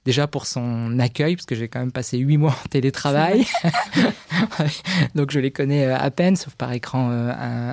[0.04, 3.48] déjà pour son accueil, parce que j'ai quand même passé huit mois en télétravail.
[5.16, 7.10] donc je les connais à peine, sauf par écran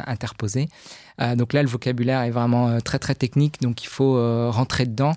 [0.06, 0.68] interposé.
[1.36, 4.14] Donc là, le vocabulaire est vraiment très très technique, donc il faut
[4.50, 5.12] rentrer dedans.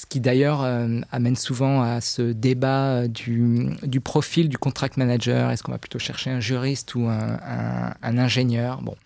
[0.00, 5.50] Ce qui d'ailleurs euh, amène souvent à ce débat euh, du, profil du contract manager.
[5.50, 8.80] Est-ce qu'on va plutôt chercher un juriste ou un, ingénieur?
[8.80, 8.96] Bon,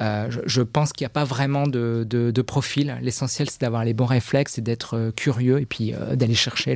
[0.00, 2.98] euh, je, pense qu'il n'y a pas vraiment de, profil.
[3.00, 6.74] L'essentiel, c'est d'avoir les bons réflexes et d'être curieux et puis d'aller chercher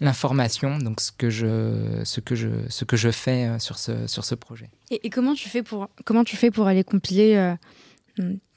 [0.00, 0.78] l'information.
[0.78, 4.34] Donc, ce que je, ce que je, ce que je fais sur ce, sur ce
[4.34, 4.70] projet.
[4.90, 7.54] Et, comment tu fais pour comment tu fais pour aller compiler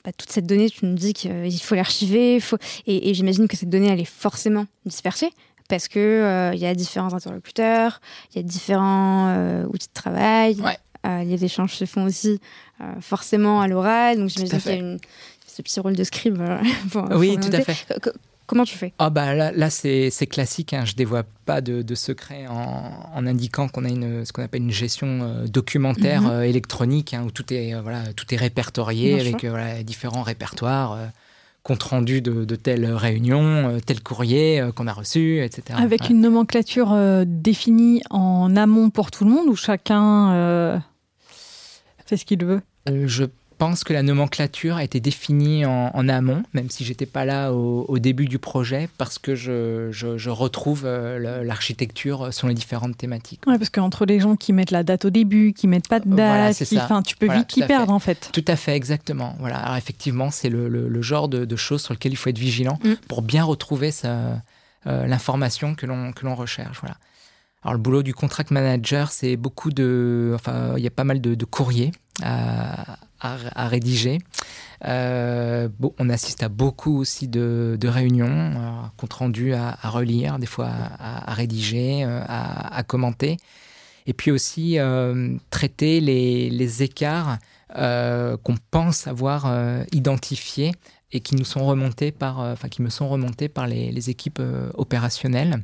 [0.05, 2.57] bah, toute cette donnée Tu me dis qu'il faut l'archiver, faut
[2.87, 5.29] et, et j'imagine que cette donnée elle est forcément dispersée
[5.67, 7.99] parce que euh, il y a différents interlocuteurs,
[8.31, 10.77] il y a différents euh, outils de travail, Ouais.
[11.07, 12.39] euh, les échanges se font aussi
[12.81, 14.99] euh, forcément à l'oral, donc j'imagine qu'il y a une,
[15.47, 16.39] ce petit rôle de scribe.
[16.39, 16.59] euh,
[16.91, 17.75] pour- Oui, pour tout à fait.
[18.47, 18.93] Co- Comment tu fais?
[18.99, 20.85] Ah bah là, là c'est classique, hein.
[20.85, 24.61] je dévoile pas de, de secret en, en indiquant qu'on a une, ce qu'on appelle
[24.61, 26.29] une gestion euh, documentaire Mhm.
[26.29, 30.21] euh, électronique, hein, où tout est, euh, voilà, tout est répertorié Bien avec voilà, différents
[30.23, 30.97] répertoires,
[31.63, 35.79] compte rendu de, de telle réunion, tel courrier qu'on a reçu, etc.
[35.81, 36.07] Avec Ouais.
[36.11, 36.95] une nomenclature
[37.25, 40.83] définie en amont pour tout le monde ou chacun
[42.05, 42.61] fait ce qu'il veut?
[42.87, 43.25] Je
[43.57, 47.51] pense que la nomenclature a été définie en, en amont, même si j'étais pas là
[47.53, 52.53] au, au début du projet, parce que je, je- je retrouve euh, l'architecture sur les
[52.53, 53.41] différentes thématiques.
[53.47, 56.09] Ouais, parce qu'entre les gens qui mettent la date au début, qui mettent pas de
[56.09, 56.65] date, Voilà, qui-
[57.07, 58.29] tu peux Voilà, vite t'y perdre en fait.
[58.31, 59.35] Tout à fait, exactement.
[59.39, 59.57] Voilà.
[59.57, 62.37] Alors effectivement, c'est le, le- le genre de, de choses sur lesquelles il faut être
[62.37, 62.93] vigilant Mm.
[63.07, 64.41] pour bien retrouver sa-
[64.87, 66.77] euh, l'information que l'on que l'on recherche.
[66.81, 66.95] Voilà.
[67.63, 71.19] Alors le boulot du contract manager, c'est beaucoup de, enfin, il y a pas mal
[71.21, 71.91] de, de courriers
[72.23, 74.19] à, rédiger.
[74.85, 75.69] Euh,
[75.99, 80.69] on assiste à beaucoup aussi de, réunions, alors, compte rendu à, relire, des fois
[80.99, 83.37] à, rédiger, euh, à, commenter.
[84.07, 87.37] Et puis aussi euh, traiter les, écarts
[87.75, 90.71] euh, qu'on pense avoir euh, identifiés
[91.11, 94.39] et qui nous sont remontés par, euh, enfin qui me sont remontés par les, équipes
[94.39, 95.63] euh, opérationnelles.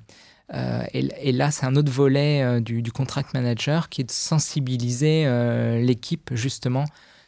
[0.54, 4.04] Euh, et, et là, c'est un autre volet euh, du, du contract manager qui est
[4.06, 6.86] de sensibiliser euh, l'équipe justement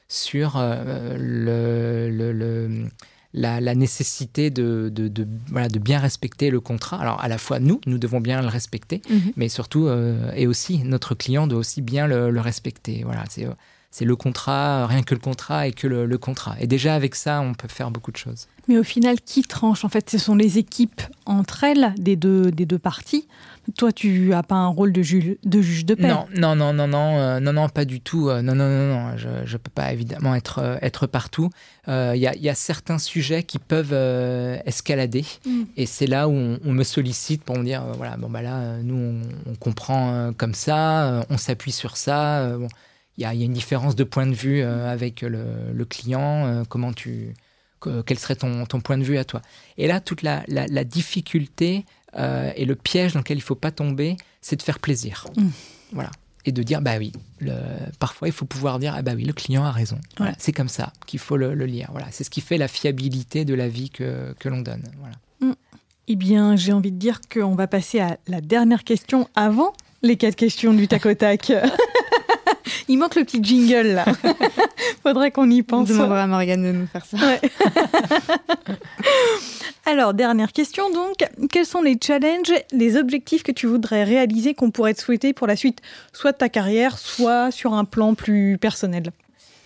[0.09, 0.57] sur
[1.17, 2.89] le, le- le-
[3.35, 6.99] la, la nécessité de, de, de- voilà, de bien respecter le contrat.
[7.01, 9.01] Alors à la fois nous, nous devons bien le respecter,
[9.37, 9.89] mais surtout
[10.35, 13.01] et aussi notre client doit aussi bien le, respecter.
[13.03, 13.47] Voilà, c'est
[13.95, 16.55] c'est le contrat, rien que le contrat et que le, le contrat.
[16.59, 18.47] Et déjà avec ça, on peut faire beaucoup de choses.
[18.67, 19.85] Mais au final, qui tranche?
[19.85, 23.27] En fait, ce sont les équipes entre elles des deux, des deux parties.
[23.77, 26.07] Toi, tu as pas un rôle de, ju- de juge de paix?
[26.07, 28.29] Non, non, non, non, non, euh, non, non, pas du tout.
[28.29, 31.49] euh, non, non, non, non, je ne peux pas évidemment être, euh, être partout.
[31.87, 35.25] Il y, a, y a certains sujets qui peuvent euh, escalader.
[35.45, 35.63] Mm.
[35.77, 38.41] Et c'est là où on, on me sollicite pour me dire, euh, voilà, bon, bah
[38.41, 42.39] là, euh, nous, on, on comprend euh, comme ça, euh, on s'appuie sur ça.
[42.39, 42.67] euh, bon,
[43.17, 45.45] il y a, il y a une différence de point de vue euh, avec le,
[45.73, 46.45] le client.
[46.47, 47.33] euh, comment tu,
[47.79, 49.41] que- quel serait ton, ton point de vue à toi
[49.77, 51.85] Et là, toute la, la, la difficulté
[52.17, 55.25] euh, et le piège dans lequel il faut pas tomber, c'est de faire plaisir.
[55.37, 55.47] Mm.
[55.93, 56.11] Voilà.
[56.45, 57.11] et de dire bah oui.
[57.39, 57.53] Le,
[57.99, 59.99] parfois, il faut pouvoir dire ah bah oui, le client a raison.
[60.17, 61.89] Voilà, C'est comme ça qu'il faut le, lire.
[61.91, 64.83] Voilà, c'est ce qui fait la fiabilité de l'avis que, que l'on donne.
[64.99, 65.15] Voilà.
[65.39, 65.55] Mm.
[66.09, 69.71] Eh bien, j'ai envie de dire qu'on va passer à la dernière question avant
[70.01, 71.51] les quatre questions du tac au tac.
[72.87, 74.05] Il manque le petit jingle là.
[75.03, 75.89] Faudrait qu'on y pense.
[75.89, 77.17] On demandera à Morgane de nous faire ça.
[79.85, 81.17] Alors, dernière question donc.
[81.51, 85.47] Quels sont les challenges, les objectifs que tu voudrais réaliser qu'on pourrait te souhaiter pour
[85.47, 85.79] la suite,
[86.13, 89.11] soit de ta carrière, soit sur un plan plus personnel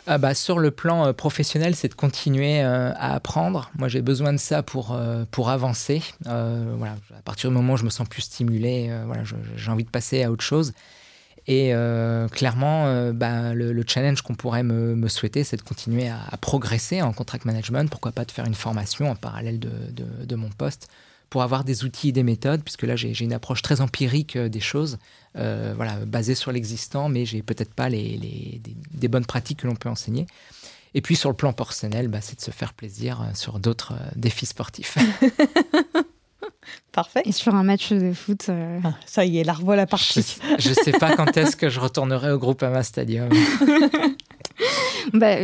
[0.09, 3.69] ah bah, sur le plan euh, professionnel, c'est de continuer euh, à apprendre.
[3.77, 6.01] Moi, j'ai besoin de ça pour, euh, pour avancer.
[6.23, 9.23] voilà, à partir du moment où je me sens plus stimulé, voilà,
[9.55, 10.73] j'ai envie de passer à autre chose.
[11.47, 11.71] Et
[12.31, 17.45] clairement, bah, le, challenge qu'on pourrait me, souhaiter, c'est de continuer à, progresser en contract
[17.45, 17.89] management.
[17.89, 20.89] Pourquoi pas de faire une formation en parallèle de, mon poste
[21.29, 24.59] pour avoir des outils et des méthodes, puisque là j'ai une approche très empirique des
[24.59, 24.97] choses,
[25.37, 28.61] euh, voilà, basée sur l'existant, mais j'ai peut-être pas les,
[29.09, 30.25] bonnes pratiques que l'on peut enseigner.
[30.93, 33.93] Et puis sur le plan personnel, bah, c'est de se faire plaisir euh, sur d'autres
[33.93, 34.97] euh, défis sportifs.
[36.91, 37.21] Parfait.
[37.25, 38.49] Et sur un match de foot.
[38.49, 40.37] Ah, ça y est, la revoilà partie.
[40.57, 43.29] Je ne sais pas quand est-ce que je retournerai au groupe Ama Stadium.
[45.13, 45.35] bah,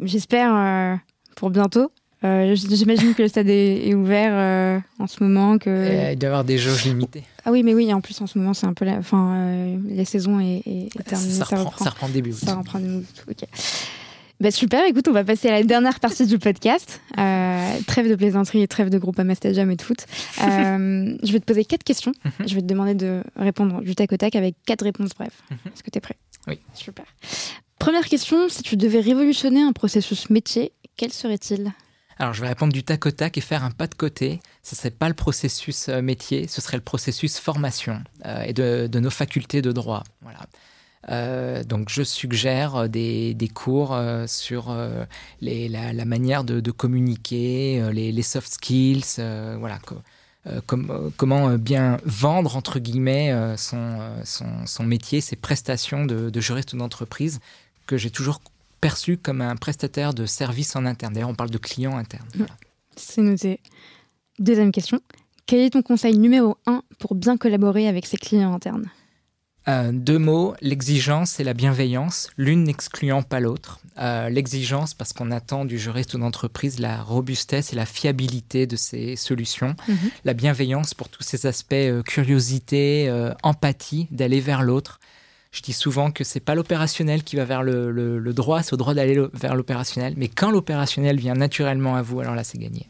[0.00, 0.98] J'espère
[1.36, 1.92] pour bientôt.
[2.22, 5.56] Euh, j'imagine que le stade est, ouvert euh, en ce moment.
[5.56, 6.12] Que...
[6.12, 7.24] il doit y avoir des jauges limitées.
[7.46, 9.78] Ah oui, mais oui, en plus en ce moment, c'est un peu la, enfin, euh,
[9.88, 11.32] la saison est, terminée.
[11.32, 13.48] Ça, reprend, ça, reprend, début Ça reprend début ok.
[14.40, 17.00] Bah, super, écoute, on va passer à la dernière partie du podcast.
[17.14, 19.94] trêve de plaisanterie et trêve de groupe Stadium et tout.
[20.38, 22.12] je vais te poser quatre questions.
[22.24, 22.48] Mhm.
[22.48, 25.36] Je vais te demander de répondre du tac au tac avec quatre réponses brèves.
[25.50, 25.58] Mhm.
[25.66, 26.16] Est-ce que tu es prêt?
[26.46, 26.58] Oui.
[26.72, 27.04] Super.
[27.78, 31.72] Première question, si tu devais révolutionner un processus métier, quel serait-il?
[32.18, 34.40] Alors, je vais répondre du tac au tac et faire un pas de côté.
[34.62, 38.52] Ce ne serait pas le processus euh, métier, ce serait le processus formation euh, et
[38.52, 40.04] de, nos facultés de droit.
[40.20, 40.40] Voilà.
[41.08, 44.76] Euh, donc, je suggère des, cours sur
[45.40, 49.22] la, manière de, communiquer, les, soft skills,
[49.58, 49.78] voilà,
[51.16, 57.40] comment bien vendre entre guillemets son, métier, ses prestations de, de juriste d'entreprise
[57.86, 58.40] que j'ai toujours
[58.80, 61.12] perçu comme un prestataire de services en interne.
[61.12, 62.28] D'ailleurs, on parle de clients internes.
[62.96, 63.60] C'est noté.
[64.38, 65.00] Deuxième question.
[65.46, 68.86] Quel est ton conseil numéro un pour bien collaborer avec ses clients internes?
[69.70, 73.80] Euh, deux mots, l'exigence et la bienveillance, l'une n'excluant pas l'autre.
[73.98, 78.76] Euh, l'exigence parce qu'on attend du juriste ou d'entreprise la robustesse et la fiabilité de
[78.76, 79.76] ses solutions.
[79.86, 79.96] Mhm.
[80.24, 83.10] La bienveillance pour tous ces aspects euh, curiosité,
[83.42, 84.98] empathie, d'aller vers l'autre.
[85.52, 88.94] Je dis souvent que c'est pas l'opérationnel qui va vers le, droit, c'est au droit
[88.94, 90.14] d'aller vers l'opérationnel.
[90.16, 92.86] Mais quand l'opérationnel vient naturellement à vous, alors là, c'est gagné.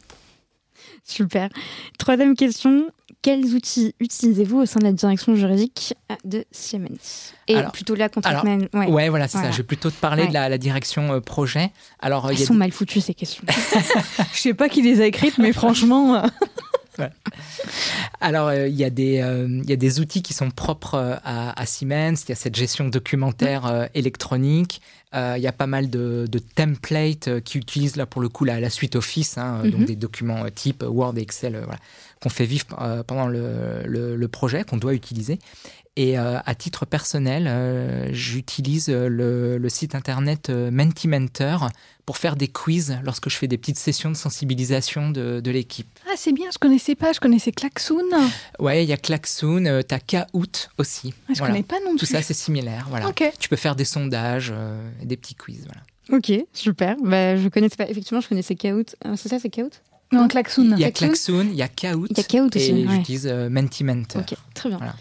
[1.05, 1.48] Super.
[1.98, 2.90] Troisième question.
[3.22, 5.94] Quels outils utilisez-vous au sein de la direction juridique
[6.24, 9.09] de Siemens Et plutôt la contract ouais.
[9.10, 9.51] voilà, c'est ça.
[9.51, 11.70] Je vais plutôt te parler de la, direction euh, projet.
[12.01, 13.44] Alors, Elles sont mal foutues, ces questions.
[14.32, 16.16] Je sais pas qui les a écrites, mais franchement...
[16.16, 17.09] Euh,
[18.20, 21.16] alors, euh, il y, a des, euh, y a des outils qui sont propres euh,
[21.24, 22.24] à, Siemens.
[22.26, 24.80] Il y a cette gestion documentaire électronique.
[25.12, 28.97] Il y a pas mal de, templates qui utilisent là pour le coup la, suite
[28.97, 29.84] Office, hein, donc mhm.
[29.86, 31.66] des documents type Word et Excel
[32.20, 32.66] qu'on fait vivre
[33.06, 35.38] pendant le, le projet, qu'on doit utiliser.
[35.97, 41.68] Et euh, à titre personnel, euh, j'utilise euh, le, site internet Mentimentor
[42.06, 45.88] pour faire des quiz lorsque je fais des petites sessions de sensibilisation de, l'équipe.
[46.06, 48.09] Ah, c'est bien, je connaissais pas, je connaissais Klaxoon.
[48.60, 51.12] Ouais, il y a Klaxoon, tu as Kahoot aussi.
[51.28, 51.98] Ah, je connais pas non plus.
[51.98, 52.86] Tout ça, c'est similaire.
[52.88, 53.12] Voilà.
[53.38, 54.55] Tu peux faire des sondages,
[55.02, 55.66] des petits quiz.
[55.66, 55.82] Voilà.
[56.18, 56.97] Ok, super.
[57.02, 57.88] Bah, je connaissais pas.
[57.88, 58.97] Effectivement, je connaissais Kahoot.
[59.16, 59.82] c'est ça, c'est Kahoot?
[60.12, 60.74] Non, Klaxoon.
[60.76, 62.08] Il y a Klaxoon, il y a Kahoot.
[62.10, 62.70] Il y a Kahoot aussi.
[62.70, 64.22] Et j'utilise Mentimentor.
[64.22, 64.78] Ok, très bien.
[64.78, 64.94] Voilà.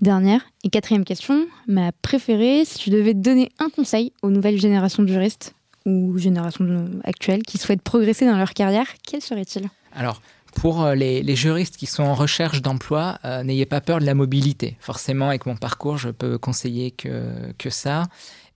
[0.00, 5.02] Dernière et quatrième question, ma préférée, si tu devais donner un conseil aux nouvelles générations
[5.02, 5.54] de juristes
[5.84, 9.68] ou générations actuelles qui souhaitent progresser dans leur carrière, quel serait-il?
[9.94, 10.22] Alors,
[10.54, 14.14] pour euh, les, juristes qui sont en recherche d'emploi, euh, n'ayez pas peur de la
[14.14, 14.78] mobilité.
[14.80, 18.04] Forcément, avec mon parcours, je peux conseiller que, que ça.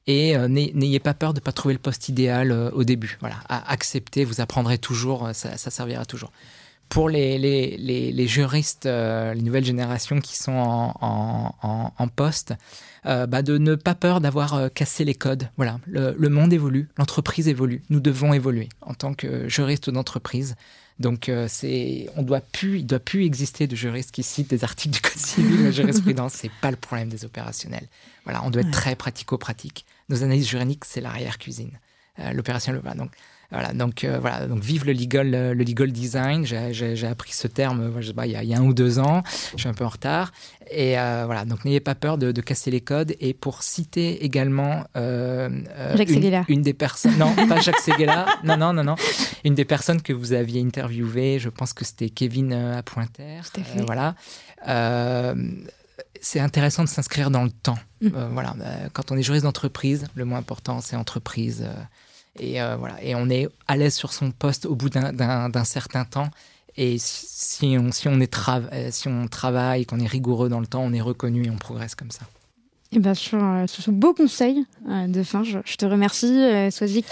[0.07, 3.17] Et euh, n'ayez pas peur de ne pas trouver le poste idéal au début.
[3.21, 6.31] Voilà, à accepter, vous apprendrez toujours, ça, ça servira toujours
[6.89, 11.55] pour les, les, les, juristes, euh, les nouvelles générations qui sont en,
[11.99, 12.55] en, poste,
[13.07, 15.49] euh, bah de ne pas peur d'avoir euh, cassé les codes.
[15.57, 20.55] Voilà, le, monde évolue, l'entreprise évolue, nous devons évoluer en tant que juristes d'entreprise.
[21.01, 24.95] Donc c'est, on doit plus, il doit plus exister de juristes qui citent des articles
[24.95, 27.89] du code civil, la jurisprudence, c'est pas le problème des opérationnels.
[28.23, 29.85] Voilà, on doit être très pratico-pratique.
[30.09, 31.79] Nos analyses juridiques, c'est l'arrière cuisine,
[32.33, 32.83] l'opérationnel.
[32.97, 33.11] Donc
[33.51, 36.45] Voilà, donc voilà, donc vive le legal, le legal design.
[36.45, 38.75] J'ai appris ce terme, je sais pas, il, y a, il, y a, un ou
[38.75, 39.23] deux ans.
[39.53, 40.33] Je suis un peu en retard.
[40.71, 43.15] Et voilà, donc n'ayez pas peur de, de, casser les codes.
[43.21, 48.73] Et pour citer également Jacques une, une, des personnes, non, pas Jacques Seguela, non, non,
[48.73, 48.97] non, non,
[49.45, 53.41] une des personnes que vous aviez interviewé, je pense que c'était Kevin à Pointer.
[53.87, 54.15] voilà
[56.25, 57.79] c'est intéressant de s'inscrire dans le temps.
[58.01, 58.09] Mm.
[58.15, 61.65] Euh, voilà, euh, quand on est juriste d'entreprise, le moins important, c'est entreprise.
[61.67, 61.75] Euh,
[62.41, 66.31] et voilà, et on est à l'aise sur son poste au bout d'un certain temps.
[66.77, 70.83] Et si on, si on, est si on travaille, qu'on est rigoureux dans le temps,
[70.83, 72.23] on est reconnu et on progresse comme ça.
[72.91, 73.39] Et bien sur,
[73.69, 77.07] ce beau conseil de fin, je, te remercie, Swazik.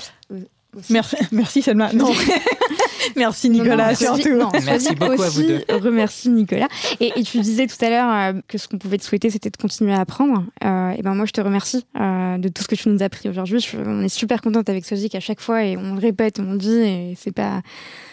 [0.90, 1.92] Merci, merci Selma.
[1.92, 2.12] Non.
[3.16, 4.48] Merci Nicolas, surtout.
[4.64, 5.64] Merci beaucoup à vous deux.
[5.68, 6.68] Remercie Nicolas.
[7.00, 9.56] Et, tu disais tout à l'heure euh, que ce qu'on pouvait te souhaiter, c'était de
[9.56, 10.44] continuer à apprendre.
[10.64, 13.06] Euh, et ben moi, je te remercie euh, de tout ce que tu nous as
[13.06, 13.66] appris aujourd'hui.
[13.84, 16.58] On est super contente avec Sozik à chaque fois et on le répète, on le
[16.58, 17.62] dit et c'est pas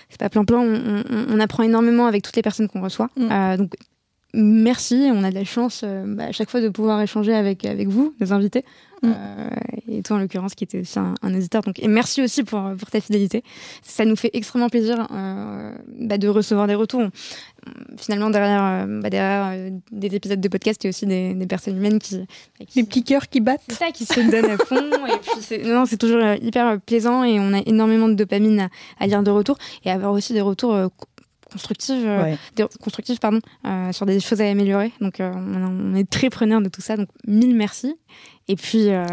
[0.10, 0.61] c'est pas plan-plan.
[0.61, 3.10] On, on, apprend énormément avec toutes les personnes qu'on reçoit.
[3.16, 3.57] Mm.
[3.57, 3.74] donc
[4.34, 5.10] merci.
[5.12, 8.14] On a de la chance bah, à chaque fois de pouvoir échanger avec, avec vous,
[8.20, 8.64] les invités.
[9.02, 9.14] Mm.
[9.16, 9.50] Euh,
[9.88, 11.62] et toi en l'occurrence qui était aussi un, éditeur.
[11.62, 13.44] Donc, et merci aussi pour, pour ta fidélité.
[13.82, 17.02] Ça nous fait extrêmement plaisir euh, bah, de recevoir des retours.
[17.98, 21.48] finalement, derrière, euh, bah, derrière des épisodes de podcast, il y a aussi des, des
[21.48, 23.72] personnes humaines qui, bah, qui, petits cœurs qui battent.
[23.72, 24.76] ça, qui se donnent à fond.
[25.08, 28.70] et puis c'est, non, c'est toujours hyper plaisant et on a énormément de dopamine à,
[29.00, 30.76] à lire de retours et avoir aussi des retours
[31.52, 32.38] constructive,
[32.82, 33.40] constructive pardon,
[33.92, 34.92] sur des choses à améliorer.
[35.02, 36.98] Donc on, est très preneur de tout ça.
[36.98, 37.96] Donc mille merci.
[38.50, 39.06] Et puis, euh,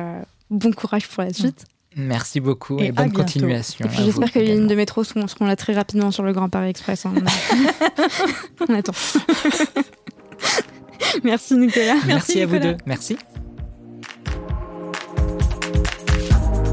[0.50, 1.66] bon courage pour la suite.
[1.94, 3.86] Merci beaucoup et, bonne continuation.
[3.90, 6.70] J'espère que les lignes de métro seront, seront, là très rapidement sur le Grand Paris
[6.70, 7.06] Express.
[7.06, 7.14] Hein.
[8.68, 8.92] On, attend.
[11.24, 11.96] Merci Nicolas.
[12.06, 12.76] Merci, à vous deux.
[12.84, 13.16] Merci.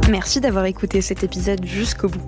[0.10, 2.27] Merci d'avoir écouté cet épisode jusqu'au bout.